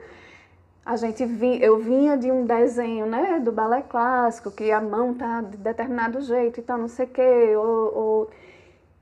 a 0.85 0.97
gente 0.97 1.25
vi, 1.25 1.63
eu 1.63 1.79
vinha 1.79 2.17
de 2.17 2.31
um 2.33 2.45
desenho, 2.45 3.07
né, 3.07 3.39
do 3.39 3.53
balé 3.53 3.83
clássico, 3.83 4.51
que 4.51 4.73
a 4.73 4.81
mão 4.81 5.15
tá 5.15 5.41
de 5.43 5.57
determinado 5.57 6.21
jeito 6.21 6.59
e 6.59 6.63
tal, 6.63 6.79
não 6.79 6.89
sei 6.89 7.07
o 7.07 7.09
quê, 7.09 7.57
ou, 7.57 7.97
ou... 7.97 8.31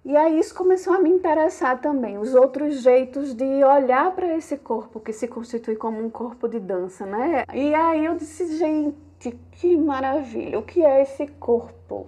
e 0.09 0.16
aí 0.16 0.40
isso 0.40 0.54
começou 0.54 0.94
a 0.94 0.98
me 0.98 1.11
interessar 1.11 1.80
também, 1.80 2.16
os 2.16 2.34
outros 2.34 2.80
jeitos 2.80 3.34
de 3.34 3.44
olhar 3.62 4.11
para 4.12 4.34
esse 4.34 4.56
corpo 4.56 4.98
que 4.98 5.12
se 5.12 5.28
constitui 5.28 5.76
como 5.76 6.02
um 6.02 6.09
corpo 6.09 6.48
de 6.48 6.59
dança, 6.59 7.04
né? 7.04 7.44
E 7.52 7.74
aí 7.74 8.06
eu 8.06 8.16
disse, 8.16 8.56
gente, 8.56 9.38
que 9.52 9.76
maravilha, 9.76 10.59
o 10.59 10.62
que 10.62 10.82
é 10.82 11.02
esse 11.02 11.26
corpo? 11.26 12.06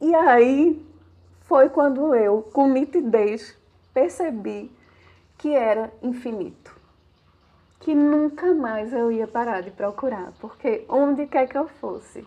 E 0.00 0.14
aí 0.14 0.86
foi 1.40 1.68
quando 1.68 2.14
eu, 2.14 2.42
com 2.52 2.68
nitidez, 2.68 3.58
percebi 3.92 4.70
que 5.36 5.52
era 5.52 5.92
infinito 6.00 6.76
que 7.80 7.94
nunca 7.94 8.54
mais 8.54 8.92
eu 8.92 9.12
ia 9.12 9.26
parar 9.28 9.60
de 9.62 9.70
procurar, 9.70 10.32
porque 10.40 10.84
onde 10.88 11.26
quer 11.26 11.46
que 11.46 11.56
eu 11.56 11.68
fosse, 11.68 12.26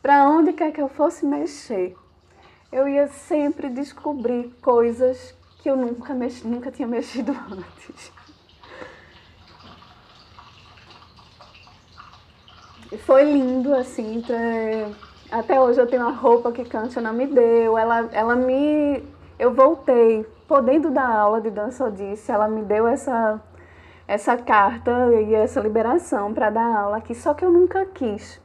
para 0.00 0.28
onde 0.28 0.52
quer 0.52 0.72
que 0.72 0.80
eu 0.80 0.88
fosse 0.88 1.26
mexer, 1.26 1.94
eu 2.70 2.88
ia 2.88 3.08
sempre 3.08 3.68
descobrir 3.68 4.54
coisas 4.60 5.34
que 5.58 5.70
eu 5.70 5.76
nunca, 5.76 6.14
mexi, 6.14 6.46
nunca 6.46 6.70
tinha 6.70 6.86
mexido 6.86 7.32
antes. 7.50 8.12
E 12.92 12.96
foi 12.98 13.24
lindo, 13.24 13.74
assim, 13.74 14.22
até 15.30 15.60
hoje 15.60 15.80
eu 15.80 15.86
tenho 15.86 16.02
uma 16.02 16.12
roupa 16.12 16.52
que 16.52 16.64
Kanchana 16.64 17.12
me 17.12 17.26
deu, 17.26 17.76
ela, 17.76 18.08
ela 18.12 18.36
me... 18.36 19.02
Eu 19.38 19.52
voltei, 19.52 20.24
podendo 20.46 20.90
dar 20.90 21.08
aula 21.08 21.40
de 21.40 21.50
dança 21.50 21.90
disse, 21.90 22.30
ela 22.30 22.48
me 22.48 22.62
deu 22.62 22.86
essa 22.86 23.42
essa 24.06 24.36
carta 24.36 24.92
e 25.20 25.34
essa 25.34 25.60
liberação 25.60 26.32
para 26.32 26.50
dar 26.50 26.76
aula 26.76 26.98
aqui, 26.98 27.14
só 27.14 27.34
que 27.34 27.44
eu 27.44 27.50
nunca 27.50 27.84
quis. 27.86 28.40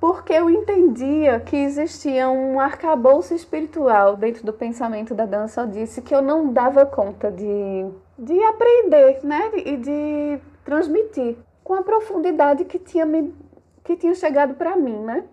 Porque 0.00 0.32
eu 0.32 0.50
entendia 0.50 1.40
que 1.40 1.56
existia 1.56 2.28
um 2.28 2.60
arcabouço 2.60 3.34
espiritual 3.34 4.16
dentro 4.16 4.44
do 4.44 4.52
pensamento 4.52 5.14
da 5.14 5.24
dança 5.24 5.66
disse 5.66 6.02
que 6.02 6.14
eu 6.14 6.20
não 6.20 6.52
dava 6.52 6.84
conta 6.84 7.30
de, 7.30 7.86
de 8.18 8.42
aprender, 8.44 9.20
né? 9.24 9.50
E 9.56 9.76
de 9.76 10.38
transmitir 10.64 11.36
com 11.64 11.74
a 11.74 11.82
profundidade 11.82 12.64
que 12.64 12.78
tinha, 12.78 13.06
me, 13.06 13.34
que 13.82 13.96
tinha 13.96 14.14
chegado 14.14 14.54
para 14.54 14.76
mim, 14.76 14.98
né? 14.98 15.24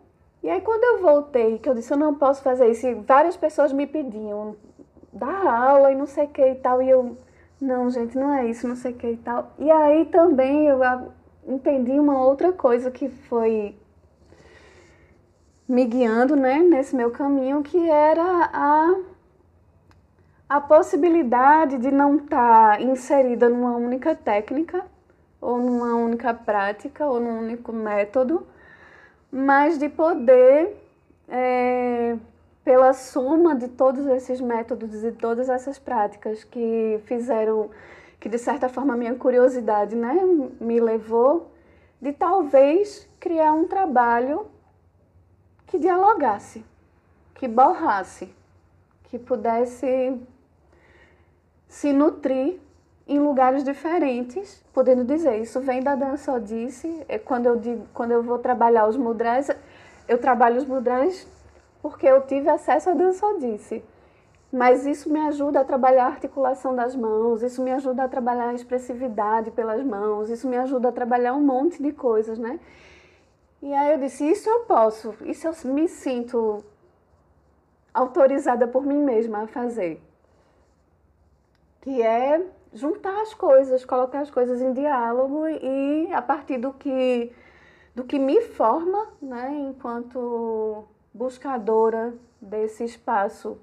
E 0.41 0.49
aí 0.49 0.61
quando 0.61 0.84
eu 0.84 1.01
voltei, 1.01 1.59
que 1.59 1.70
eu 1.70 1.76
disse, 1.76 1.91
eu 1.91 1.97
não 1.97 2.16
posso 2.16 2.41
fazer 2.41 2.70
isso, 2.70 2.88
e 2.88 2.93
várias 2.95 3.38
pessoas 3.38 3.72
me 3.72 3.86
pediam 3.86 4.55
dar 5.11 5.45
aula 5.45 5.91
e 5.91 5.95
não 5.95 6.05
sei 6.05 6.26
o 6.26 6.30
que 6.30 6.45
e 6.45 6.55
tal, 6.55 6.82
e 6.82 6.89
eu 6.89 7.16
não, 7.61 7.89
gente, 7.89 8.18
não 8.18 8.34
é 8.34 8.47
isso, 8.47 8.68
não 8.68 8.76
sei 8.76 8.91
o 8.91 8.95
que 8.95 9.07
e 9.07 9.18
tal. 9.18 9.51
E 9.59 9.70
aí 9.70 10.05
também 10.05 10.68
eu 10.68 10.80
entendi 11.47 11.91
uma 11.91 12.26
outra 12.26 12.51
coisa 12.51 12.91
que 12.91 13.09
foi 13.09 13.76
me 15.74 15.86
guiando, 15.86 16.36
né, 16.36 16.59
nesse 16.59 16.95
meu 16.95 17.09
caminho, 17.09 17.63
que 17.63 17.89
era 17.89 18.47
a, 18.53 18.95
a 20.47 20.61
possibilidade 20.61 21.80
de 21.80 21.89
não 21.89 22.17
estar 22.17 22.78
tá 22.78 22.82
inserida 22.84 23.49
numa 23.49 23.76
única 23.76 24.13
técnica, 24.13 24.86
ou 25.41 25.57
numa 25.57 25.95
única 25.95 26.32
prática, 26.32 27.07
ou 27.07 27.19
num 27.19 27.39
único 27.39 27.74
método, 27.74 28.45
mas 29.32 29.80
de 29.80 29.89
poder 29.89 30.78
é, 31.28 32.17
pela 32.63 32.93
soma 32.93 33.55
de 33.55 33.67
todos 33.67 34.05
esses 34.05 34.39
métodos 34.39 35.03
e 35.03 35.11
todas 35.11 35.49
essas 35.49 35.80
práticas 35.80 36.43
que 36.43 37.01
fizeram, 37.05 37.71
que 38.19 38.30
de 38.30 38.38
certa 38.38 38.69
forma 38.69 38.93
a 38.93 38.97
minha 38.97 39.15
curiosidade 39.15 39.95
né, 39.95 40.13
me 40.61 40.80
levou 40.80 41.49
de 41.99 42.13
talvez 42.13 43.09
criar 43.19 43.53
um 43.53 43.67
trabalho 43.67 44.52
que 45.74 45.80
dialogasse, 45.80 46.63
que 47.34 47.47
borrasse, 47.47 48.32
que 49.05 49.17
pudesse 49.17 50.21
se 51.67 51.91
nutrir 51.91 52.59
em 53.07 53.17
lugares 53.17 53.63
diferentes, 53.63 54.63
podendo 54.71 55.03
dizer, 55.03 55.39
isso 55.39 55.59
vem 55.61 55.82
da 55.82 55.95
dança 55.95 56.32
Odisse, 56.32 57.03
é 57.09 57.17
quando 57.17 57.47
eu 57.47 57.55
digo, 57.55 57.88
quando 57.91 58.11
eu 58.11 58.21
vou 58.21 58.38
trabalhar 58.38 58.88
os 58.88 58.95
mudras, 58.95 59.49
eu 60.07 60.19
trabalho 60.19 60.57
os 60.57 60.65
mudras 60.65 61.28
porque 61.82 62.05
eu 62.05 62.21
tive 62.21 62.49
acesso 62.49 62.91
à 62.91 62.93
dança 62.93 63.26
Odisse. 63.26 63.84
Mas 64.51 64.86
isso 64.86 65.11
me 65.11 65.21
ajuda 65.21 65.61
a 65.61 65.65
trabalhar 65.65 66.03
a 66.03 66.09
articulação 66.09 66.76
das 66.76 66.95
mãos, 66.95 67.41
isso 67.41 67.63
me 67.63 67.71
ajuda 67.71 68.03
a 68.03 68.07
trabalhar 68.07 68.49
a 68.49 68.53
expressividade 68.53 69.49
pelas 69.49 69.84
mãos, 69.84 70.30
isso 70.30 70.47
me 70.47 70.55
ajuda 70.55 70.89
a 70.89 70.91
trabalhar 70.91 71.34
um 71.34 71.41
monte 71.41 71.82
de 71.82 71.91
coisas, 71.91 72.38
né? 72.38 72.59
E 73.64 73.74
aí 73.74 73.93
eu 73.93 73.97
disse, 73.97 74.30
isso 74.30 74.49
eu 74.49 74.59
posso, 74.66 75.16
isso 75.22 75.47
eu 75.47 75.74
me 75.74 75.88
sinto 75.88 76.61
autorizada 77.93 78.68
por 78.68 78.86
mim 78.86 78.97
mesma 78.97 79.43
a 79.43 79.47
fazer. 79.47 80.03
Que 81.80 82.01
é 82.01 82.45
juntar 82.74 83.22
as 83.22 83.34
coisas, 83.34 83.86
colocar 83.86 84.20
as 84.20 84.30
coisas 84.30 84.61
em 84.61 84.74
diálogo 84.74 85.47
e 85.47 86.11
a 86.11 86.22
partir 86.22 86.57
do 86.57 86.74
que 86.74 87.32
do 87.95 88.03
que 88.03 88.20
me 88.20 88.41
forma, 88.41 89.07
né, 89.22 89.49
enquanto 89.70 90.84
buscadora 91.14 92.14
desse 92.41 92.84
espaço 92.84 93.57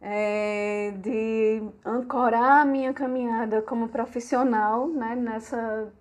é, 0.00 0.92
de 0.98 1.62
ancorar 1.84 2.60
a 2.60 2.64
minha 2.64 2.92
caminhada 2.94 3.60
como 3.60 3.88
profissional, 3.88 4.86
né, 4.86 5.16
nessa 5.16 5.92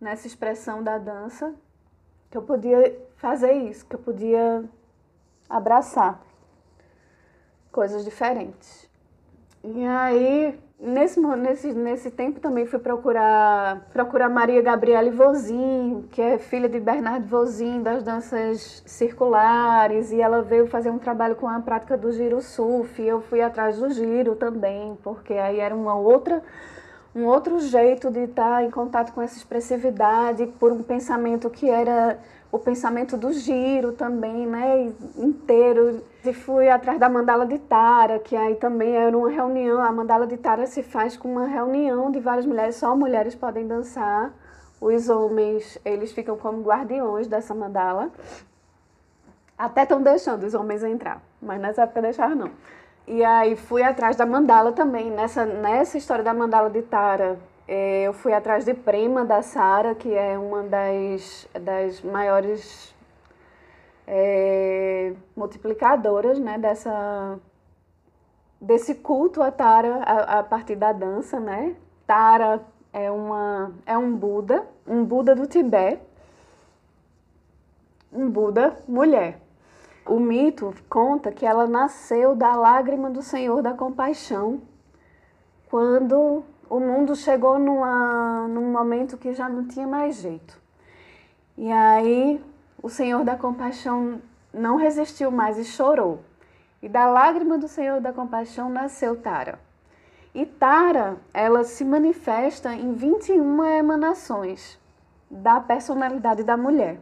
nessa 0.00 0.26
expressão 0.26 0.82
da 0.82 0.96
dança, 0.98 1.54
que 2.36 2.38
eu 2.38 2.42
podia 2.42 2.94
fazer 3.16 3.52
isso, 3.52 3.86
que 3.86 3.96
eu 3.96 4.00
podia 4.00 4.62
abraçar 5.48 6.20
coisas 7.72 8.04
diferentes. 8.04 8.90
E 9.64 9.84
aí 9.86 10.58
Nesse, 10.78 11.18
nesse, 11.18 11.72
nesse 11.72 12.10
tempo 12.10 12.38
também 12.38 12.66
fui 12.66 12.78
procurar, 12.78 13.88
procurar 13.94 14.28
Maria 14.28 14.60
Gabriele 14.60 15.08
Vozin, 15.10 16.06
que 16.12 16.20
é 16.20 16.36
filha 16.36 16.68
de 16.68 16.78
Bernardo 16.78 17.26
Vozin, 17.26 17.82
das 17.82 18.02
danças 18.02 18.82
circulares, 18.84 20.12
e 20.12 20.20
ela 20.20 20.42
veio 20.42 20.66
fazer 20.66 20.90
um 20.90 20.98
trabalho 20.98 21.34
com 21.34 21.48
a 21.48 21.58
prática 21.60 21.96
do 21.96 22.12
giro 22.12 22.42
surf. 22.42 23.02
Eu 23.02 23.22
fui 23.22 23.40
atrás 23.40 23.78
do 23.78 23.88
giro 23.88 24.36
também, 24.36 24.98
porque 25.02 25.32
aí 25.32 25.60
era 25.60 25.74
uma 25.74 25.94
outra, 25.94 26.42
um 27.16 27.24
outro 27.24 27.58
jeito 27.60 28.10
de 28.10 28.24
estar 28.24 28.62
em 28.62 28.70
contato 28.70 29.10
com 29.14 29.22
essa 29.22 29.38
expressividade, 29.38 30.46
por 30.60 30.70
um 30.70 30.82
pensamento 30.82 31.48
que 31.48 31.66
era 31.66 32.18
o 32.52 32.58
pensamento 32.58 33.16
do 33.16 33.32
giro 33.32 33.92
também, 33.92 34.46
né, 34.46 34.92
inteiro. 35.16 36.04
E 36.22 36.32
fui 36.34 36.68
atrás 36.68 37.00
da 37.00 37.08
mandala 37.08 37.46
de 37.46 37.58
Tara, 37.58 38.18
que 38.18 38.36
aí 38.36 38.56
também 38.56 38.94
era 38.94 39.16
uma 39.16 39.30
reunião. 39.30 39.80
A 39.80 39.90
mandala 39.90 40.26
de 40.26 40.36
Tara 40.36 40.66
se 40.66 40.82
faz 40.82 41.16
com 41.16 41.32
uma 41.32 41.46
reunião 41.46 42.10
de 42.10 42.20
várias 42.20 42.44
mulheres, 42.44 42.76
só 42.76 42.94
mulheres 42.94 43.34
podem 43.34 43.66
dançar. 43.66 44.30
Os 44.78 45.08
homens, 45.08 45.78
eles 45.86 46.12
ficam 46.12 46.36
como 46.36 46.62
guardiões 46.62 47.26
dessa 47.26 47.54
mandala. 47.54 48.10
Até 49.56 49.84
estão 49.84 50.02
deixando 50.02 50.44
os 50.44 50.52
homens 50.52 50.84
entrar, 50.84 51.22
mas 51.40 51.58
nessa 51.58 51.84
época 51.84 52.02
deixaram 52.02 52.36
não. 52.36 52.50
E 53.06 53.24
aí 53.24 53.54
fui 53.56 53.82
atrás 53.82 54.16
da 54.16 54.26
mandala 54.26 54.72
também, 54.72 55.10
nessa, 55.10 55.44
nessa 55.44 55.96
história 55.96 56.24
da 56.24 56.34
mandala 56.34 56.68
de 56.68 56.82
Tara, 56.82 57.38
é, 57.68 58.02
eu 58.02 58.12
fui 58.12 58.32
atrás 58.32 58.64
de 58.64 58.74
Prima 58.74 59.24
da 59.24 59.42
Sara, 59.42 59.94
que 59.94 60.12
é 60.14 60.38
uma 60.38 60.62
das, 60.62 61.48
das 61.60 62.00
maiores 62.00 62.94
é, 64.06 65.12
multiplicadoras 65.36 66.38
né, 66.38 66.58
dessa, 66.58 67.38
desse 68.60 68.94
culto 68.94 69.42
a 69.42 69.50
Tara 69.50 69.96
a, 70.04 70.38
a, 70.38 70.42
partir 70.44 70.76
da 70.76 70.92
dança. 70.92 71.40
Né? 71.40 71.74
Tara 72.06 72.60
é, 72.92 73.10
uma, 73.10 73.72
é 73.84 73.98
um 73.98 74.14
Buda, 74.14 74.64
um 74.86 75.04
Buda 75.04 75.34
do 75.34 75.46
Tibete, 75.46 76.02
um 78.12 78.30
Buda 78.30 78.76
mulher. 78.86 79.40
O 80.06 80.20
mito 80.20 80.72
conta 80.88 81.32
que 81.32 81.44
ela 81.44 81.66
nasceu 81.66 82.36
da 82.36 82.54
lágrima 82.54 83.10
do 83.10 83.22
Senhor 83.22 83.60
da 83.60 83.74
Compaixão, 83.74 84.62
quando 85.68 86.44
o 86.70 86.78
mundo 86.78 87.16
chegou 87.16 87.58
numa, 87.58 88.46
num 88.46 88.70
momento 88.70 89.16
que 89.16 89.34
já 89.34 89.48
não 89.48 89.66
tinha 89.66 89.86
mais 89.86 90.16
jeito. 90.16 90.60
E 91.58 91.72
aí 91.72 92.40
o 92.80 92.88
Senhor 92.88 93.24
da 93.24 93.36
Compaixão 93.36 94.22
não 94.54 94.76
resistiu 94.76 95.30
mais 95.32 95.58
e 95.58 95.64
chorou. 95.64 96.20
E 96.80 96.88
da 96.88 97.08
lágrima 97.08 97.58
do 97.58 97.66
Senhor 97.66 98.00
da 98.00 98.12
Compaixão 98.12 98.68
nasceu 98.68 99.16
Tara. 99.16 99.58
E 100.32 100.46
Tara, 100.46 101.16
ela 101.34 101.64
se 101.64 101.84
manifesta 101.84 102.72
em 102.72 102.92
21 102.92 103.64
emanações 103.64 104.78
da 105.28 105.60
personalidade 105.60 106.44
da 106.44 106.56
mulher. 106.56 107.00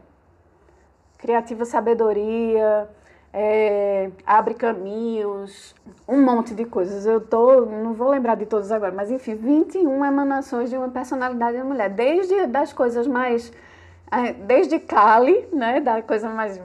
Criativa 1.25 1.64
sabedoria, 1.64 2.87
é, 3.33 4.11
abre 4.27 4.53
caminhos, 4.53 5.75
um 6.07 6.22
monte 6.22 6.55
de 6.55 6.66
coisas. 6.66 7.07
Eu 7.07 7.18
tô, 7.18 7.62
não 7.64 7.95
vou 7.95 8.11
lembrar 8.11 8.35
de 8.35 8.45
todos 8.45 8.70
agora, 8.70 8.93
mas 8.93 9.11
enfim, 9.11 9.35
21 9.35 10.05
emanações 10.05 10.68
de 10.68 10.77
uma 10.77 10.91
personalidade 10.91 11.57
da 11.57 11.64
mulher, 11.64 11.89
desde 11.89 12.47
das 12.47 12.75
coisas 12.75 13.07
mais 13.07 13.51
é, 14.12 14.35
desde 14.35 14.79
Kali, 14.79 15.49
né, 15.51 15.81
da 15.81 16.03
coisa 16.03 16.29
mais 16.29 16.61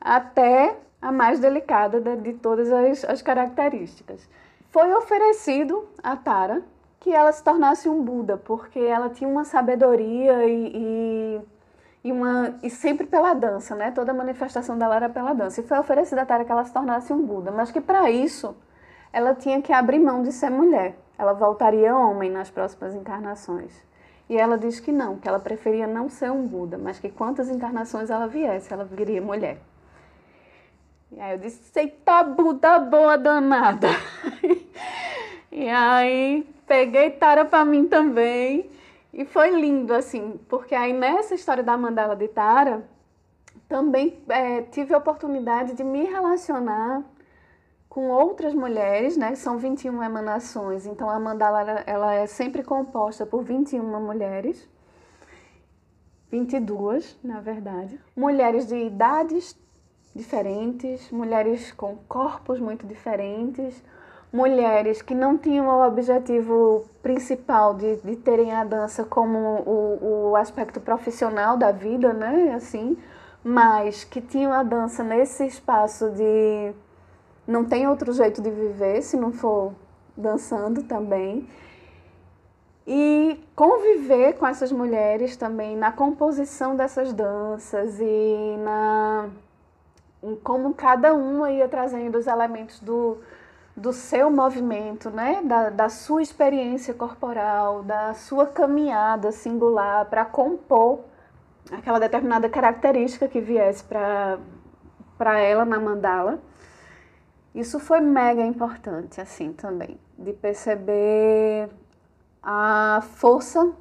até 0.00 0.78
a 1.02 1.12
mais 1.12 1.38
delicada 1.38 2.00
de, 2.16 2.32
todas 2.32 2.72
as, 2.72 3.04
as 3.04 3.20
características. 3.20 4.26
Foi 4.70 4.90
oferecido 4.94 5.86
a 6.02 6.16
Tara 6.16 6.62
que 6.98 7.12
ela 7.12 7.30
se 7.30 7.44
tornasse 7.44 7.90
um 7.90 8.02
Buda, 8.02 8.38
porque 8.38 8.78
ela 8.78 9.10
tinha 9.10 9.28
uma 9.28 9.44
sabedoria 9.44 10.46
e, 10.46 10.72
e 10.74 11.40
e, 12.02 12.10
uma, 12.10 12.54
e 12.62 12.70
sempre 12.70 13.06
pela 13.06 13.34
dança, 13.34 13.74
né? 13.74 13.90
Toda 13.90 14.12
a 14.12 14.14
manifestação 14.14 14.78
dela 14.78 14.96
era 14.96 15.08
pela 15.08 15.34
dança. 15.34 15.60
E 15.60 15.64
foi 15.64 15.78
oferecida 15.78 16.22
a 16.22 16.26
Tara 16.26 16.44
que 16.44 16.52
ela 16.52 16.64
se 16.64 16.72
tornasse 16.72 17.12
um 17.12 17.24
Buda, 17.24 17.50
mas 17.50 17.70
que 17.70 17.80
para 17.80 18.10
isso 18.10 18.56
ela 19.12 19.34
tinha 19.34 19.60
que 19.60 19.72
abrir 19.72 19.98
mão 19.98 20.22
de 20.22 20.32
ser 20.32 20.50
mulher. 20.50 20.96
Ela 21.18 21.34
voltaria 21.34 21.94
homem 21.94 22.30
nas 22.30 22.50
próximas 22.50 22.94
encarnações. 22.94 23.72
E 24.28 24.36
ela 24.36 24.56
diz 24.56 24.80
que 24.80 24.92
não, 24.92 25.18
que 25.18 25.28
ela 25.28 25.40
preferia 25.40 25.86
não 25.86 26.08
ser 26.08 26.30
um 26.30 26.46
Buda, 26.46 26.78
mas 26.78 26.98
que 26.98 27.10
quantas 27.10 27.50
encarnações 27.50 28.08
ela 28.08 28.26
viesse, 28.26 28.72
ela 28.72 28.84
viria 28.84 29.20
mulher. 29.20 29.58
E 31.12 31.20
aí 31.20 31.32
eu 31.32 31.38
disse, 31.38 31.78
eita 31.78 32.22
Buda 32.22 32.78
boa 32.78 33.18
danada. 33.18 33.88
e 35.50 35.68
aí 35.68 36.48
peguei 36.66 37.10
Tara 37.10 37.44
para 37.44 37.64
mim 37.64 37.86
também 37.86 38.70
e 39.12 39.24
foi 39.24 39.50
lindo, 39.50 39.92
assim, 39.92 40.38
porque 40.48 40.74
aí 40.74 40.92
nessa 40.92 41.34
história 41.34 41.62
da 41.62 41.76
mandala 41.76 42.14
de 42.14 42.28
Tara, 42.28 42.88
também 43.68 44.22
é, 44.28 44.62
tive 44.62 44.94
a 44.94 44.98
oportunidade 44.98 45.74
de 45.74 45.84
me 45.84 46.04
relacionar 46.04 47.02
com 47.88 48.08
outras 48.08 48.54
mulheres, 48.54 49.16
né? 49.16 49.34
São 49.34 49.58
21 49.58 50.02
emanações, 50.02 50.86
então 50.86 51.10
a 51.10 51.18
mandala 51.18 51.82
ela 51.86 52.14
é 52.14 52.26
sempre 52.26 52.62
composta 52.62 53.26
por 53.26 53.42
21 53.42 53.82
mulheres, 54.00 54.68
22, 56.30 57.18
na 57.22 57.40
verdade. 57.40 58.00
Mulheres 58.16 58.66
de 58.66 58.76
idades 58.76 59.58
diferentes, 60.14 61.10
mulheres 61.10 61.72
com 61.72 61.96
corpos 62.08 62.60
muito 62.60 62.86
diferentes, 62.86 63.82
mulheres 64.32 65.02
que 65.02 65.14
não 65.14 65.36
tinham 65.36 65.66
o 65.66 65.86
objetivo 65.86 66.84
principal 67.02 67.74
de, 67.74 67.96
de 67.96 68.16
terem 68.16 68.52
a 68.52 68.64
dança 68.64 69.04
como 69.04 69.38
o, 69.38 70.30
o 70.30 70.36
aspecto 70.36 70.80
profissional 70.80 71.56
da 71.56 71.72
vida, 71.72 72.12
né? 72.12 72.54
Assim, 72.54 72.96
mas 73.42 74.04
que 74.04 74.20
tinham 74.20 74.52
a 74.52 74.62
dança 74.62 75.02
nesse 75.02 75.46
espaço 75.46 76.10
de 76.10 76.72
não 77.46 77.64
tem 77.64 77.88
outro 77.88 78.12
jeito 78.12 78.40
de 78.40 78.50
viver 78.50 79.02
se 79.02 79.16
não 79.16 79.32
for 79.32 79.72
dançando 80.16 80.82
também. 80.84 81.48
E 82.86 83.40
conviver 83.54 84.34
com 84.34 84.46
essas 84.46 84.72
mulheres 84.72 85.36
também 85.36 85.76
na 85.76 85.92
composição 85.92 86.76
dessas 86.76 87.12
danças 87.12 87.98
e 88.00 88.56
na 88.58 89.28
em 90.22 90.36
como 90.36 90.74
cada 90.74 91.14
uma 91.14 91.50
ia 91.50 91.66
trazendo 91.66 92.18
os 92.18 92.26
elementos 92.26 92.78
do, 92.80 93.18
do 93.80 93.94
seu 93.94 94.30
movimento, 94.30 95.08
né? 95.08 95.40
da, 95.42 95.70
da 95.70 95.88
sua 95.88 96.20
experiência 96.20 96.92
corporal, 96.92 97.82
da 97.82 98.12
sua 98.12 98.46
caminhada 98.46 99.32
singular 99.32 100.04
para 100.04 100.22
compor 100.26 101.00
aquela 101.72 101.98
determinada 101.98 102.46
característica 102.48 103.26
que 103.26 103.40
viesse 103.40 103.82
para 103.84 105.40
ela 105.40 105.64
na 105.64 105.80
mandala. 105.80 106.40
Isso 107.54 107.80
foi 107.80 108.00
mega 108.00 108.44
importante, 108.44 109.18
assim, 109.18 109.52
também, 109.54 109.98
de 110.18 110.34
perceber 110.34 111.70
a 112.42 113.00
força 113.14 113.72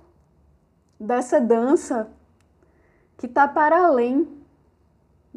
dessa 0.98 1.42
dança 1.42 2.10
que 3.18 3.26
está 3.26 3.50
para 3.50 3.86
além 3.86 4.39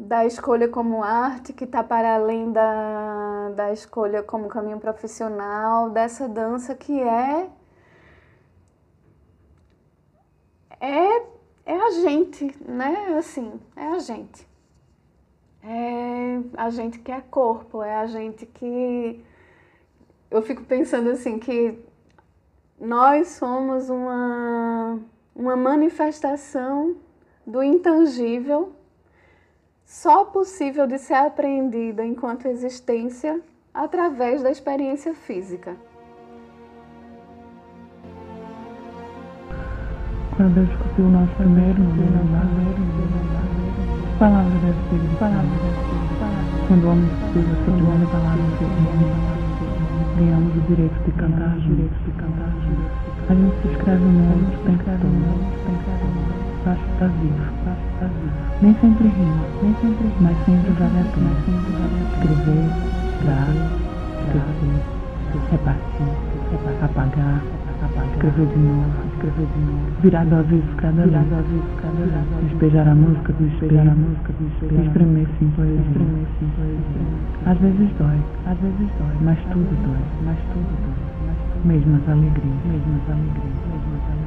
da 0.03 0.25
escolha 0.25 0.67
como 0.67 1.01
arte, 1.01 1.53
que 1.53 1.63
está 1.63 1.81
para 1.83 2.15
além 2.15 2.51
da, 2.51 3.49
da 3.55 3.71
escolha 3.71 4.21
como 4.21 4.49
caminho 4.49 4.79
profissional, 4.79 5.89
dessa 5.89 6.27
dança 6.27 6.75
que 6.75 7.01
é. 7.01 7.49
É, 10.79 11.23
é 11.65 11.75
a 11.75 11.91
gente, 11.91 12.53
né? 12.67 13.15
Assim, 13.17 13.59
é 13.75 13.87
a 13.87 13.99
gente. 13.99 14.47
É 15.63 16.41
a 16.57 16.69
gente 16.69 16.99
que 16.99 17.11
é 17.11 17.21
corpo, 17.21 17.81
é 17.81 17.95
a 17.95 18.05
gente 18.05 18.45
que. 18.45 19.23
Eu 20.29 20.41
fico 20.41 20.63
pensando 20.63 21.11
assim 21.11 21.39
que 21.39 21.79
nós 22.77 23.29
somos 23.29 23.89
uma, 23.89 24.99
uma 25.33 25.55
manifestação 25.55 26.97
do 27.45 27.63
intangível 27.63 28.73
só 29.85 30.25
possível 30.25 30.87
de 30.87 30.97
ser 30.97 31.15
apreendida 31.15 32.05
enquanto 32.05 32.47
existência 32.47 33.41
através 33.73 34.41
da 34.41 34.51
experiência 34.51 35.13
física. 35.13 35.75
Quando 40.35 40.57
eu 40.57 40.63
escutei 40.63 41.05
o 41.05 41.09
nosso 41.09 41.35
primeiro 41.35 41.81
palavra 44.19 44.53
deve 44.59 44.79
ser 44.89 45.19
palavra 45.19 45.49
Quando 46.67 46.83
o 46.85 46.89
homem 46.91 47.09
precisa 47.33 47.55
ser 47.65 47.71
de 47.71 47.83
homem, 47.83 48.07
palavra 48.07 48.43
ganhamos 50.15 50.55
o 50.55 50.61
direito 50.61 50.99
de 51.03 51.11
cantar, 51.11 51.57
direito 51.59 51.97
de 52.05 52.11
cantar. 52.11 52.53
A 53.29 53.33
gente 53.33 53.61
se 53.61 53.67
escreve 53.67 54.03
no 54.03 54.23
outro, 54.31 54.63
tem 54.65 54.77
que 54.77 54.83
todo 54.85 55.62
acho 56.71 56.83
que 56.83 56.99
tá 56.99 57.07
vivo, 57.07 57.43
acho 57.67 57.81
que 57.81 57.99
tá 57.99 58.05
vivo. 58.07 58.31
Nem 58.61 58.73
sempre 58.79 59.07
rima, 59.07 59.43
nem 59.61 59.73
sempre 59.81 60.07
rima, 60.07 60.21
mas 60.21 60.37
sempre 60.45 60.71
vale 60.71 60.99
a 60.99 61.03
pena, 61.03 61.29
sempre 61.45 61.71
vale 61.73 61.93
a 61.93 62.03
pena. 62.03 62.23
Escrever, 62.23 62.67
dar, 63.25 63.53
esquecer, 64.23 64.77
repartir, 65.51 66.11
apagar, 66.81 67.41
apagar, 67.83 68.05
escrever 68.13 68.47
de 68.47 68.59
novo, 68.59 68.87
escrever 69.13 69.47
de 69.47 69.59
novo, 69.59 69.85
virar 70.01 70.25
do 70.25 70.35
avesso 70.35 70.75
cada 70.77 71.03
virar 71.03 71.23
do 71.23 71.35
avesso 71.35 71.73
cada 71.81 72.05
vez, 72.05 72.49
despejar 72.49 72.87
a 72.87 72.95
música 72.95 73.33
do 73.33 73.47
espelho, 73.47 73.81
a 73.81 73.95
música 73.95 74.33
do 74.33 74.47
espelho, 74.47 74.83
espremer 74.83 75.27
sim. 75.39 75.51
Poesia, 75.55 75.81
espremer 75.81 76.27
sim. 76.39 76.49
Poesia. 76.55 77.51
Às 77.51 77.57
vezes 77.59 77.89
dói, 77.99 78.19
às 78.47 78.57
vezes 78.59 78.89
dói, 78.97 79.15
mas 79.21 79.39
tudo 79.51 79.75
dói, 79.83 80.03
mas 80.23 80.39
tudo 80.53 80.73
dói, 80.85 81.03
mesmo 81.65 81.95
as 81.97 82.09
alegrias, 82.09 82.59
mesmo 82.63 82.95
as 83.03 83.09
alegrias, 83.11 83.59
mesmo 83.67 83.95
as 83.95 84.03
alegrias. 84.07 84.22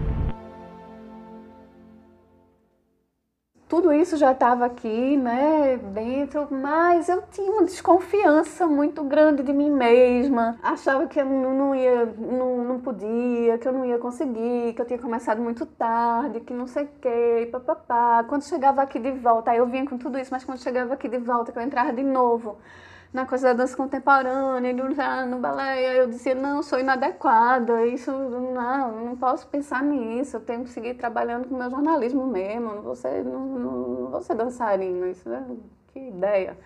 Tudo 3.69 3.93
isso 3.93 4.17
já 4.17 4.33
estava 4.33 4.64
aqui, 4.64 5.17
né, 5.17 5.77
dentro, 5.93 6.47
mas 6.51 7.09
eu 7.09 7.23
tinha 7.31 7.51
uma 7.51 7.64
desconfiança 7.64 8.67
muito 8.67 9.03
grande 9.03 9.43
de 9.43 9.53
mim 9.53 9.71
mesma. 9.71 10.57
Achava 10.62 11.07
que 11.07 11.21
eu 11.21 11.27
não 11.27 11.75
ia, 11.75 12.07
não, 12.07 12.64
não 12.64 12.81
podia, 12.81 13.59
que 13.59 13.67
eu 13.67 13.73
não 13.73 13.85
ia 13.85 13.99
conseguir, 13.99 14.73
que 14.75 14.81
eu 14.81 14.87
tinha 14.87 14.99
começado 14.99 15.41
muito 15.43 15.67
tarde, 15.67 16.41
que 16.41 16.53
não 16.53 16.67
sei 16.67 16.85
o 16.85 16.89
quê, 17.01 17.49
papapá. 17.51 18.25
Quando 18.29 18.45
chegava 18.45 18.83
aqui 18.83 18.99
de 19.01 19.11
volta, 19.12 19.51
aí 19.51 19.59
eu 19.59 19.67
vinha 19.67 19.87
com 19.87 19.99
tudo 19.99 20.19
isso, 20.19 20.31
mas 20.33 20.45
quando 20.45 20.59
chegava 20.62 20.95
aqui 20.95 21.09
de 21.09 21.19
volta, 21.19 21.51
que 21.51 21.59
eu 21.59 21.62
entrava 21.62 21.93
de 21.93 22.03
novo 22.05 22.59
na 23.13 23.25
coisa 23.25 23.49
da 23.49 23.63
dança 23.63 23.77
contemporânea, 23.77 24.73
no, 25.27 25.39
balé, 25.39 26.01
eu 26.01 26.07
dizia, 26.09 26.35
não, 26.35 26.63
sou 26.63 26.79
inadequada, 26.79 27.87
isso, 27.87 28.11
não, 28.11 29.05
não 29.05 29.17
posso 29.17 29.47
pensar 29.47 29.83
nisso, 29.83 30.37
eu 30.37 30.41
tenho 30.41 30.65
que 30.65 30.71
seguir 30.71 30.95
trabalhando 30.95 31.49
com 31.49 31.55
o 31.55 31.59
meu 31.59 31.71
jornalismo 31.71 32.27
mesmo, 32.27 32.75
não 32.75 32.83
vou 32.83 32.95
ser, 32.95 33.25
não, 33.25 33.47
não 33.47 34.07
vou 34.11 34.21
ser 34.21 34.35
dançarina, 34.35 35.09
isso 35.09 35.29
é, 35.33 35.43
que 35.93 36.01
ideia. 36.01 36.57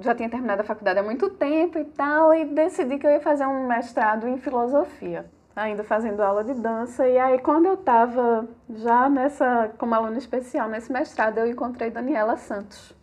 Já 0.00 0.14
tinha 0.14 0.28
terminado 0.28 0.62
a 0.62 0.64
faculdade 0.64 0.98
há 0.98 1.02
muito 1.02 1.28
tempo 1.30 1.78
e 1.78 1.84
tal, 1.84 2.34
e 2.34 2.46
decidi 2.46 2.98
que 2.98 3.06
eu 3.06 3.10
ia 3.10 3.20
fazer 3.20 3.46
um 3.46 3.66
mestrado 3.66 4.26
em 4.26 4.38
filosofia, 4.38 5.26
ainda 5.54 5.84
fazendo 5.84 6.22
aula 6.22 6.42
de 6.42 6.54
dança, 6.54 7.06
e 7.06 7.18
aí 7.18 7.38
quando 7.38 7.66
eu 7.66 7.74
estava 7.74 8.48
já 8.70 9.08
nessa, 9.08 9.70
como 9.78 9.94
aluna 9.94 10.16
especial 10.16 10.68
nesse 10.68 10.90
mestrado, 10.90 11.38
eu 11.38 11.46
encontrei 11.46 11.90
Daniela 11.90 12.36
Santos, 12.38 12.94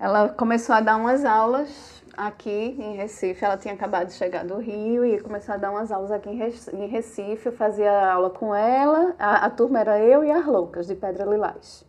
ela 0.00 0.30
começou 0.30 0.74
a 0.74 0.80
dar 0.80 0.96
umas 0.96 1.26
aulas 1.26 2.02
aqui 2.16 2.74
em 2.78 2.96
Recife. 2.96 3.44
Ela 3.44 3.58
tinha 3.58 3.74
acabado 3.74 4.06
de 4.06 4.14
chegar 4.14 4.46
do 4.46 4.56
Rio 4.56 5.04
e 5.04 5.20
começou 5.20 5.54
a 5.54 5.58
dar 5.58 5.70
umas 5.70 5.92
aulas 5.92 6.10
aqui 6.10 6.30
em 6.30 6.86
Recife. 6.86 7.46
Eu 7.46 7.52
fazia 7.52 8.10
aula 8.10 8.30
com 8.30 8.54
ela. 8.54 9.14
A, 9.18 9.44
a 9.44 9.50
turma 9.50 9.78
era 9.78 10.00
eu 10.00 10.24
e 10.24 10.30
as 10.30 10.46
loucas 10.46 10.86
de 10.86 10.94
Pedra 10.94 11.26
Lilás. 11.26 11.84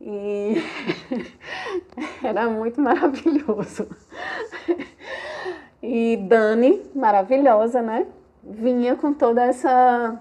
E 0.00 0.56
era 2.24 2.50
muito 2.50 2.80
maravilhoso. 2.80 3.88
E 5.80 6.16
Dani, 6.16 6.82
maravilhosa, 6.92 7.80
né? 7.80 8.04
Vinha 8.42 8.96
com 8.96 9.12
toda 9.12 9.44
essa 9.44 10.20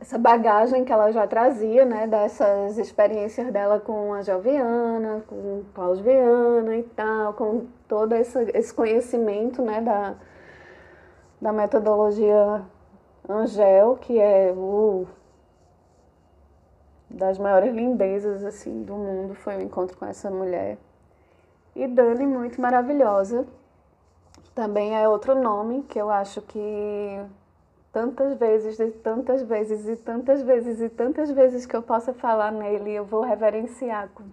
essa 0.00 0.18
bagagem 0.18 0.84
que 0.84 0.92
ela 0.92 1.10
já 1.12 1.26
trazia, 1.26 1.84
né, 1.84 2.06
dessas 2.06 2.78
experiências 2.78 3.52
dela 3.52 3.78
com 3.78 4.12
a 4.12 4.22
Joviana, 4.22 5.22
com 5.26 5.62
Klaus 5.72 6.00
Viana 6.00 6.76
e 6.76 6.82
tal, 6.82 7.34
com 7.34 7.66
todo 7.88 8.14
esse, 8.14 8.38
esse 8.54 8.74
conhecimento, 8.74 9.62
né, 9.62 9.80
da, 9.80 10.14
da 11.40 11.52
metodologia 11.52 12.62
Angel, 13.28 13.96
que 13.96 14.18
é 14.20 14.52
o 14.52 15.06
das 17.08 17.38
maiores 17.38 17.72
lindezas 17.72 18.44
assim 18.44 18.82
do 18.82 18.94
mundo 18.94 19.34
foi 19.34 19.56
o 19.56 19.62
encontro 19.62 19.96
com 19.96 20.04
essa 20.04 20.30
mulher. 20.30 20.76
E 21.74 21.86
Dani 21.86 22.26
muito 22.26 22.60
maravilhosa. 22.60 23.46
Também 24.54 24.96
é 24.96 25.08
outro 25.08 25.34
nome 25.40 25.82
que 25.84 25.98
eu 25.98 26.10
acho 26.10 26.42
que 26.42 27.24
tantas 27.94 28.36
vezes 28.36 28.80
e 28.80 28.90
tantas 28.90 29.42
vezes 29.42 29.86
e 29.86 29.94
tantas 29.94 30.42
vezes 30.42 30.80
e 30.80 30.88
tantas 30.88 31.30
vezes 31.30 31.64
que 31.64 31.76
eu 31.76 31.82
possa 31.82 32.12
falar 32.12 32.50
nele, 32.50 32.90
eu 32.90 33.04
vou 33.04 33.22
reverenciar 33.22 34.08
com 34.12 34.24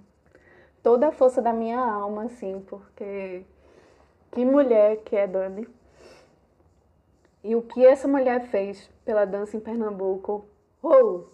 toda 0.82 1.09
a 1.09 1.12
força 1.12 1.43
da 1.43 1.53
minha 1.53 1.80
alma, 1.80 2.24
assim, 2.24 2.66
porque 2.68 3.45
que 4.32 4.43
mulher 4.43 4.97
que 5.03 5.16
é 5.16 5.28
Dani. 5.28 5.68
E 7.43 7.55
o 7.55 7.62
que 7.62 7.86
essa 7.86 8.07
mulher 8.07 8.47
fez 8.47 8.89
pela 9.05 9.26
dança 9.26 9.55
em 9.55 9.59
Pernambuco. 9.59 10.43
Oh! 10.82 11.26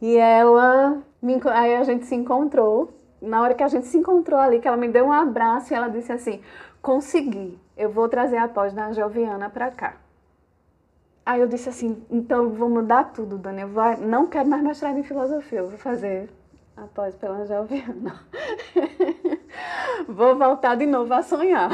E 0.00 0.16
ela, 0.16 1.00
me, 1.22 1.40
aí 1.44 1.76
a 1.76 1.84
gente 1.84 2.06
se 2.06 2.16
encontrou. 2.16 2.92
Na 3.22 3.40
hora 3.40 3.54
que 3.54 3.62
a 3.62 3.68
gente 3.68 3.86
se 3.86 3.98
encontrou 3.98 4.40
ali, 4.40 4.60
que 4.60 4.66
ela 4.66 4.76
me 4.76 4.88
deu 4.88 5.04
um 5.06 5.12
abraço 5.12 5.72
e 5.72 5.76
ela 5.76 5.88
disse 5.88 6.10
assim: 6.10 6.42
Consegui, 6.82 7.56
eu 7.76 7.90
vou 7.90 8.08
trazer 8.08 8.38
a 8.38 8.48
pós 8.48 8.72
da 8.72 8.92
Joviana 8.92 9.50
para 9.50 9.70
cá. 9.70 10.09
Aí 11.24 11.40
eu 11.40 11.46
disse 11.46 11.68
assim, 11.68 12.02
então 12.10 12.50
vou 12.50 12.68
mudar 12.68 13.12
tudo, 13.12 13.38
Dani. 13.38 13.62
Eu 13.62 13.68
vou, 13.68 13.96
não 13.98 14.26
quero 14.26 14.48
mais 14.48 14.62
mestrado 14.62 14.98
em 14.98 15.02
filosofia, 15.02 15.62
vou 15.62 15.78
fazer 15.78 16.28
após 16.76 17.14
pela 17.14 17.36
Angel 17.36 17.64
Viana. 17.64 18.24
vou 20.08 20.36
voltar 20.36 20.76
de 20.76 20.86
novo 20.86 21.12
a 21.12 21.22
sonhar 21.22 21.70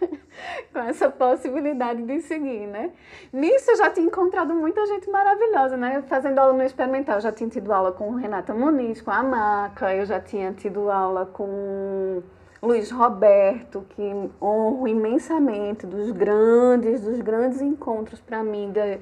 com 0.72 0.78
essa 0.78 1.10
possibilidade 1.10 2.02
de 2.02 2.20
seguir, 2.22 2.66
né? 2.66 2.90
Nisso 3.32 3.70
eu 3.70 3.76
já 3.76 3.90
tinha 3.90 4.06
encontrado 4.06 4.54
muita 4.54 4.84
gente 4.86 5.10
maravilhosa, 5.10 5.76
né? 5.76 6.02
Fazendo 6.02 6.38
aula 6.38 6.54
no 6.54 6.62
experimental, 6.62 7.16
eu 7.16 7.20
já 7.20 7.32
tinha 7.32 7.50
tido 7.50 7.72
aula 7.72 7.92
com 7.92 8.14
Renata 8.14 8.54
Muniz, 8.54 9.02
com 9.02 9.10
a 9.10 9.22
Maca, 9.22 9.94
eu 9.94 10.06
já 10.06 10.20
tinha 10.20 10.52
tido 10.52 10.90
aula 10.90 11.26
com 11.26 12.22
Luiz 12.62 12.90
Roberto, 12.90 13.86
que 13.90 14.02
honro 14.40 14.86
imensamente 14.86 15.86
dos 15.86 16.10
grandes, 16.10 17.00
dos 17.00 17.20
grandes 17.20 17.62
encontros 17.62 18.20
para 18.20 18.42
mim 18.44 18.70
de, 18.70 18.98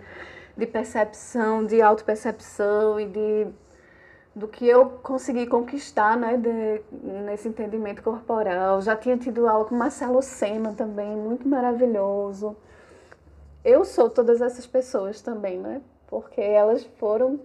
de 0.57 0.67
percepção, 0.67 1.65
de 1.65 1.83
autopercepção 1.83 3.01
e 3.01 3.07
de 3.07 3.49
do 4.39 4.47
que 4.47 4.69
eu 4.69 4.89
consegui 5.03 5.47
conquistar 5.47 6.17
né, 6.17 6.37
de, 6.37 6.81
nesse 7.25 7.49
entendimento 7.49 8.03
corporal. 8.03 8.81
Já 8.81 8.95
tinha 8.95 9.17
tido 9.17 9.49
aula 9.49 9.65
com 9.65 9.75
Marcelo 9.75 10.23
Sena 10.23 10.73
também, 10.75 11.17
muito 11.17 11.49
maravilhoso. 11.49 12.57
Eu 13.65 13.85
sou 13.85 14.09
todas 14.09 14.41
essas 14.41 14.65
pessoas 14.65 15.21
também, 15.21 15.59
né? 15.59 15.83
Porque 16.07 16.41
elas 16.41 16.85
foram 16.99 17.41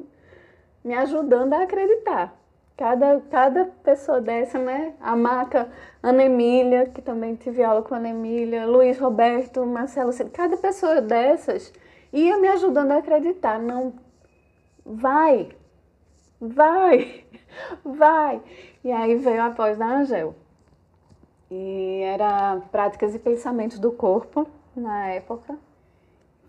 me 0.83 0.93
ajudando 0.93 1.53
a 1.53 1.63
acreditar. 1.63 2.39
Cada, 2.75 3.21
cada 3.29 3.65
pessoa 3.83 4.19
dessa, 4.19 4.57
né? 4.57 4.95
A 4.99 5.15
Maca, 5.15 5.69
Ana 6.01 6.23
Emília, 6.23 6.87
que 6.87 7.01
também 7.01 7.35
tive 7.35 7.63
aula 7.63 7.83
com 7.83 7.93
Ana 7.93 8.09
Emília, 8.09 8.65
Luiz 8.65 8.97
Roberto, 8.97 9.63
Marcelo, 9.65 10.11
cada 10.31 10.57
pessoa 10.57 10.99
dessas 10.99 11.71
ia 12.11 12.37
me 12.37 12.47
ajudando 12.47 12.91
a 12.91 12.97
acreditar. 12.97 13.59
Não, 13.59 13.93
vai, 14.85 15.49
vai, 16.41 17.25
vai. 17.85 18.41
E 18.83 18.91
aí 18.91 19.15
veio 19.15 19.43
a 19.43 19.51
pós 19.51 19.77
da 19.77 19.85
Angel. 19.85 20.35
E 21.51 22.01
era 22.03 22.59
práticas 22.71 23.13
e 23.13 23.19
pensamentos 23.19 23.77
do 23.77 23.91
corpo 23.91 24.47
na 24.75 25.09
época. 25.09 25.57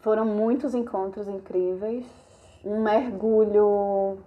Foram 0.01 0.25
muitos 0.25 0.75
encontros 0.75 1.29
incríveis, 1.29 2.07
um 2.65 2.83
mergulho 2.83 4.19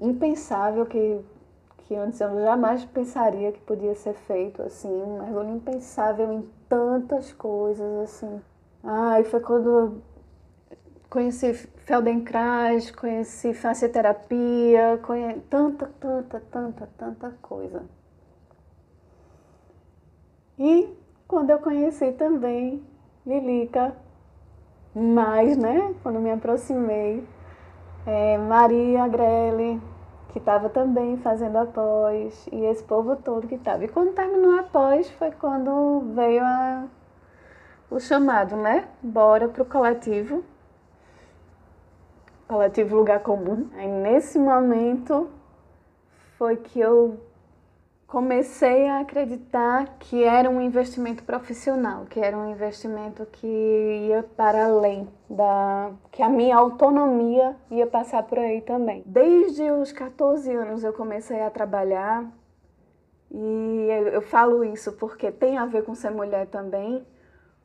impensável 0.00 0.84
que 0.86 1.20
que 1.86 1.94
antes 1.94 2.20
eu 2.20 2.40
jamais 2.42 2.84
pensaria 2.84 3.52
que 3.52 3.60
podia 3.60 3.94
ser 3.94 4.14
feito, 4.14 4.62
assim, 4.62 4.88
um 4.88 5.18
mergulho 5.20 5.56
impensável 5.56 6.32
em 6.32 6.48
tantas 6.68 7.32
coisas, 7.32 7.86
assim. 8.02 8.40
E 9.20 9.24
foi 9.24 9.40
quando 9.40 10.02
conheci 11.10 11.52
Feldenkrais, 11.84 12.90
conheci 12.90 13.52
fascioterapia, 13.54 14.98
conhe... 15.02 15.40
tanta, 15.50 15.86
tanta, 16.00 16.40
tanta, 16.50 16.88
tanta 16.96 17.30
coisa. 17.42 17.82
E 20.58 20.88
quando 21.28 21.50
eu 21.50 21.58
conheci 21.58 22.12
também 22.12 22.82
Lilica, 23.26 23.94
mais, 24.94 25.56
né, 25.56 25.94
quando 26.02 26.20
me 26.20 26.30
aproximei, 26.30 27.26
é, 28.06 28.38
Maria 28.38 29.06
Grelli, 29.08 29.80
que 30.34 30.40
estava 30.40 30.68
também 30.68 31.16
fazendo 31.18 31.56
após, 31.58 32.48
e 32.50 32.64
esse 32.64 32.82
povo 32.82 33.14
todo 33.14 33.46
que 33.46 33.54
estava. 33.54 33.84
E 33.84 33.88
quando 33.88 34.14
terminou 34.14 34.58
após, 34.58 35.08
foi 35.12 35.30
quando 35.30 36.12
veio 36.12 36.42
a, 36.42 36.86
o 37.88 38.00
chamado, 38.00 38.56
né? 38.56 38.88
Bora 39.00 39.46
para 39.46 39.62
o 39.62 39.64
coletivo, 39.64 40.42
coletivo 42.48 42.96
Lugar 42.96 43.20
Comum. 43.20 43.68
Aí 43.76 43.86
nesse 43.86 44.36
momento 44.36 45.30
foi 46.36 46.56
que 46.56 46.80
eu 46.80 47.16
comecei 48.14 48.86
a 48.86 49.00
acreditar 49.00 49.96
que 49.98 50.22
era 50.22 50.48
um 50.48 50.60
investimento 50.60 51.24
profissional, 51.24 52.06
que 52.08 52.20
era 52.20 52.38
um 52.38 52.48
investimento 52.48 53.26
que 53.26 53.44
ia 54.08 54.22
para 54.36 54.66
além 54.66 55.08
da 55.28 55.90
que 56.12 56.22
a 56.22 56.28
minha 56.28 56.56
autonomia 56.56 57.56
ia 57.68 57.88
passar 57.88 58.22
por 58.22 58.38
aí 58.38 58.60
também. 58.60 59.02
Desde 59.04 59.68
os 59.68 59.90
14 59.90 60.48
anos 60.48 60.84
eu 60.84 60.92
comecei 60.92 61.42
a 61.42 61.50
trabalhar 61.50 62.24
e 63.32 63.88
eu 64.12 64.22
falo 64.22 64.62
isso 64.62 64.92
porque 64.92 65.32
tem 65.32 65.58
a 65.58 65.66
ver 65.66 65.82
com 65.82 65.92
ser 65.92 66.12
mulher 66.12 66.46
também, 66.46 67.04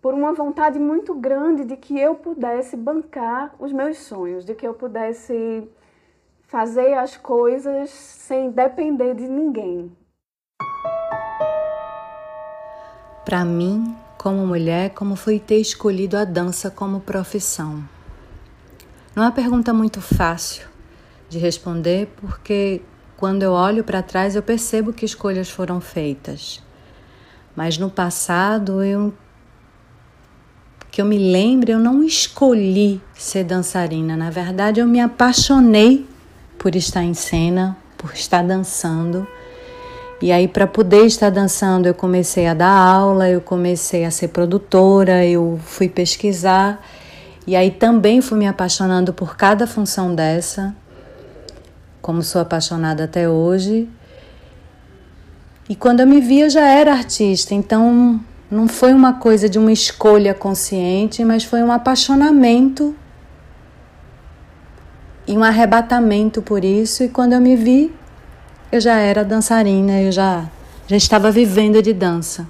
por 0.02 0.16
uma 0.16 0.34
vontade 0.34 0.80
muito 0.80 1.14
grande 1.14 1.64
de 1.64 1.78
que 1.78 2.00
eu 2.00 2.16
pudesse 2.16 2.76
bancar 2.76 3.54
os 3.60 3.72
meus 3.72 4.00
sonhos, 4.00 4.44
de 4.44 4.56
que 4.56 4.68
eu 4.68 4.74
pudesse 4.74 5.70
fazer 6.42 6.96
as 6.96 7.16
coisas 7.16 7.92
sem 7.92 8.50
depender 8.50 9.14
de 9.14 9.28
ninguém, 9.28 9.96
Para 13.30 13.46
mim, 13.46 13.96
como 14.18 14.44
mulher, 14.44 14.90
como 14.90 15.16
foi 15.16 15.38
ter 15.38 15.60
escolhido 15.60 16.18
a 16.18 16.26
dança 16.26 16.72
como 16.72 17.00
profissão? 17.00 17.88
Não 19.16 19.22
é 19.22 19.28
uma 19.28 19.32
pergunta 19.32 19.72
muito 19.72 20.02
fácil 20.02 20.66
de 21.30 21.38
responder, 21.38 22.12
porque 22.20 22.82
quando 23.16 23.44
eu 23.44 23.52
olho 23.52 23.84
para 23.84 24.02
trás 24.02 24.36
eu 24.36 24.42
percebo 24.42 24.92
que 24.92 25.06
escolhas 25.06 25.48
foram 25.48 25.80
feitas. 25.80 26.60
Mas 27.56 27.78
no 27.78 27.92
passado, 27.92 28.82
eu 28.82 29.14
que 30.90 31.00
eu 31.00 31.06
me 31.06 31.32
lembre, 31.32 31.72
eu 31.72 31.78
não 31.78 32.04
escolhi 32.04 33.00
ser 33.14 33.44
dançarina. 33.44 34.18
Na 34.18 34.32
verdade, 34.32 34.80
eu 34.80 34.88
me 34.88 35.00
apaixonei 35.00 36.10
por 36.58 36.76
estar 36.76 37.04
em 37.04 37.14
cena, 37.14 37.78
por 37.96 38.12
estar 38.12 38.42
dançando 38.42 39.28
e 40.22 40.34
aí, 40.34 40.50
para 40.50 40.68
poder 40.68 41.06
estar 41.06 41.30
dançando, 41.30 41.88
eu 41.88 41.94
comecei 41.94 42.46
a 42.46 42.54
dar 42.54 42.72
aula, 42.72 43.30
eu 43.30 43.40
comecei 43.40 44.04
a 44.04 44.12
ser 44.12 44.28
produtora, 44.30 45.26
eu 45.26 45.58
fui 45.64 45.88
pesquisar. 45.88 46.84
E 47.48 47.56
aí 47.56 47.72
também 47.72 48.20
fui 48.20 48.38
me 48.38 48.46
apaixonando 48.46 49.14
por 49.14 49.38
cada 49.38 49.66
função 49.66 50.14
dessa, 50.14 50.76
como 52.02 52.22
sou 52.22 52.42
apaixonada 52.42 53.06
até 53.06 53.30
hoje. 53.30 53.88
E 55.70 55.76
quando 55.76 56.02
eu 56.02 56.08
me 56.08 56.20
vi, 56.20 56.42
eu 56.42 56.50
já 56.50 56.68
era 56.68 56.92
artista, 56.92 57.56
então 57.56 58.20
não 58.52 58.68
foi 58.68 58.94
uma 58.94 59.14
coisa 59.14 59.48
de 59.48 59.58
uma 59.58 59.72
escolha 59.72 60.34
consciente, 60.34 61.24
mas 61.24 61.46
foi 61.46 61.64
um 61.64 61.72
apaixonamento 61.72 62.94
e 65.26 65.38
um 65.38 65.44
arrebatamento 65.44 66.42
por 66.42 66.66
isso. 66.66 67.04
E 67.04 67.10
quando 67.10 67.34
eu 67.34 67.40
me 67.40 67.56
vi, 67.56 67.94
eu 68.72 68.80
já 68.80 68.98
era 69.00 69.24
dançarina, 69.24 70.00
eu 70.02 70.12
já, 70.12 70.50
já 70.88 70.96
estava 70.96 71.32
vivendo 71.32 71.82
de 71.82 71.94
dança. 71.94 72.48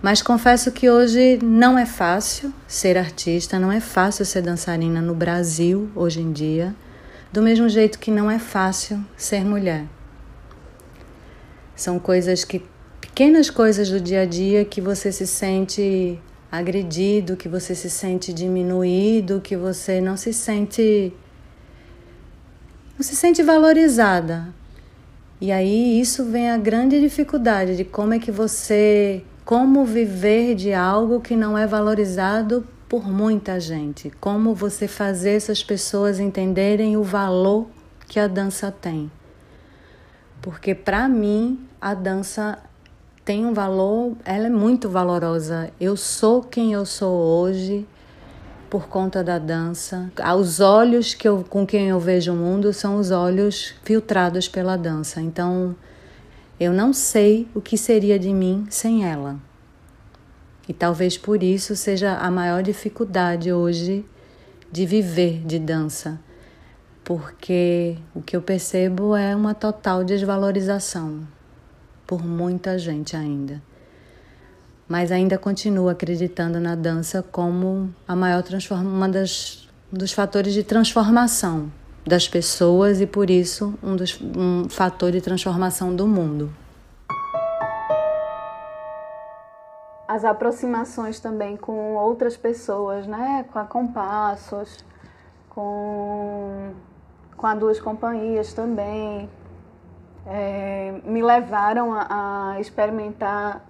Mas 0.00 0.22
confesso 0.22 0.70
que 0.70 0.88
hoje 0.88 1.40
não 1.42 1.76
é 1.76 1.84
fácil 1.84 2.52
ser 2.68 2.96
artista, 2.96 3.58
não 3.58 3.72
é 3.72 3.80
fácil 3.80 4.24
ser 4.24 4.42
dançarina 4.42 5.00
no 5.00 5.12
Brasil 5.14 5.90
hoje 5.94 6.20
em 6.20 6.30
dia, 6.30 6.74
do 7.32 7.42
mesmo 7.42 7.68
jeito 7.68 7.98
que 7.98 8.10
não 8.10 8.30
é 8.30 8.38
fácil 8.38 9.04
ser 9.16 9.44
mulher. 9.44 9.86
São 11.74 11.98
coisas 11.98 12.44
que 12.44 12.62
pequenas 13.00 13.50
coisas 13.50 13.90
do 13.90 14.00
dia 14.00 14.22
a 14.22 14.24
dia 14.24 14.64
que 14.64 14.80
você 14.80 15.10
se 15.10 15.26
sente 15.26 16.20
agredido, 16.50 17.36
que 17.36 17.48
você 17.48 17.74
se 17.74 17.90
sente 17.90 18.32
diminuído, 18.32 19.40
que 19.40 19.56
você 19.56 20.00
não 20.00 20.16
se 20.16 20.32
sente 20.32 21.12
não 22.96 23.02
se 23.02 23.14
sente 23.14 23.42
valorizada. 23.42 24.54
E 25.40 25.52
aí 25.52 26.00
isso 26.00 26.24
vem 26.24 26.50
a 26.50 26.56
grande 26.56 27.00
dificuldade 27.00 27.76
de 27.76 27.84
como 27.84 28.12
é 28.12 28.18
que 28.18 28.32
você, 28.32 29.22
como 29.44 29.84
viver 29.84 30.56
de 30.56 30.72
algo 30.72 31.20
que 31.20 31.36
não 31.36 31.56
é 31.56 31.66
valorizado 31.66 32.66
por 32.88 33.06
muita 33.06 33.60
gente, 33.60 34.10
como 34.20 34.54
você 34.54 34.88
fazer 34.88 35.32
essas 35.32 35.62
pessoas 35.62 36.18
entenderem 36.18 36.96
o 36.96 37.04
valor 37.04 37.68
que 38.08 38.18
a 38.18 38.26
dança 38.26 38.72
tem. 38.72 39.10
Porque 40.42 40.74
para 40.74 41.08
mim 41.08 41.68
a 41.80 41.94
dança 41.94 42.58
tem 43.24 43.44
um 43.44 43.52
valor, 43.52 44.16
ela 44.24 44.46
é 44.46 44.50
muito 44.50 44.88
valorosa. 44.88 45.70
Eu 45.78 45.96
sou 45.96 46.42
quem 46.42 46.72
eu 46.72 46.86
sou 46.86 47.14
hoje 47.14 47.86
por 48.68 48.88
conta 48.88 49.22
da 49.24 49.38
dança. 49.38 50.10
Os 50.38 50.60
olhos 50.60 51.14
que 51.14 51.26
eu, 51.26 51.44
com 51.44 51.66
quem 51.66 51.88
eu 51.88 51.98
vejo 51.98 52.32
o 52.32 52.36
mundo 52.36 52.72
são 52.72 52.96
os 52.96 53.10
olhos 53.10 53.74
filtrados 53.82 54.48
pela 54.48 54.76
dança. 54.76 55.20
Então, 55.20 55.74
eu 56.58 56.72
não 56.72 56.92
sei 56.92 57.48
o 57.54 57.60
que 57.60 57.78
seria 57.78 58.18
de 58.18 58.32
mim 58.32 58.66
sem 58.70 59.04
ela. 59.04 59.36
E 60.68 60.72
talvez 60.72 61.16
por 61.16 61.42
isso 61.42 61.74
seja 61.74 62.16
a 62.16 62.30
maior 62.30 62.62
dificuldade 62.62 63.52
hoje 63.52 64.04
de 64.70 64.84
viver 64.84 65.42
de 65.46 65.58
dança, 65.58 66.20
porque 67.02 67.96
o 68.14 68.20
que 68.20 68.36
eu 68.36 68.42
percebo 68.42 69.16
é 69.16 69.34
uma 69.34 69.54
total 69.54 70.04
desvalorização 70.04 71.26
por 72.06 72.22
muita 72.22 72.78
gente 72.78 73.16
ainda 73.16 73.62
mas 74.88 75.12
ainda 75.12 75.36
continuo 75.36 75.88
acreditando 75.88 76.58
na 76.58 76.74
dança 76.74 77.22
como 77.22 77.94
a 78.06 78.16
maior 78.16 78.42
uma 78.70 79.08
das 79.08 79.68
dos 79.90 80.12
fatores 80.12 80.52
de 80.52 80.62
transformação 80.62 81.70
das 82.06 82.28
pessoas 82.28 83.00
e 83.00 83.06
por 83.06 83.30
isso 83.30 83.74
um 83.82 83.96
dos 83.96 84.18
um 84.20 84.68
fator 84.68 85.12
de 85.12 85.20
transformação 85.20 85.94
do 85.94 86.06
mundo. 86.06 86.50
As 90.06 90.24
aproximações 90.24 91.20
também 91.20 91.56
com 91.56 91.94
outras 91.96 92.34
pessoas, 92.34 93.06
né, 93.06 93.44
com 93.52 93.58
a 93.58 93.64
Compassos, 93.64 94.84
com 95.50 96.72
com 97.36 97.46
a 97.46 97.54
duas 97.54 97.78
companhias 97.78 98.52
também, 98.52 99.30
é, 100.26 101.00
me 101.04 101.22
levaram 101.22 101.92
a, 101.92 102.54
a 102.54 102.60
experimentar 102.60 103.64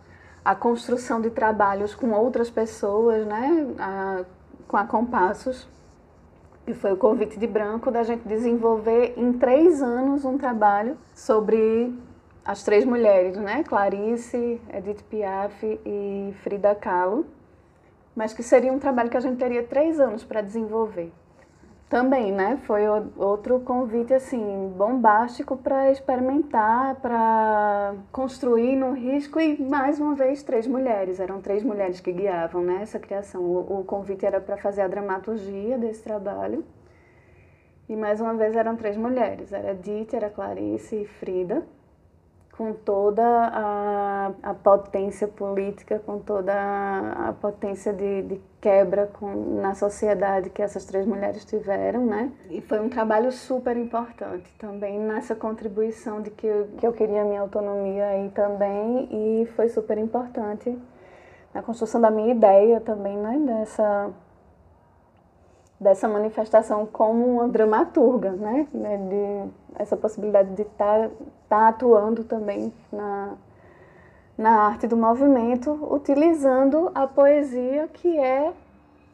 a 0.49 0.55
construção 0.55 1.21
de 1.21 1.29
trabalhos 1.29 1.95
com 1.95 2.11
outras 2.13 2.49
pessoas, 2.49 3.27
né, 3.27 3.67
a, 3.79 4.25
com 4.67 4.79
a 4.79 4.85
Compassos, 4.87 5.69
que 6.65 6.73
foi 6.73 6.95
o 6.95 6.97
convite 6.97 7.39
de 7.39 7.47
Branco 7.47 7.91
da 7.91 8.03
gente 8.03 8.27
desenvolver 8.27 9.13
em 9.19 9.35
três 9.35 9.83
anos 9.83 10.25
um 10.25 10.39
trabalho 10.39 10.97
sobre 11.15 11.95
as 12.43 12.63
três 12.63 12.87
mulheres, 12.87 13.37
né, 13.37 13.63
Clarice, 13.63 14.59
Edith 14.73 15.03
Piaf 15.11 15.63
e 15.85 16.35
Frida 16.43 16.75
Kahlo, 16.75 17.27
mas 18.17 18.33
que 18.33 18.43
seria 18.43 18.73
um 18.73 18.79
trabalho 18.79 19.11
que 19.11 19.19
a 19.19 19.21
gente 19.21 19.37
teria 19.37 19.63
três 19.65 20.01
anos 20.01 20.25
para 20.25 20.41
desenvolver. 20.41 21.13
Também, 21.89 22.31
né? 22.31 22.59
Foi 22.67 22.83
outro 23.17 23.61
convite 23.61 24.13
assim 24.13 24.69
bombástico 24.77 25.57
para 25.57 25.91
experimentar, 25.91 26.97
para 26.97 27.95
construir 28.13 28.77
no 28.77 28.93
risco 28.93 29.41
e 29.41 29.59
mais 29.59 29.99
uma 29.99 30.15
vez 30.15 30.43
três 30.43 30.67
mulheres. 30.67 31.19
Eram 31.19 31.41
três 31.41 31.65
mulheres 31.65 31.99
que 31.99 32.13
guiavam 32.13 32.63
né, 32.63 32.81
essa 32.83 32.99
criação. 32.99 33.41
O, 33.43 33.81
o 33.81 33.85
convite 33.85 34.27
era 34.27 34.39
para 34.39 34.59
fazer 34.59 34.83
a 34.83 34.89
dramaturgia 34.89 35.79
desse 35.79 36.03
trabalho. 36.03 36.63
E 37.89 37.97
mais 37.97 38.21
uma 38.21 38.35
vez 38.35 38.55
eram 38.55 38.77
três 38.77 38.95
mulheres. 38.95 39.51
Era 39.51 39.75
Dita, 39.75 40.15
era 40.15 40.29
Clarice 40.29 40.95
e 40.95 41.07
Frida. 41.07 41.67
Com 42.59 42.73
toda 42.73 43.23
a, 43.23 44.33
a 44.43 44.53
potência 44.53 45.29
política, 45.29 46.03
com 46.05 46.19
toda 46.19 46.53
a, 46.53 47.33
potência 47.41 47.93
de, 47.93 48.23
de 48.23 48.41
quebra 48.61 49.07
com, 49.07 49.61
na 49.61 49.77
sociedade 49.77 50.51
que 50.51 50.61
essas 50.61 50.85
três 50.85 51.07
mulheres 51.07 51.45
tiveram, 51.45 52.05
né? 52.05 52.33
E 52.51 52.61
foi 52.61 52.81
um 52.81 52.89
trabalho 52.89 53.31
super 53.31 53.77
importante 53.77 54.53
também 54.59 54.99
nessa 54.99 55.37
contribuição 55.37 56.21
de 56.21 56.31
que 56.31 56.49
eu, 56.49 56.67
que 56.77 56.85
eu 56.85 56.93
queria 56.93 57.25
minha 57.25 57.43
autonomia 57.43 58.07
aí 58.09 58.29
também 58.31 59.09
e 59.13 59.47
foi 59.55 59.69
super 59.69 59.97
importante 59.97 60.77
na 61.55 61.63
construção 61.63 62.01
da 62.01 62.11
minha 62.11 62.35
ideia 62.35 62.81
também, 62.81 63.17
né? 63.17 63.39
Dessa 63.39 64.11
dessa 65.81 66.09
manifestação 66.09 66.85
como 66.87 67.25
uma 67.25 67.47
dramaturga, 67.47 68.33
né? 68.33 68.67
De 68.73 69.49
essa 69.79 69.97
possibilidade 69.97 70.55
de 70.55 70.63
estar 70.63 71.09
tá, 71.09 71.15
tá 71.49 71.69
atuando 71.69 72.25
também 72.25 72.73
na, 72.93 73.35
na 74.37 74.63
arte 74.63 74.87
do 74.87 74.97
movimento, 74.97 75.73
utilizando 75.93 76.91
a 76.95 77.07
poesia 77.07 77.89
que 77.89 78.19
é 78.19 78.53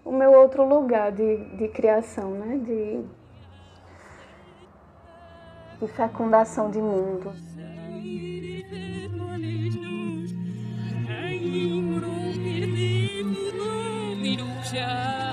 o 0.05 0.13
meu 0.13 0.33
outro 0.33 0.67
lugar 0.67 1.13
de, 1.13 1.37
de 1.57 1.69
criação, 1.69 2.31
né? 2.33 2.59
De, 2.59 3.05
de 5.81 5.93
fecundação 5.93 6.71
de 6.71 6.81
mundo. 6.81 7.33
era 14.77 15.24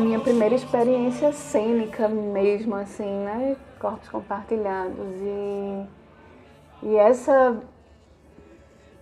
minha 0.00 0.18
primeira 0.18 0.54
experiência 0.54 1.32
cênica 1.32 2.08
mesmo, 2.08 2.74
assim, 2.74 3.24
né? 3.24 3.56
Corpos 3.78 4.08
compartilhados. 4.08 4.96
E, 5.20 5.86
e 6.82 6.96
essa 6.96 7.60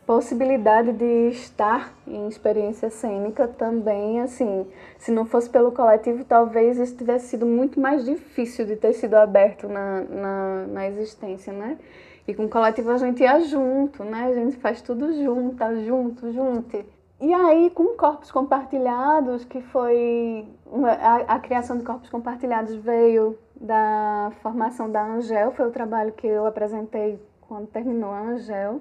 possibilidade 0.05 0.93
de 0.93 1.29
estar 1.29 1.95
em 2.07 2.29
experiência 2.29 2.89
cênica 2.89 3.47
também, 3.47 4.21
assim, 4.21 4.67
se 4.99 5.13
não 5.13 5.27
fosse 5.27 5.51
pelo 5.51 5.71
coletivo, 5.71 6.25
talvez 6.25 6.79
isso 6.79 6.97
tivesse 6.97 7.29
sido 7.29 7.45
muito 7.45 7.79
mais 7.79 8.05
difícil 8.05 8.65
de 8.67 8.75
ter 8.75 8.95
sido 8.95 9.15
aberto 9.15 9.69
na, 9.69 10.01
na, 10.01 10.67
na 10.67 10.89
existência, 10.89 11.53
né? 11.53 11.79
E 12.27 12.35
com 12.35 12.47
o 12.47 12.49
coletivo 12.49 12.91
a 12.91 12.99
gente 12.99 13.23
ia 13.23 13.41
junto, 13.41 14.03
né? 14.03 14.25
A 14.25 14.35
gente 14.35 14.57
faz 14.57 14.81
tudo 14.81 15.13
junto, 15.13 15.57
tá 15.57 15.75
junto, 15.75 16.33
junto. 16.33 16.98
E 17.21 17.35
aí, 17.35 17.71
com 17.71 17.97
corpos 17.97 18.31
compartilhados, 18.31 19.45
que 19.45 19.61
foi. 19.61 20.47
Uma, 20.67 20.93
a, 20.93 21.17
a, 21.35 21.39
criação 21.41 21.77
de 21.77 21.85
corpos 21.85 22.09
compartilhados 22.09 22.77
veio 22.77 23.37
da 23.61 24.31
formação 24.41 24.89
da 24.91 25.05
Angel, 25.05 25.51
foi 25.53 25.67
o 25.67 25.73
trabalho 25.73 26.13
que 26.13 26.27
eu 26.27 26.47
apresentei 26.47 27.21
quando 27.41 27.67
terminou 27.67 28.11
a 28.13 28.21
Angel. 28.21 28.81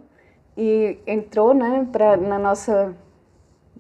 E 0.55 0.99
entrou 1.07 1.53
né, 1.53 1.87
pra, 1.91 2.15
na 2.17 2.37
nossa, 2.37 2.95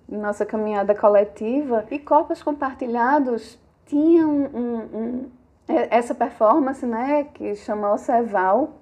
nossa 0.09 0.45
caminhada 0.45 0.95
coletiva. 0.95 1.85
E 1.91 1.99
corpos 1.99 2.41
compartilhados 2.41 3.59
tinham 3.85 4.29
um, 4.29 4.57
um, 4.57 4.99
um, 4.99 5.31
essa 5.67 6.15
performance, 6.15 6.85
né, 6.85 7.25
que 7.25 7.55
chama 7.55 7.97
Ceval, 7.97 8.73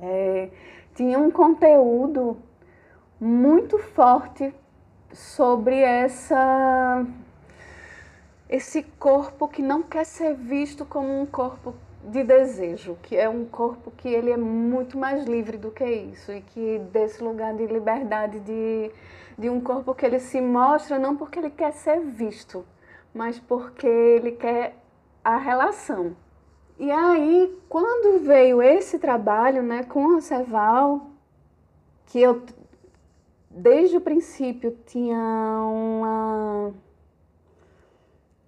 é, 0.00 0.48
tinha 0.94 1.18
um 1.18 1.30
conteúdo 1.30 2.36
muito 3.20 3.78
forte 3.78 4.52
sobre 5.12 5.80
essa 5.80 7.04
esse 8.48 8.82
corpo 8.82 9.46
que 9.46 9.60
não 9.60 9.82
quer 9.82 10.04
ser 10.04 10.34
visto 10.34 10.86
como 10.86 11.20
um 11.20 11.26
corpo 11.26 11.74
de 12.02 12.24
desejo, 12.24 12.96
que 13.02 13.14
é 13.16 13.28
um 13.28 13.44
corpo 13.44 13.90
que 13.90 14.08
ele 14.08 14.30
é 14.30 14.36
muito 14.36 14.96
mais 14.96 15.24
livre 15.24 15.58
do 15.58 15.70
que 15.70 15.84
isso 15.84 16.32
e 16.32 16.40
que 16.40 16.78
desse 16.90 17.22
lugar 17.22 17.54
de 17.54 17.66
liberdade 17.66 18.40
de, 18.40 18.90
de 19.36 19.50
um 19.50 19.60
corpo 19.60 19.94
que 19.94 20.06
ele 20.06 20.18
se 20.18 20.40
mostra 20.40 20.98
não 20.98 21.16
porque 21.16 21.38
ele 21.38 21.50
quer 21.50 21.72
ser 21.72 22.00
visto, 22.00 22.64
mas 23.12 23.38
porque 23.38 23.86
ele 23.86 24.32
quer 24.32 24.76
a 25.22 25.36
relação. 25.36 26.16
E 26.78 26.90
aí, 26.90 27.58
quando 27.68 28.20
veio 28.24 28.62
esse 28.62 28.98
trabalho, 28.98 29.62
né, 29.62 29.82
com 29.82 30.16
a 30.16 30.20
Ceval, 30.20 31.08
que 32.06 32.20
eu 32.20 32.42
desde 33.58 33.96
o 33.96 34.00
princípio 34.00 34.76
tinha 34.86 35.18
uma, 35.18 36.72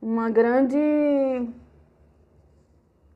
uma 0.00 0.30
grande 0.30 0.78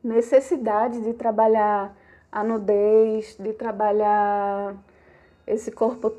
necessidade 0.03 1.01
de 1.01 1.15
trabalhar 1.15 1.97
a 2.31 2.43
nudez, 2.43 3.37
de 3.39 3.53
trabalhar 3.53 4.75
esse 5.47 5.71
corpo 5.71 6.13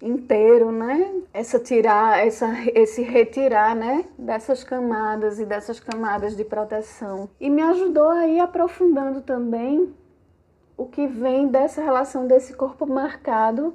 inteiro, 0.00 0.70
né? 0.70 1.12
Essa 1.34 1.58
tirar, 1.58 2.24
essa, 2.24 2.48
esse 2.74 3.02
retirar, 3.02 3.74
né? 3.74 4.04
Dessas 4.16 4.62
camadas 4.62 5.40
e 5.40 5.44
dessas 5.44 5.80
camadas 5.80 6.36
de 6.36 6.44
proteção. 6.44 7.28
E 7.40 7.50
me 7.50 7.62
ajudou 7.62 8.08
a 8.08 8.26
ir 8.26 8.38
aprofundando 8.38 9.20
também 9.20 9.92
o 10.76 10.86
que 10.86 11.06
vem 11.06 11.48
dessa 11.48 11.82
relação 11.82 12.26
desse 12.26 12.54
corpo 12.54 12.86
marcado 12.86 13.74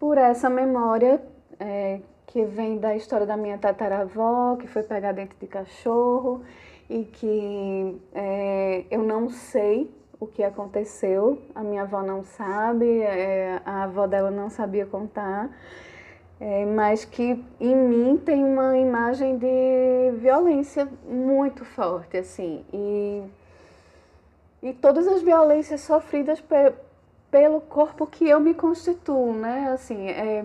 por 0.00 0.16
essa 0.16 0.48
memória 0.48 1.20
é, 1.60 2.00
que 2.26 2.42
vem 2.42 2.78
da 2.78 2.96
história 2.96 3.26
da 3.26 3.36
minha 3.36 3.58
tataravó, 3.58 4.56
que 4.56 4.66
foi 4.66 4.82
pegar 4.82 5.12
dentro 5.12 5.36
de 5.38 5.46
cachorro 5.46 6.42
e 6.88 7.04
que 7.04 8.00
é, 8.14 8.84
eu 8.90 9.02
não 9.02 9.28
sei 9.28 9.94
o 10.18 10.26
que 10.26 10.42
aconteceu, 10.42 11.40
a 11.54 11.62
minha 11.62 11.82
avó 11.82 12.02
não 12.02 12.24
sabe, 12.24 13.00
é, 13.02 13.60
a 13.64 13.84
avó 13.84 14.06
dela 14.06 14.30
não 14.30 14.48
sabia 14.48 14.86
contar, 14.86 15.50
é, 16.40 16.64
mas 16.64 17.04
que 17.04 17.44
em 17.60 17.76
mim 17.76 18.16
tem 18.16 18.42
uma 18.42 18.76
imagem 18.76 19.36
de 19.38 20.12
violência 20.18 20.88
muito 21.06 21.64
forte, 21.64 22.16
assim, 22.16 22.64
e, 22.72 23.22
e 24.62 24.72
todas 24.74 25.06
as 25.06 25.22
violências 25.22 25.82
sofridas 25.82 26.40
pelo 27.30 27.60
corpo 27.60 28.06
que 28.06 28.28
eu 28.28 28.40
me 28.40 28.54
constituo, 28.54 29.32
né? 29.32 29.70
Assim, 29.72 30.08
é, 30.08 30.44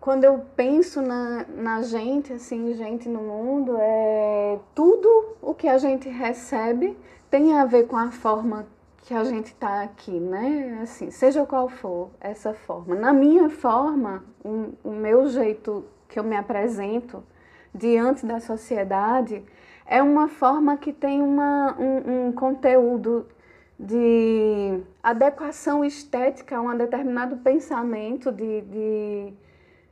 quando 0.00 0.24
eu 0.24 0.44
penso 0.56 1.00
na, 1.00 1.46
na 1.48 1.82
gente, 1.82 2.32
assim, 2.32 2.74
gente 2.74 3.08
no 3.08 3.20
mundo, 3.20 3.76
é 3.78 4.58
tudo 4.74 5.36
o 5.40 5.54
que 5.54 5.68
a 5.68 5.78
gente 5.78 6.08
recebe 6.08 6.96
tem 7.30 7.56
a 7.58 7.64
ver 7.64 7.86
com 7.86 7.96
a 7.96 8.10
forma 8.10 8.66
que 8.98 9.12
a 9.12 9.24
gente 9.24 9.46
está 9.46 9.82
aqui, 9.82 10.12
né? 10.12 10.80
Assim, 10.82 11.10
seja 11.10 11.44
qual 11.44 11.68
for 11.68 12.10
essa 12.20 12.54
forma. 12.54 12.94
Na 12.94 13.12
minha 13.12 13.50
forma, 13.50 14.24
o, 14.44 14.72
o 14.82 14.90
meu 14.90 15.26
jeito 15.28 15.84
que 16.08 16.18
eu 16.18 16.24
me 16.24 16.36
apresento 16.36 17.22
diante 17.74 18.24
da 18.24 18.40
sociedade 18.40 19.44
é 19.86 20.02
uma 20.02 20.28
forma 20.28 20.76
que 20.76 20.92
tem 20.92 21.20
uma, 21.20 21.76
um, 21.78 22.28
um 22.28 22.32
conteúdo 22.32 23.26
de 23.78 24.82
adequação 25.02 25.84
estética 25.84 26.56
a 26.56 26.60
um 26.60 26.76
determinado 26.76 27.36
pensamento 27.38 28.30
de, 28.30 28.60
de, 28.62 29.34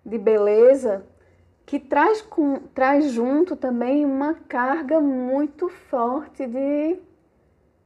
de 0.04 0.18
beleza 0.18 1.04
que 1.66 1.78
traz, 1.78 2.22
com, 2.22 2.60
traz 2.74 3.10
junto 3.10 3.56
também 3.56 4.04
uma 4.04 4.34
carga 4.34 5.00
muito 5.00 5.68
forte 5.68 6.46
de 6.46 6.98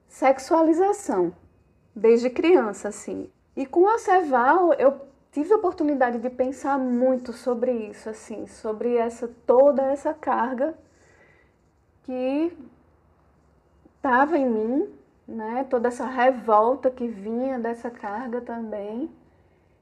sexualização, 0.09 1.35
desde 1.95 2.31
criança, 2.31 2.89
assim. 2.89 3.31
E 3.57 3.65
com 3.65 3.89
a 3.89 3.99
Ceval, 3.99 4.73
eu 4.75 5.01
tive 5.31 5.53
a 5.53 5.57
oportunidade 5.57 6.19
de 6.19 6.31
pensar 6.31 6.79
muito 6.79 7.33
sobre 7.33 7.73
isso, 7.73 8.09
assim, 8.09 8.47
sobre 8.47 8.97
essa 8.97 9.29
toda 9.47 9.83
essa 9.83 10.13
carga 10.13 10.75
que 12.03 12.53
estava 13.97 14.39
em 14.39 14.49
mim 14.49 14.89
né? 15.27 15.65
Toda 15.69 15.89
essa 15.89 16.07
revolta 16.07 16.91
que 16.91 17.07
vinha 17.09 17.59
dessa 17.59 17.91
carga 17.91 18.41
também 18.41 19.11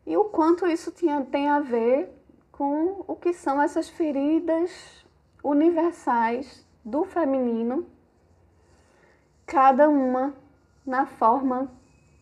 e 0.07 0.16
o 0.16 0.24
quanto 0.24 0.66
isso 0.66 0.90
tinha, 0.90 1.24
tem 1.24 1.49
a 1.49 1.61
ver 1.61 2.11
com 2.53 3.05
o 3.07 3.16
que 3.16 3.32
são 3.32 3.61
essas 3.61 3.88
feridas 3.88 5.05
universais 5.42 6.66
do 6.84 7.05
feminino, 7.05 7.86
cada 9.47 9.88
uma 9.88 10.34
na 10.84 11.07
forma 11.07 11.70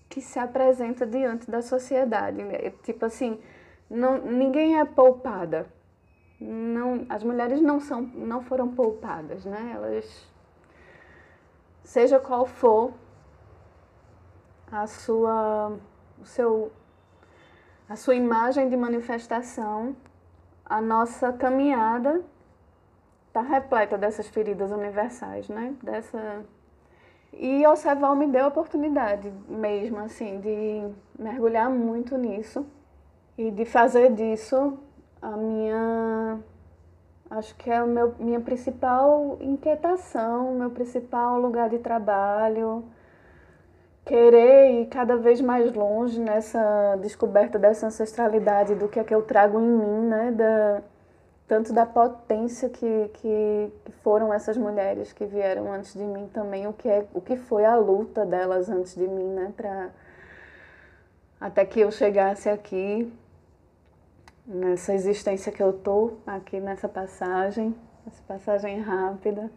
que 0.09 0.21
se 0.21 0.39
apresenta 0.39 1.05
diante 1.07 1.51
da 1.51 1.61
sociedade. 1.61 2.39
Tipo 2.83 3.07
assim, 3.07 3.41
não, 3.91 4.19
ninguém 4.19 4.79
é 4.79 4.85
poupada. 4.85 5.67
Não, 6.41 7.05
as 7.09 7.25
mulheres 7.25 7.61
não, 7.61 7.81
são, 7.81 8.03
não 8.03 8.43
foram 8.43 8.69
poupadas, 8.69 9.45
né? 9.45 9.73
Elas, 9.75 10.29
seja 11.83 12.19
qual 12.19 12.47
for 12.47 12.93
a 14.73 14.87
sua, 14.87 15.79
o 16.19 16.25
seu, 16.25 16.73
a 17.87 17.95
sua 17.95 18.15
imagem 18.15 18.71
de 18.71 18.77
manifestação, 18.77 19.95
a 20.65 20.81
nossa 20.81 21.31
caminhada 21.33 22.25
está 23.29 23.43
repleta 23.43 23.99
dessas 23.99 24.27
feridas 24.29 24.71
universais, 24.71 25.49
né? 25.49 25.75
Dessa 25.83 26.45
e 27.35 27.67
o 27.67 27.75
Ceval 27.77 28.15
me 28.15 28.27
deu 28.27 28.45
a 28.45 28.49
oportunidade 28.49 29.33
mesmo 29.49 29.99
assim 30.01 30.39
de 30.41 30.87
mergulhar 31.19 31.71
muito 31.71 32.17
nisso 32.19 32.67
e 33.39 33.51
de 33.51 33.65
fazer 33.65 34.13
disso 34.13 34.79
a 35.21 35.31
minha 35.31 36.39
acho 37.31 37.55
que 37.57 37.71
é 37.71 37.83
o 37.83 37.87
meu 37.87 38.15
minha 38.19 38.41
principal 38.41 39.39
inquietação, 39.41 40.55
meu 40.55 40.71
principal 40.71 41.41
lugar 41.41 41.71
de 41.71 41.79
trabalho, 41.79 42.85
querer 44.05 44.81
ir 44.81 44.87
cada 44.87 45.17
vez 45.17 45.41
mais 45.41 45.73
longe 45.73 46.21
nessa 46.21 46.97
descoberta 47.01 47.59
dessa 47.59 47.87
ancestralidade 47.87 48.75
do 48.75 48.89
que 48.89 48.99
é 48.99 49.05
que 49.05 49.15
eu 49.15 49.23
trago 49.23 49.61
em 49.61 49.69
mim, 49.69 50.07
né, 50.09 50.33
da 50.33 50.83
tanto 51.47 51.71
da 51.73 51.85
potência 51.85 52.71
que, 52.71 53.11
que, 53.15 53.73
que, 53.85 53.93
foram 54.03 54.33
essas 54.33 54.57
mulheres 54.57 55.13
que 55.13 55.27
vieram 55.27 55.71
antes 55.71 55.93
de 55.93 56.03
mim 56.03 56.27
também, 56.33 56.67
o 56.67 56.73
que, 56.73 56.89
é, 56.89 57.05
o 57.13 57.21
que 57.21 57.37
foi 57.37 57.67
a 57.67 57.77
luta 57.77 58.25
delas 58.25 58.71
antes 58.71 58.95
de 58.95 59.07
mim, 59.07 59.29
né? 59.35 59.53
Pra, 59.55 59.91
até 61.39 61.67
que 61.67 61.81
eu 61.81 61.91
chegasse 61.91 62.49
aqui, 62.49 63.13
nessa 64.47 64.95
existência 64.95 65.53
que 65.53 65.63
eu 65.63 65.75
tô, 65.75 66.15
aqui 66.27 66.59
nessa 66.59 66.89
passagem, 66.89 67.75
essa 68.07 68.23
passagem 68.27 68.81
rápida. 68.81 69.51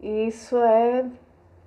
E 0.00 0.28
isso 0.28 0.56
é 0.56 1.04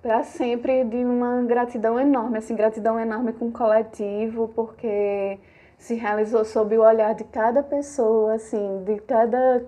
para 0.05 0.21
sempre 0.21 0.83
de 0.83 0.97
uma 0.97 1.41
gratidão 1.41 1.99
enorme, 1.99 2.37
assim, 2.37 2.55
gratidão 2.55 2.99
enorme 2.99 3.33
com 3.33 3.47
o 3.47 3.51
coletivo, 3.51 4.47
porque 4.49 5.39
se 5.79 5.95
realizou 5.95 6.45
sob 6.45 6.77
o 6.77 6.83
olhar 6.83 7.15
de 7.15 7.23
cada 7.23 7.63
pessoa, 7.63 8.35
assim, 8.35 8.83
de 8.83 8.99
cada 8.99 9.65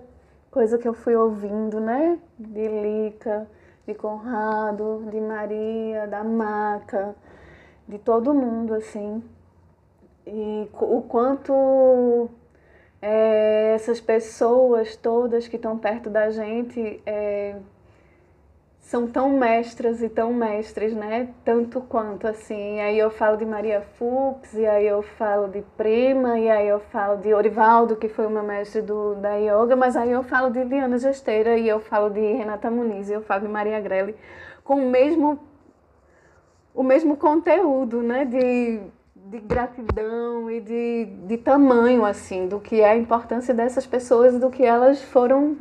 coisa 0.48 0.78
que 0.78 0.86
eu 0.86 0.94
fui 0.94 1.16
ouvindo, 1.16 1.80
né? 1.80 2.20
De 2.38 2.68
Lica, 2.68 3.48
de 3.84 3.94
Conrado, 3.94 5.08
de 5.10 5.20
Maria, 5.20 6.06
da 6.06 6.22
Maca, 6.22 7.16
de 7.88 7.98
todo 7.98 8.32
mundo, 8.32 8.74
assim. 8.74 9.20
E 10.24 10.70
o 10.72 11.02
quanto 11.02 12.30
é, 13.02 13.72
essas 13.74 14.00
pessoas 14.00 14.94
todas 14.94 15.48
que 15.48 15.56
estão 15.56 15.76
perto 15.76 16.08
da 16.08 16.30
gente 16.30 17.02
é, 17.04 17.56
são 18.88 19.06
tão 19.06 19.28
mestras 19.28 20.02
e 20.02 20.08
tão 20.08 20.32
mestres, 20.32 20.94
né? 20.94 21.28
Tanto 21.44 21.78
quanto 21.82 22.26
assim. 22.26 22.80
Aí 22.80 22.98
eu 22.98 23.10
falo 23.10 23.36
de 23.36 23.44
Maria 23.44 23.82
Fux, 23.82 24.54
e 24.54 24.64
aí 24.64 24.86
eu 24.86 25.02
falo 25.02 25.46
de 25.46 25.60
Prima, 25.76 26.38
e 26.38 26.48
aí 26.48 26.66
eu 26.66 26.80
falo 26.80 27.18
de 27.18 27.34
Orivaldo, 27.34 27.96
que 27.96 28.08
foi 28.08 28.26
meu 28.28 28.42
mestre 28.42 28.80
do, 28.80 29.14
da 29.16 29.34
yoga, 29.34 29.76
mas 29.76 29.94
aí 29.94 30.10
eu 30.10 30.22
falo 30.22 30.48
de 30.48 30.64
Diana 30.64 30.96
Gesteira, 30.96 31.58
e 31.58 31.68
eu 31.68 31.80
falo 31.80 32.08
de 32.08 32.18
Renata 32.18 32.70
Muniz, 32.70 33.10
e 33.10 33.12
eu 33.12 33.20
falo 33.20 33.42
de 33.42 33.48
Maria 33.48 33.78
Grelli, 33.78 34.16
com 34.64 34.76
o 34.76 34.90
mesmo, 34.90 35.38
o 36.74 36.82
mesmo 36.82 37.14
conteúdo, 37.14 38.02
né? 38.02 38.24
De, 38.24 38.80
de 39.14 39.38
gratidão 39.38 40.50
e 40.50 40.62
de, 40.62 41.04
de 41.26 41.36
tamanho, 41.36 42.06
assim, 42.06 42.48
do 42.48 42.58
que 42.58 42.80
é 42.80 42.92
a 42.92 42.96
importância 42.96 43.52
dessas 43.52 43.86
pessoas 43.86 44.34
e 44.34 44.38
do 44.38 44.48
que 44.48 44.64
elas 44.64 45.02
foram 45.02 45.58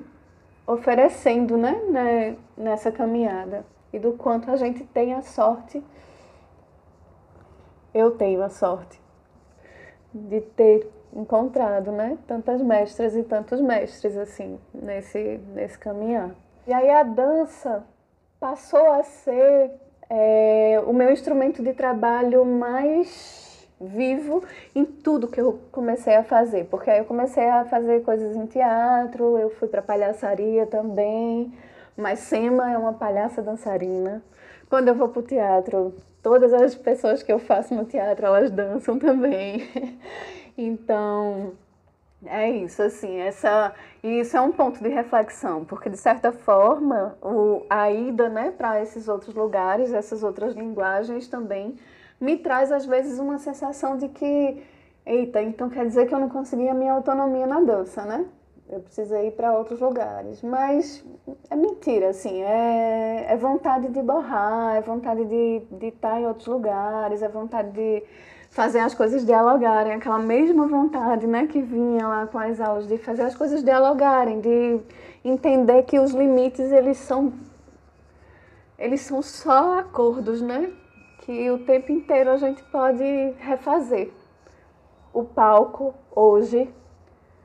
oferecendo 0.68 1.57
né, 1.57 1.82
né, 1.89 2.38
nessa 2.57 2.91
caminhada 2.91 3.65
e 3.93 3.97
do 3.97 4.11
quanto 4.11 4.51
a 4.51 4.57
gente 4.57 4.84
tem 4.84 5.13
a 5.13 5.22
sorte, 5.22 5.82
eu 7.93 8.11
tenho 8.11 8.43
a 8.43 8.49
sorte 8.49 9.01
de 10.13 10.41
ter 10.41 10.91
encontrado 11.13 11.91
né, 11.91 12.18
tantas 12.28 12.61
mestras 12.61 13.15
e 13.15 13.24
tantos 13.24 13.61
mestres 13.61 14.18
assim 14.18 14.59
nesse, 14.74 15.39
nesse 15.53 15.80
caminhar. 15.80 16.36
E 16.68 16.74
aí 16.74 16.89
a 16.89 17.01
dança 17.01 17.86
passou 18.39 18.91
a 18.91 19.03
ser 19.03 19.72
é, 20.09 20.82
o 20.86 20.91
meu 20.91 21.11
instrumento 21.11 21.63
de 21.63 21.74
trabalho 21.74 22.45
mais 22.45 23.46
vivo 23.80 24.43
em 24.73 24.84
tudo 24.84 25.28
que 25.28 25.39
eu 25.39 25.59
comecei 25.71 26.15
a 26.15 26.23
fazer, 26.23 26.65
porque 26.65 26.89
aí 26.89 26.99
eu 26.99 27.05
comecei 27.05 27.47
a 27.47 27.65
fazer 27.65 28.01
coisas 28.03 28.36
em 28.36 28.45
teatro, 28.45 29.38
eu 29.38 29.49
fui 29.51 29.67
para 29.67 29.82
palhaçaria 29.82 30.65
também, 30.65 31.53
mas 31.95 32.19
Sema 32.19 32.71
é 32.71 32.78
uma 32.78 32.93
palhaça 32.93 33.41
dançarina. 33.41 34.23
Quando 34.69 34.88
eu 34.88 34.95
vou 34.95 35.09
para 35.09 35.19
o 35.19 35.23
teatro, 35.23 35.95
todas 36.21 36.53
as 36.53 36.75
pessoas 36.75 37.23
que 37.23 37.32
eu 37.32 37.39
faço 37.39 37.73
no 37.73 37.86
teatro, 37.86 38.25
elas 38.25 38.51
dançam 38.51 38.97
também. 38.99 39.67
então, 40.57 41.53
é 42.25 42.49
isso, 42.49 42.82
assim, 42.82 43.19
essa, 43.19 43.73
isso 44.03 44.36
é 44.36 44.41
um 44.41 44.51
ponto 44.51 44.82
de 44.82 44.89
reflexão, 44.89 45.63
porque 45.63 45.89
de 45.89 45.97
certa 45.97 46.32
forma, 46.32 47.15
o, 47.21 47.63
a 47.69 47.91
ida 47.91 48.28
né, 48.28 48.51
para 48.57 48.82
esses 48.82 49.07
outros 49.07 49.36
lugares, 49.36 49.93
essas 49.93 50.23
outras 50.23 50.55
linguagens 50.55 51.28
também 51.28 51.78
me 52.20 52.38
traz 52.38 52.72
às 52.72 52.86
vezes 52.86 53.20
uma 53.20 53.38
sensação 53.38 53.97
de 53.97 54.09
que, 54.09 54.63
eita, 55.05 55.41
então 55.41 55.70
quer 55.70 55.86
dizer 55.86 56.07
que 56.07 56.13
eu 56.13 56.20
não 56.20 56.30
consegui 56.30 56.68
a 56.68 56.74
minha 56.74 56.93
autonomia 56.93 57.45
na 57.45 57.59
dança, 57.61 58.03
né? 58.03 58.26
Eu 58.70 58.82
precisei 58.82 59.28
ir 59.28 59.32
para 59.32 59.57
outros 59.57 59.80
lugares. 59.80 60.41
Mas 60.41 61.05
é 61.49 61.55
mentira, 61.55 62.09
assim, 62.09 62.43
é, 62.43 63.26
é 63.30 63.38
vontade 63.38 63.88
de 63.88 64.01
borrar, 64.01 64.76
é 64.76 64.82
vontade 64.82 65.24
de, 65.26 65.61
de 65.72 65.88
estar 65.88 66.20
em 66.20 66.28
outros 66.28 66.47
lugares, 66.47 67.22
é 67.22 67.30
vontade 67.30 67.72
de 67.72 68.03
fazer 68.49 68.80
as 68.80 68.93
coisas 68.93 69.26
dialogarem, 69.26 69.93
aquela 69.93 70.20
mesma 70.20 70.68
vontade 70.68 71.28
né, 71.28 71.47
que 71.47 71.61
vinha 71.61 72.07
lá 72.07 72.28
com 72.28 72.39
as 72.39 72.59
aulas, 72.59 72.88
de 72.88 72.97
fazer 72.97 73.24
as 73.24 73.36
coisas 73.36 73.63
dialogarem, 73.63 74.41
de 74.41 74.80
entender 75.24 75.84
que 75.84 75.99
os 75.99 76.11
limites 76.11 76.72
eles 76.72 76.97
são 76.97 77.34
eles 78.78 79.01
são 79.01 79.22
só 79.22 79.80
acordos, 79.80 80.41
né? 80.41 80.72
Que 81.28 81.51
o 81.51 81.59
tempo 81.59 81.91
inteiro 81.91 82.32
a 82.32 82.38
gente 82.38 82.63
pode 82.63 83.03
refazer. 83.39 84.13
O 85.13 85.25
palco 85.25 85.93
hoje, 86.09 86.73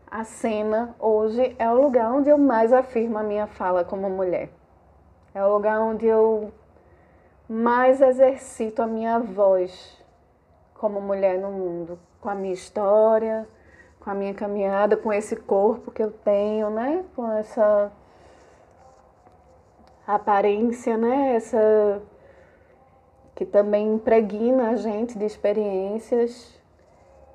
a 0.09 0.22
cena 0.22 0.95
hoje 1.01 1.57
é 1.59 1.68
o 1.68 1.83
lugar 1.83 2.12
onde 2.12 2.30
eu 2.30 2.39
mais 2.39 2.72
afirmo 2.72 3.18
a 3.18 3.24
minha 3.24 3.49
fala 3.49 3.83
como 3.83 4.09
mulher. 4.09 4.51
É 5.35 5.45
o 5.45 5.53
lugar 5.53 5.80
onde 5.80 6.07
eu 6.07 6.53
mais 7.49 8.01
exercito 8.01 8.80
a 8.80 8.87
minha 8.87 9.18
voz 9.18 10.01
como 10.74 11.01
mulher 11.01 11.41
no 11.41 11.51
mundo, 11.51 11.99
com 12.20 12.28
a 12.28 12.37
minha 12.37 12.55
história, 12.55 13.49
com 13.99 14.11
a 14.11 14.14
minha 14.14 14.33
caminhada, 14.33 14.97
com 14.97 15.12
esse 15.12 15.35
corpo 15.35 15.91
que 15.91 16.05
eu 16.05 16.12
tenho, 16.12 16.70
né? 16.70 17.05
Com 17.16 17.33
essa 17.33 17.91
aparência, 20.07 20.97
né? 20.97 21.35
Essa 21.35 22.01
que 23.43 23.47
também 23.47 23.95
impregna 23.95 24.70
a 24.70 24.76
gente 24.76 25.18
de 25.18 25.24
experiências. 25.24 26.57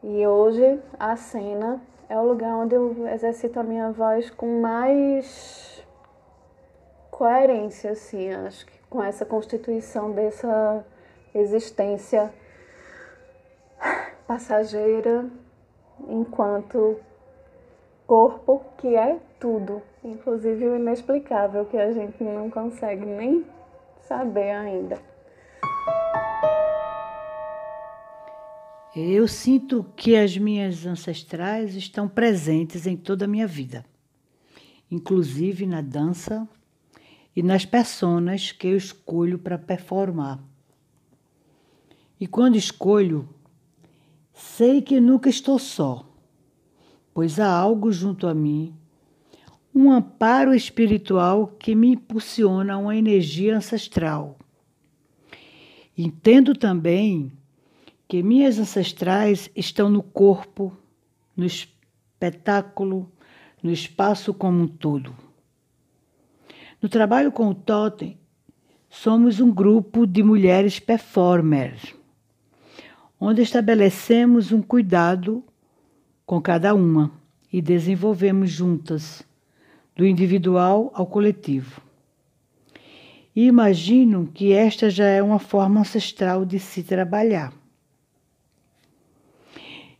E 0.01 0.25
hoje 0.25 0.79
a 0.97 1.17
cena 1.17 1.81
é 2.07 2.17
o 2.17 2.23
lugar 2.23 2.55
onde 2.55 2.75
eu 2.75 3.05
exercito 3.09 3.59
a 3.59 3.63
minha 3.63 3.91
voz 3.91 4.29
com 4.29 4.61
mais 4.61 5.85
coerência, 7.11 7.91
assim, 7.91 8.31
acho 8.31 8.65
que 8.65 8.79
com 8.89 9.03
essa 9.03 9.25
constituição 9.25 10.13
dessa 10.13 10.85
existência 11.35 12.31
passageira 14.25 15.25
enquanto 16.07 16.97
corpo 18.05 18.61
que 18.77 18.95
é 18.95 19.17
tudo, 19.41 19.81
inclusive 20.01 20.69
o 20.69 20.75
inexplicável 20.77 21.65
que 21.65 21.77
a 21.77 21.91
gente 21.91 22.23
não 22.23 22.49
consegue 22.49 23.05
nem 23.05 23.45
saber 23.99 24.51
ainda. 24.51 25.16
Eu 28.95 29.27
sinto 29.27 29.85
que 29.95 30.15
as 30.15 30.37
minhas 30.37 30.85
ancestrais 30.85 31.75
estão 31.75 32.07
presentes 32.07 32.87
em 32.87 32.97
toda 32.97 33.25
a 33.25 33.27
minha 33.27 33.45
vida, 33.45 33.85
inclusive 34.89 35.65
na 35.65 35.81
dança 35.81 36.47
e 37.35 37.43
nas 37.43 37.65
personas 37.65 38.51
que 38.51 38.67
eu 38.67 38.77
escolho 38.77 39.37
para 39.37 39.57
performar. 39.57 40.39
E 42.19 42.25
quando 42.25 42.55
escolho, 42.55 43.29
Sei 44.39 44.83
que 44.83 44.99
nunca 44.99 45.29
estou 45.29 45.57
só, 45.57 46.07
pois 47.11 47.39
há 47.39 47.51
algo 47.51 47.91
junto 47.91 48.27
a 48.27 48.35
mim, 48.35 48.71
um 49.73 49.91
amparo 49.91 50.53
espiritual 50.53 51.47
que 51.47 51.73
me 51.73 51.93
impulsiona 51.93 52.77
uma 52.77 52.95
energia 52.95 53.57
ancestral. 53.57 54.37
Entendo 55.97 56.53
também 56.53 57.31
que 58.07 58.21
minhas 58.21 58.59
ancestrais 58.59 59.49
estão 59.55 59.89
no 59.89 60.03
corpo, 60.03 60.71
no 61.35 61.43
espetáculo, 61.43 63.11
no 63.63 63.71
espaço 63.71 64.31
como 64.31 64.61
um 64.61 64.67
todo. 64.67 65.15
No 66.79 66.87
trabalho 66.87 67.31
com 67.31 67.49
o 67.49 67.55
Totem, 67.55 68.15
somos 68.87 69.39
um 69.39 69.51
grupo 69.51 70.05
de 70.05 70.21
mulheres 70.21 70.79
performers, 70.79 71.95
onde 73.19 73.41
estabelecemos 73.41 74.51
um 74.51 74.61
cuidado 74.61 75.43
com 76.27 76.39
cada 76.39 76.75
uma 76.75 77.11
e 77.51 77.59
desenvolvemos 77.59 78.51
juntas, 78.51 79.25
do 79.95 80.05
individual 80.05 80.91
ao 80.93 81.07
coletivo. 81.07 81.86
E 83.37 83.45
imagino 83.45 84.31
que 84.33 84.51
esta 84.51 84.89
já 84.89 85.05
é 85.05 85.21
uma 85.21 85.37
forma 85.37 85.81
ancestral 85.81 86.43
de 86.43 86.57
se 86.57 86.81
trabalhar. 86.81 87.53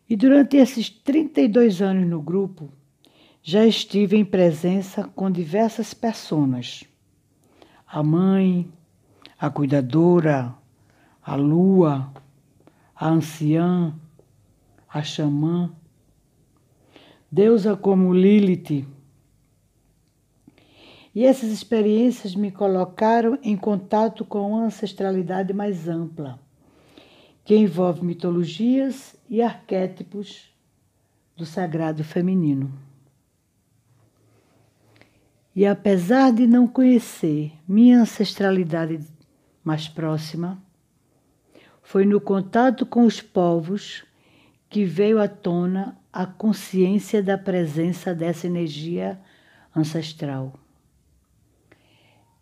E 0.10 0.16
durante 0.16 0.58
esses 0.58 0.90
32 0.90 1.80
anos 1.80 2.10
no 2.10 2.20
grupo, 2.20 2.68
já 3.44 3.64
estive 3.64 4.18
em 4.18 4.26
presença 4.26 5.04
com 5.16 5.30
diversas 5.30 5.94
pessoas. 5.94 6.84
A 7.86 8.02
mãe, 8.02 8.68
a 9.38 9.52
cuidadora, 9.52 10.56
a 11.22 11.36
lua, 11.36 12.12
a 12.96 13.08
anciã, 13.08 13.94
a 14.90 15.04
xamã, 15.04 15.72
deusa 17.32 17.78
como 17.78 18.16
Lilith. 18.16 18.97
E 21.18 21.26
essas 21.26 21.50
experiências 21.50 22.36
me 22.36 22.52
colocaram 22.52 23.40
em 23.42 23.58
contato 23.58 24.24
com 24.24 24.52
uma 24.52 24.66
ancestralidade 24.66 25.52
mais 25.52 25.88
ampla, 25.90 26.40
que 27.44 27.56
envolve 27.56 28.06
mitologias 28.06 29.16
e 29.28 29.42
arquétipos 29.42 30.54
do 31.36 31.44
sagrado 31.44 32.04
feminino. 32.04 32.72
E 35.56 35.66
apesar 35.66 36.32
de 36.32 36.46
não 36.46 36.68
conhecer 36.68 37.52
minha 37.68 38.00
ancestralidade 38.00 39.00
mais 39.64 39.88
próxima, 39.88 40.62
foi 41.82 42.06
no 42.06 42.22
contato 42.22 42.86
com 42.86 43.04
os 43.06 43.20
povos 43.20 44.06
que 44.70 44.86
veio 44.86 45.20
à 45.20 45.28
tona 45.28 45.98
a 46.14 46.28
consciência 46.28 47.24
da 47.24 47.40
presença 47.40 48.14
dessa 48.14 48.46
energia 48.46 49.20
ancestral. 49.76 50.54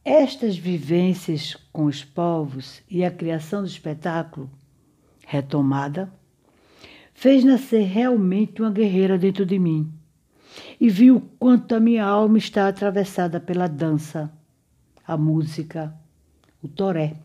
Estas 0.05 0.55
vivências 0.55 1.57
com 1.73 1.85
os 1.85 2.03
povos 2.03 2.83
e 2.87 3.03
a 3.03 3.09
criação 3.09 3.63
do 3.63 3.67
espetáculo, 3.67 4.47
retomada, 5.25 6.13
fez 7.11 7.43
nascer 7.43 7.87
realmente 7.87 8.61
uma 8.61 8.69
guerreira 8.69 9.17
dentro 9.17 9.43
de 9.43 9.57
mim 9.57 9.91
e 10.79 10.87
vi 10.89 11.09
o 11.09 11.19
quanto 11.19 11.73
a 11.73 11.79
minha 11.79 12.05
alma 12.05 12.37
está 12.37 12.67
atravessada 12.67 13.39
pela 13.39 13.65
dança, 13.65 14.31
a 15.07 15.17
música, 15.17 15.91
o 16.61 16.67
toré. 16.67 17.15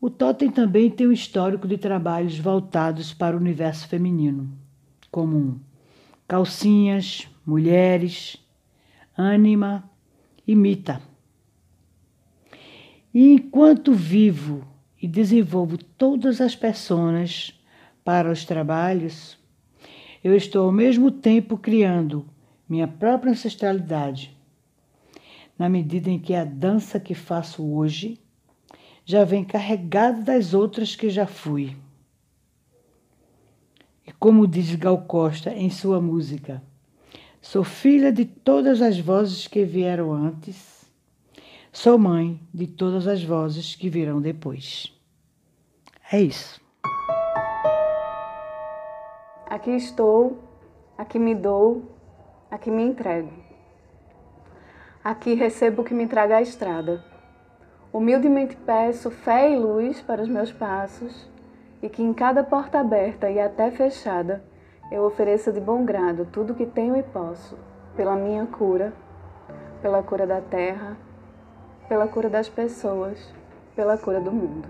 O 0.00 0.08
Totem 0.08 0.48
também 0.48 0.88
tem 0.88 1.08
um 1.08 1.12
histórico 1.12 1.66
de 1.66 1.76
trabalhos 1.76 2.38
voltados 2.38 3.12
para 3.12 3.36
o 3.36 3.40
universo 3.40 3.88
feminino, 3.88 4.48
como 5.10 5.60
calcinhas, 6.28 7.28
mulheres, 7.44 8.45
ânima 9.16 9.88
e 10.46 10.54
mita. 10.54 11.00
E 13.14 13.32
enquanto 13.32 13.94
vivo 13.94 14.66
e 15.00 15.08
desenvolvo 15.08 15.78
todas 15.78 16.40
as 16.40 16.54
pessoas 16.54 17.58
para 18.04 18.30
os 18.30 18.44
trabalhos, 18.44 19.38
eu 20.22 20.34
estou 20.34 20.66
ao 20.66 20.72
mesmo 20.72 21.10
tempo 21.10 21.56
criando 21.56 22.26
minha 22.68 22.86
própria 22.86 23.32
ancestralidade, 23.32 24.36
na 25.58 25.68
medida 25.68 26.10
em 26.10 26.18
que 26.18 26.34
a 26.34 26.44
dança 26.44 27.00
que 27.00 27.14
faço 27.14 27.64
hoje 27.64 28.20
já 29.04 29.24
vem 29.24 29.44
carregada 29.44 30.20
das 30.20 30.52
outras 30.52 30.96
que 30.96 31.08
já 31.08 31.26
fui. 31.26 31.76
E 34.06 34.12
como 34.12 34.46
diz 34.46 34.74
Gal 34.74 35.02
Costa 35.02 35.54
em 35.54 35.70
sua 35.70 36.00
música, 36.00 36.62
sou 37.46 37.62
filha 37.62 38.10
de 38.10 38.24
todas 38.24 38.82
as 38.82 38.98
vozes 38.98 39.46
que 39.46 39.64
vieram 39.64 40.12
antes, 40.12 40.84
sou 41.72 41.96
mãe 41.96 42.40
de 42.52 42.66
todas 42.66 43.06
as 43.06 43.22
vozes 43.22 43.76
que 43.76 43.88
virão 43.88 44.20
depois. 44.20 44.92
É 46.10 46.20
isso. 46.20 46.60
Aqui 49.48 49.70
estou, 49.70 50.42
aqui 50.98 51.20
me 51.20 51.36
dou, 51.36 51.96
aqui 52.50 52.68
me 52.68 52.82
entrego. 52.82 53.32
Aqui 55.04 55.34
recebo 55.34 55.82
o 55.82 55.84
que 55.84 55.94
me 55.94 56.08
traga 56.08 56.38
a 56.38 56.42
estrada. 56.42 57.04
Humildemente 57.92 58.56
peço 58.56 59.08
fé 59.08 59.52
e 59.52 59.56
luz 59.56 60.02
para 60.02 60.20
os 60.20 60.28
meus 60.28 60.50
passos 60.50 61.30
e 61.80 61.88
que 61.88 62.02
em 62.02 62.12
cada 62.12 62.42
porta 62.42 62.80
aberta 62.80 63.30
e 63.30 63.38
até 63.38 63.70
fechada 63.70 64.42
eu 64.90 65.02
ofereça 65.02 65.52
de 65.52 65.60
bom 65.60 65.84
grado 65.84 66.26
tudo 66.26 66.54
que 66.54 66.64
tenho 66.64 66.96
e 66.96 67.02
posso, 67.02 67.58
pela 67.96 68.14
minha 68.14 68.46
cura, 68.46 68.92
pela 69.82 70.02
cura 70.02 70.26
da 70.26 70.40
terra, 70.40 70.96
pela 71.88 72.06
cura 72.06 72.28
das 72.28 72.48
pessoas, 72.48 73.18
pela 73.74 73.98
cura 73.98 74.20
do 74.20 74.30
mundo. 74.30 74.68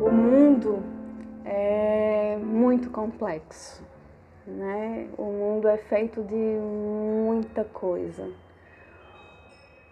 O 0.00 0.10
mundo 0.10 0.82
é 1.44 2.36
muito 2.42 2.90
complexo, 2.90 3.84
né? 4.46 5.08
O 5.16 5.24
mundo 5.24 5.68
é 5.68 5.76
feito 5.76 6.22
de 6.22 6.34
muita 6.34 7.64
coisa. 7.64 8.28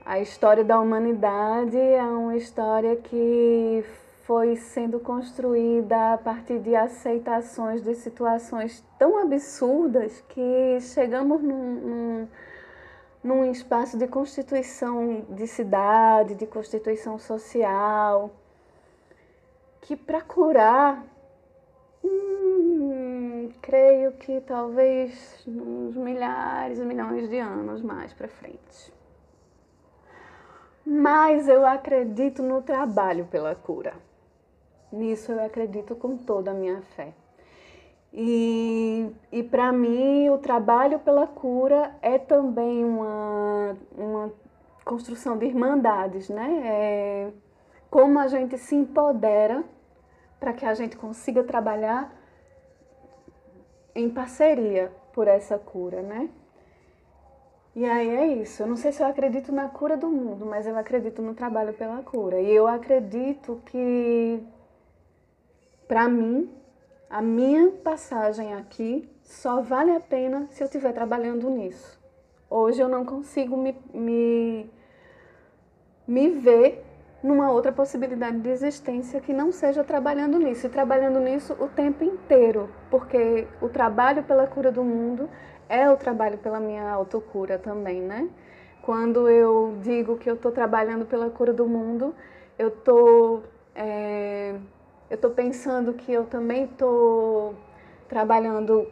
A 0.04 0.20
história 0.20 0.64
da 0.64 0.80
humanidade 0.80 1.78
é 1.78 2.02
uma 2.02 2.36
história 2.36 2.96
que 2.96 3.84
foi 4.28 4.56
sendo 4.56 5.00
construída 5.00 6.12
a 6.12 6.18
partir 6.18 6.58
de 6.58 6.76
aceitações 6.76 7.80
de 7.80 7.94
situações 7.94 8.84
tão 8.98 9.16
absurdas 9.16 10.20
que 10.28 10.78
chegamos 10.82 11.40
num, 11.42 11.74
num, 11.80 12.28
num 13.24 13.50
espaço 13.50 13.96
de 13.96 14.06
constituição 14.06 15.24
de 15.30 15.46
cidade, 15.46 16.34
de 16.34 16.46
constituição 16.46 17.18
social 17.18 18.30
que 19.80 19.96
para 19.96 20.20
curar, 20.20 21.02
hum, 22.04 23.50
creio 23.62 24.12
que 24.12 24.42
talvez 24.42 25.42
uns 25.48 25.96
milhares, 25.96 26.78
milhões 26.80 27.30
de 27.30 27.38
anos 27.38 27.80
mais 27.80 28.12
para 28.12 28.28
frente. 28.28 28.92
Mas 30.84 31.48
eu 31.48 31.66
acredito 31.66 32.42
no 32.42 32.60
trabalho 32.60 33.24
pela 33.24 33.54
cura. 33.54 34.07
Nisso 34.90 35.32
eu 35.32 35.44
acredito 35.44 35.94
com 35.94 36.16
toda 36.16 36.50
a 36.50 36.54
minha 36.54 36.82
fé. 36.96 37.12
E, 38.12 39.10
e 39.30 39.42
para 39.42 39.70
mim, 39.72 40.30
o 40.30 40.38
trabalho 40.38 40.98
pela 40.98 41.26
cura 41.26 41.94
é 42.00 42.18
também 42.18 42.84
uma, 42.84 43.76
uma 43.96 44.32
construção 44.84 45.36
de 45.36 45.46
irmandades, 45.46 46.28
né? 46.28 46.62
É, 46.64 47.32
como 47.90 48.18
a 48.18 48.26
gente 48.28 48.56
se 48.56 48.74
empodera 48.74 49.62
para 50.40 50.52
que 50.52 50.64
a 50.64 50.74
gente 50.74 50.96
consiga 50.96 51.42
trabalhar 51.44 52.14
em 53.94 54.08
parceria 54.08 54.92
por 55.12 55.26
essa 55.28 55.58
cura, 55.58 56.00
né? 56.00 56.30
E 57.74 57.84
aí 57.84 58.08
é 58.08 58.26
isso. 58.26 58.62
Eu 58.62 58.66
não 58.66 58.76
sei 58.76 58.92
se 58.92 59.02
eu 59.02 59.06
acredito 59.06 59.52
na 59.52 59.68
cura 59.68 59.96
do 59.96 60.08
mundo, 60.08 60.46
mas 60.46 60.66
eu 60.66 60.76
acredito 60.76 61.22
no 61.22 61.34
trabalho 61.34 61.72
pela 61.72 62.02
cura. 62.02 62.40
E 62.40 62.50
eu 62.50 62.66
acredito 62.66 63.60
que, 63.66 64.42
para 65.88 66.08
mim, 66.08 66.48
a 67.10 67.20
minha 67.20 67.70
passagem 67.82 68.54
aqui 68.54 69.10
só 69.22 69.60
vale 69.60 69.90
a 69.90 69.98
pena 70.00 70.46
se 70.50 70.62
eu 70.62 70.66
estiver 70.66 70.92
trabalhando 70.92 71.50
nisso. 71.50 71.98
Hoje 72.48 72.80
eu 72.80 72.88
não 72.88 73.04
consigo 73.04 73.56
me, 73.56 73.74
me, 73.92 74.70
me 76.06 76.28
ver 76.28 76.84
numa 77.22 77.50
outra 77.50 77.72
possibilidade 77.72 78.38
de 78.38 78.50
existência 78.50 79.20
que 79.20 79.32
não 79.32 79.50
seja 79.50 79.82
trabalhando 79.82 80.38
nisso 80.38 80.66
e 80.66 80.70
trabalhando 80.70 81.18
nisso 81.18 81.54
o 81.58 81.66
tempo 81.66 82.04
inteiro, 82.04 82.70
porque 82.90 83.48
o 83.60 83.68
trabalho 83.68 84.22
pela 84.22 84.46
cura 84.46 84.70
do 84.70 84.84
mundo 84.84 85.28
é 85.68 85.90
o 85.90 85.96
trabalho 85.96 86.38
pela 86.38 86.60
minha 86.60 86.88
autocura 86.88 87.58
também, 87.58 88.00
né? 88.00 88.28
quando 88.88 89.28
eu 89.28 89.76
digo 89.82 90.16
que 90.16 90.30
eu 90.30 90.34
estou 90.34 90.50
trabalhando 90.50 91.04
pela 91.04 91.28
cura 91.28 91.52
do 91.52 91.66
mundo, 91.66 92.14
eu 92.58 92.70
tô, 92.70 93.42
é, 93.74 94.54
estou 95.16 95.30
pensando 95.30 95.94
que 95.94 96.12
eu 96.12 96.24
também 96.26 96.64
estou 96.64 97.54
trabalhando 98.08 98.86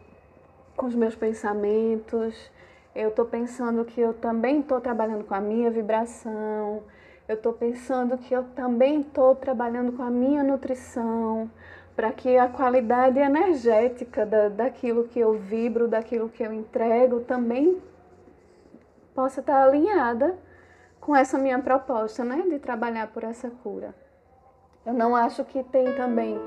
com 0.77 0.87
os 0.87 0.95
meus 0.95 1.15
pensamentos, 1.15 2.51
eu 2.95 3.11
estou 3.11 3.27
pensando 3.27 3.85
que 3.85 4.01
eu 4.01 4.15
também 4.15 4.61
estou 4.61 4.81
trabalhando 4.81 5.25
com 5.25 5.35
a 5.35 5.41
minha 5.41 5.71
vibração, 5.71 6.83
eu 7.29 7.35
estou 7.35 7.53
pensando 7.53 8.17
que 8.17 8.33
eu 8.33 8.45
também 8.55 9.01
estou 9.01 9.35
trabalhando 9.35 9.93
com 9.93 10.03
a 10.03 10.11
minha 10.11 10.43
nutrição, 10.43 11.51
para 11.95 12.13
que 12.13 12.37
a 12.37 12.49
qualidade 12.49 13.19
energética 13.19 14.25
da, 14.25 14.49
daquilo 14.49 15.05
que 15.05 15.19
eu 15.19 15.35
vibro, 15.35 15.89
daquilo 15.89 16.29
que 16.29 16.43
eu 16.43 16.53
entrego, 16.53 17.21
também 17.21 17.83
possa 19.15 19.41
estar 19.41 19.63
alinhada 19.63 20.39
com 21.01 21.15
essa 21.15 21.39
minha 21.39 21.59
proposta, 21.59 22.25
né, 22.25 22.43
de 22.49 22.59
trabalhar 22.59 23.09
por 23.09 23.25
essa 23.25 23.51
cura. 23.51 23.95
Eu 24.87 24.95
não 24.95 25.17
acho 25.17 25.45
que 25.45 25.65
tem 25.65 25.97
também 25.97 26.39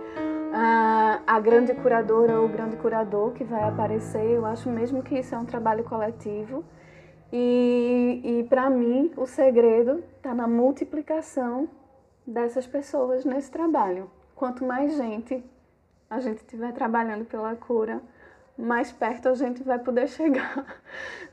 a, 0.53 1.22
a 1.28 1.40
grande 1.41 1.74
curadora 1.74 2.40
ou 2.40 2.45
o 2.45 2.49
grande 2.49 2.78
curador 2.78 3.34
que 3.34 3.44
vai 3.44 3.61
aparecer. 3.64 4.24
Eu 4.24 4.45
acho 4.45 4.70
mesmo 4.70 5.03
que 5.03 5.20
isso 5.20 5.36
é 5.36 5.38
um 5.38 5.45
trabalho 5.45 5.84
coletivo. 5.84 6.64
E, 7.34 8.22
e 8.24 8.44
para 8.45 8.70
mim, 8.70 9.11
o 9.18 9.26
segredo 9.26 10.02
está 10.16 10.34
na 10.34 10.48
multiplicação 10.48 11.68
dessas 12.26 12.66
pessoas 12.66 13.26
nesse 13.26 13.52
trabalho. 13.52 14.10
Quanto 14.36 14.64
mais 14.64 14.95
gente 14.95 15.44
a 16.10 16.22
gente 16.22 16.38
estiver 16.38 16.72
trabalhando 16.72 17.26
pela 17.26 17.53
cura, 17.56 18.02
mais 18.57 18.90
perto 18.90 19.28
a 19.28 19.36
gente 19.36 19.61
vai 19.64 19.80
poder 19.80 20.07
chegar 20.10 20.66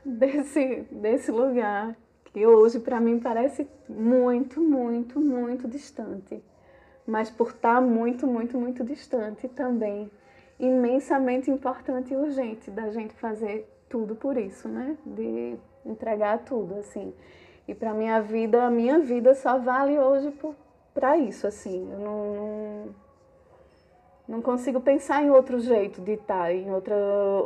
desse, 0.03 0.85
desse 0.91 1.31
lugar 1.31 1.95
que 2.25 2.45
hoje 2.45 2.79
para 2.79 2.99
mim 2.99 3.17
parece 3.17 3.65
muito, 3.87 4.61
muito, 4.61 5.19
muito 5.19 5.67
distante. 5.69 6.43
Mas 7.07 7.29
por 7.29 7.49
estar 7.49 7.81
muito, 7.81 8.27
muito, 8.27 8.57
muito 8.57 8.83
distante 8.83 9.47
também, 9.47 10.11
imensamente 10.59 11.49
importante 11.49 12.13
e 12.13 12.17
urgente 12.17 12.69
da 12.69 12.89
gente 12.89 13.13
fazer 13.13 13.65
tudo 13.87 14.13
por 14.15 14.37
isso, 14.37 14.67
né? 14.67 14.97
De 15.05 15.55
entregar 15.85 16.39
tudo, 16.39 16.75
assim. 16.79 17.13
E 17.67 17.73
para 17.73 17.93
minha 17.93 18.19
vida, 18.19 18.65
a 18.65 18.69
minha 18.69 18.99
vida 18.99 19.33
só 19.33 19.57
vale 19.57 19.97
hoje 19.97 20.33
para 20.93 21.17
isso, 21.17 21.47
assim. 21.47 21.89
Eu 21.91 21.99
não, 21.99 22.35
não 22.35 22.95
não 24.27 24.41
consigo 24.41 24.81
pensar 24.81 25.23
em 25.23 25.29
outro 25.29 25.57
jeito 25.59 26.01
de 26.01 26.13
estar, 26.13 26.53
em 26.53 26.69
outra, 26.69 26.95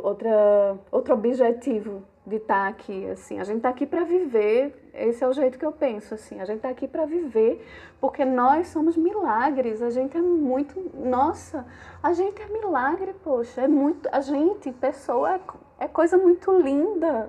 outra, 0.02 0.76
outro 0.90 1.14
objetivo 1.14 2.02
de 2.24 2.36
estar 2.36 2.68
aqui, 2.68 3.08
assim. 3.10 3.40
A 3.40 3.44
gente 3.44 3.56
está 3.58 3.68
aqui 3.68 3.86
para 3.86 4.04
viver, 4.04 4.90
esse 4.94 5.24
é 5.24 5.28
o 5.28 5.32
jeito 5.32 5.58
que 5.58 5.66
eu 5.66 5.72
penso, 5.72 6.14
assim. 6.14 6.40
A 6.40 6.44
gente 6.44 6.56
está 6.56 6.68
aqui 6.68 6.86
para 6.86 7.04
viver, 7.04 7.66
porque 8.00 8.24
nós 8.24 8.68
somos 8.68 8.96
milagres, 8.96 9.82
a 9.82 9.90
gente 9.90 10.16
é 10.16 10.22
muito, 10.22 10.78
nossa, 10.94 11.66
a 12.02 12.12
gente 12.12 12.40
é 12.40 12.46
milagre, 12.46 13.12
poxa, 13.24 13.62
é 13.62 13.68
muito, 13.68 14.08
a 14.12 14.20
gente, 14.20 14.70
pessoa, 14.72 15.34
é, 15.34 15.40
é 15.80 15.88
coisa 15.88 16.16
muito 16.16 16.56
linda. 16.60 17.28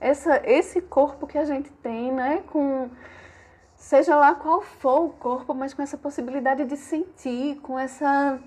Essa, 0.00 0.42
esse 0.44 0.80
corpo 0.80 1.26
que 1.26 1.38
a 1.38 1.44
gente 1.44 1.70
tem, 1.74 2.10
né, 2.10 2.42
com 2.52 2.90
seja 3.76 4.16
lá 4.16 4.34
qual 4.34 4.60
for 4.60 5.06
o 5.06 5.10
corpo, 5.10 5.54
mas 5.54 5.74
com 5.74 5.82
essa 5.82 5.96
possibilidade 5.96 6.64
de 6.64 6.76
sentir, 6.76 7.56
com 7.60 7.78
essa 7.78 8.40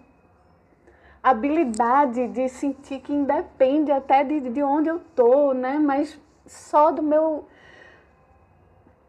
habilidade 1.25 2.27
de 2.27 2.47
sentir 2.47 2.99
que 2.99 3.11
independe 3.11 3.91
até 3.91 4.23
de, 4.23 4.39
de 4.41 4.61
onde 4.61 4.89
eu 4.89 4.99
tô, 5.15 5.53
né? 5.53 5.79
Mas 5.79 6.19
só 6.45 6.91
do 6.91 7.01
meu 7.01 7.47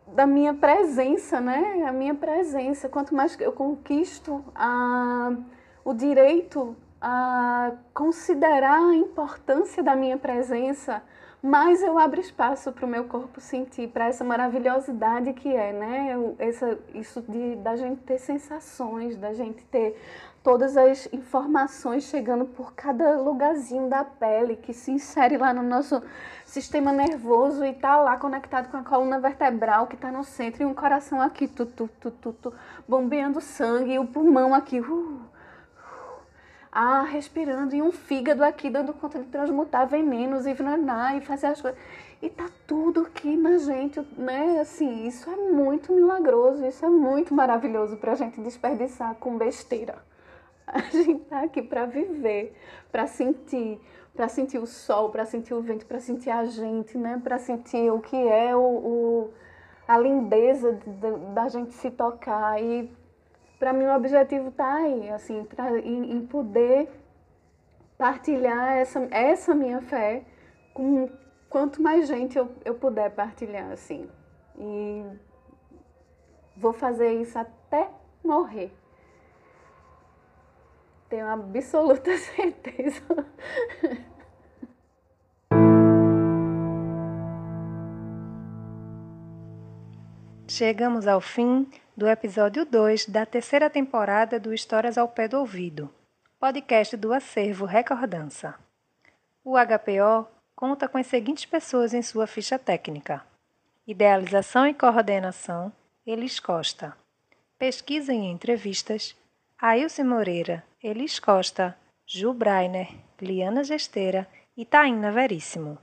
da 0.06 0.26
minha 0.26 0.54
presença, 0.54 1.40
né? 1.40 1.84
A 1.86 1.92
minha 1.92 2.14
presença. 2.14 2.88
Quanto 2.88 3.14
mais 3.14 3.38
eu 3.38 3.52
conquisto 3.52 4.42
a, 4.54 5.36
o 5.84 5.92
direito 5.92 6.74
a 7.00 7.72
considerar 7.92 8.80
a 8.80 8.94
importância 8.94 9.82
da 9.82 9.94
minha 9.94 10.16
presença, 10.16 11.02
mais 11.42 11.82
eu 11.82 11.98
abro 11.98 12.18
espaço 12.18 12.72
para 12.72 12.86
o 12.86 12.88
meu 12.88 13.04
corpo 13.04 13.40
sentir, 13.40 13.88
para 13.88 14.06
essa 14.06 14.24
maravilhosidade 14.24 15.34
que 15.34 15.54
é, 15.54 15.72
né? 15.72 16.16
Essa, 16.38 16.78
isso 16.94 17.20
de 17.20 17.56
da 17.56 17.76
gente 17.76 18.00
ter 18.02 18.18
sensações, 18.18 19.16
da 19.16 19.34
gente 19.34 19.62
ter 19.66 20.00
todas 20.46 20.76
as 20.76 21.12
informações 21.12 22.04
chegando 22.04 22.44
por 22.44 22.72
cada 22.72 23.20
lugarzinho 23.20 23.88
da 23.88 24.04
pele 24.04 24.54
que 24.54 24.72
se 24.72 24.92
insere 24.92 25.36
lá 25.36 25.52
no 25.52 25.60
nosso 25.60 26.00
sistema 26.44 26.92
nervoso 26.92 27.64
e 27.64 27.72
tá 27.72 27.96
lá 27.96 28.16
conectado 28.16 28.70
com 28.70 28.76
a 28.76 28.84
coluna 28.84 29.18
vertebral 29.18 29.88
que 29.88 29.96
está 29.96 30.12
no 30.12 30.22
centro 30.22 30.62
e 30.62 30.64
um 30.64 30.72
coração 30.72 31.20
aqui, 31.20 31.48
tu, 31.48 31.66
tu, 31.66 31.90
tu, 32.00 32.12
tu, 32.12 32.32
tu 32.32 32.54
bombeando 32.86 33.40
sangue 33.40 33.94
e 33.94 33.98
o 33.98 34.06
pulmão 34.06 34.54
aqui, 34.54 34.78
uh, 34.78 34.84
uh, 34.84 35.20
ah, 36.70 37.02
respirando 37.02 37.74
e 37.74 37.82
um 37.82 37.90
fígado 37.90 38.44
aqui 38.44 38.70
dando 38.70 38.92
conta 38.92 39.18
de 39.18 39.26
transmutar 39.26 39.88
venenos 39.88 40.46
e 40.46 40.54
venenar 40.54 41.16
e 41.16 41.22
fazer 41.22 41.48
as 41.48 41.60
coisas. 41.60 41.80
E 42.22 42.30
tá 42.30 42.46
tudo 42.68 43.00
aqui 43.00 43.36
na 43.36 43.58
gente, 43.58 44.00
né? 44.16 44.60
Assim, 44.60 45.08
isso 45.08 45.28
é 45.28 45.34
muito 45.34 45.92
milagroso, 45.92 46.64
isso 46.64 46.86
é 46.86 46.88
muito 46.88 47.34
maravilhoso 47.34 47.96
para 47.96 48.12
a 48.12 48.14
gente 48.14 48.40
desperdiçar 48.40 49.16
com 49.16 49.36
besteira. 49.36 50.06
A 50.68 50.80
gente 50.80 51.22
está 51.22 51.42
aqui 51.42 51.62
para 51.62 51.86
viver, 51.86 52.54
para 52.90 53.06
sentir, 53.06 53.80
para 54.14 54.28
sentir 54.28 54.58
o 54.58 54.66
sol, 54.66 55.10
para 55.10 55.24
sentir 55.24 55.54
o 55.54 55.62
vento, 55.62 55.86
para 55.86 56.00
sentir 56.00 56.30
a 56.30 56.44
gente, 56.44 56.98
né? 56.98 57.20
Para 57.22 57.38
sentir 57.38 57.90
o 57.92 58.00
que 58.00 58.16
é 58.16 58.54
o, 58.56 58.60
o 58.60 59.34
a 59.86 59.96
lindeza 59.96 60.72
de, 60.72 60.90
de, 60.90 61.16
da 61.32 61.48
gente 61.48 61.72
se 61.74 61.90
tocar 61.92 62.60
e 62.60 62.92
para 63.58 63.72
mim 63.72 63.84
o 63.84 63.94
objetivo 63.94 64.48
está 64.48 64.74
aí, 64.74 65.08
assim, 65.10 65.44
pra, 65.44 65.78
em, 65.78 66.16
em, 66.16 66.26
poder 66.26 66.88
partilhar 67.96 68.76
essa, 68.76 69.06
essa 69.12 69.54
minha 69.54 69.80
fé 69.80 70.24
com 70.74 71.08
quanto 71.48 71.80
mais 71.80 72.08
gente 72.08 72.36
eu, 72.36 72.50
eu 72.64 72.74
puder 72.74 73.10
partilhar, 73.12 73.70
assim. 73.70 74.10
E 74.58 75.06
vou 76.56 76.72
fazer 76.72 77.12
isso 77.12 77.38
até 77.38 77.88
morrer 78.24 78.72
tenho 81.08 81.26
absoluta 81.26 82.16
certeza. 82.18 83.02
Chegamos 90.48 91.06
ao 91.06 91.20
fim 91.20 91.68
do 91.96 92.08
episódio 92.08 92.64
2 92.64 93.06
da 93.06 93.26
terceira 93.26 93.68
temporada 93.68 94.38
do 94.38 94.54
Histórias 94.54 94.96
ao 94.96 95.08
Pé 95.08 95.28
do 95.28 95.38
Ouvido, 95.38 95.92
podcast 96.38 96.96
do 96.96 97.12
Acervo 97.12 97.64
Recordança. 97.64 98.54
O 99.44 99.54
HPO 99.56 100.26
conta 100.54 100.88
com 100.88 100.98
as 100.98 101.06
seguintes 101.06 101.44
pessoas 101.44 101.92
em 101.92 102.02
sua 102.02 102.26
ficha 102.26 102.58
técnica: 102.58 103.24
Idealização 103.86 104.66
e 104.66 104.74
coordenação, 104.74 105.72
Elis 106.06 106.40
Costa. 106.40 106.96
Pesquisa 107.58 108.12
e 108.12 108.16
entrevistas, 108.16 109.16
Ailce 109.58 110.04
Moreira, 110.04 110.62
Elis 110.82 111.18
Costa, 111.18 111.78
Ju 112.04 112.34
Brainer, 112.34 112.88
Liana 113.18 113.64
Gesteira 113.64 114.28
e 114.54 114.66
Taína 114.66 115.10
Veríssimo. 115.10 115.78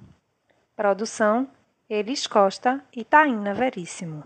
Produção: 0.76 1.48
Elis 1.90 2.28
Costa 2.28 2.86
e 2.95 3.04
Taína 3.04 3.52
Veríssimo. 3.52 4.24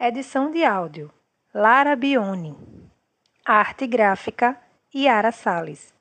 Edição 0.00 0.50
de 0.50 0.64
áudio: 0.64 1.12
Lara 1.52 1.94
Bione. 1.94 2.56
Arte 3.44 3.86
gráfica: 3.86 4.58
Yara 4.94 5.32
Sales. 5.32 5.92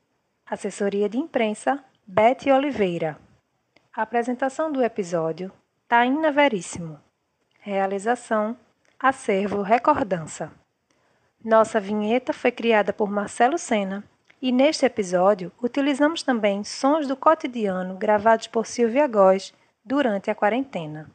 Assessoria 0.46 1.10
de 1.10 1.18
imprensa: 1.18 1.84
Bete 2.08 2.50
Oliveira. 2.50 3.20
Apresentação 3.94 4.72
do 4.72 4.82
episódio: 4.82 5.52
Taína 5.90 6.32
Veríssimo. 6.32 7.02
Realização: 7.60 8.58
Acervo 8.98 9.62
Recordança. 9.62 10.54
Nossa 11.46 11.80
vinheta 11.80 12.34
foi 12.34 12.52
criada 12.52 12.92
por 12.92 13.08
Marcelo 13.08 13.60
Sena 13.60 14.04
e 14.42 14.52
neste 14.52 14.84
episódio 14.84 15.52
utilizamos 15.62 16.24
também 16.24 16.64
sons 16.64 17.08
do 17.08 17.16
cotidiano 17.16 17.96
gravados 17.98 18.48
por 18.48 18.66
Silvia 18.66 19.06
Góes 19.06 19.54
durante 19.84 20.32
a 20.32 20.34
quarentena 20.34 21.08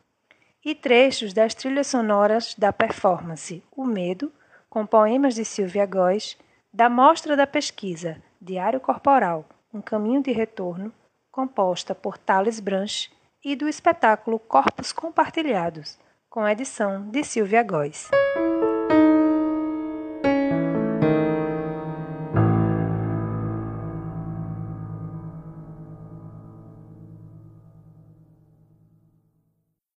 e 0.65 0.73
trechos 0.73 1.32
das 1.32 1.52
trilhas 1.52 1.89
sonoras 1.89 2.55
da 2.55 2.73
performance 2.73 3.61
O 3.74 3.85
Medo, 3.85 4.32
com 4.69 4.86
poemas 4.86 5.35
de 5.35 5.44
Silvia 5.44 5.85
Góes, 5.85 6.39
da 6.73 6.89
Mostra 6.89 7.36
da 7.36 7.47
Pesquisa 7.47 8.23
Diário 8.40 8.78
Corporal, 8.78 9.44
Um 9.74 9.81
Caminho 9.81 10.23
de 10.23 10.31
Retorno, 10.31 10.93
composta 11.32 11.93
por 11.93 12.16
Thales 12.16 12.61
Branche, 12.61 13.11
e 13.44 13.57
do 13.57 13.69
espetáculo 13.69 14.39
Corpos 14.39 14.93
Compartilhados, 14.93 15.98
com 16.28 16.47
edição 16.47 17.11
de 17.11 17.24
Silvia 17.24 17.65
Góes. 17.65 18.09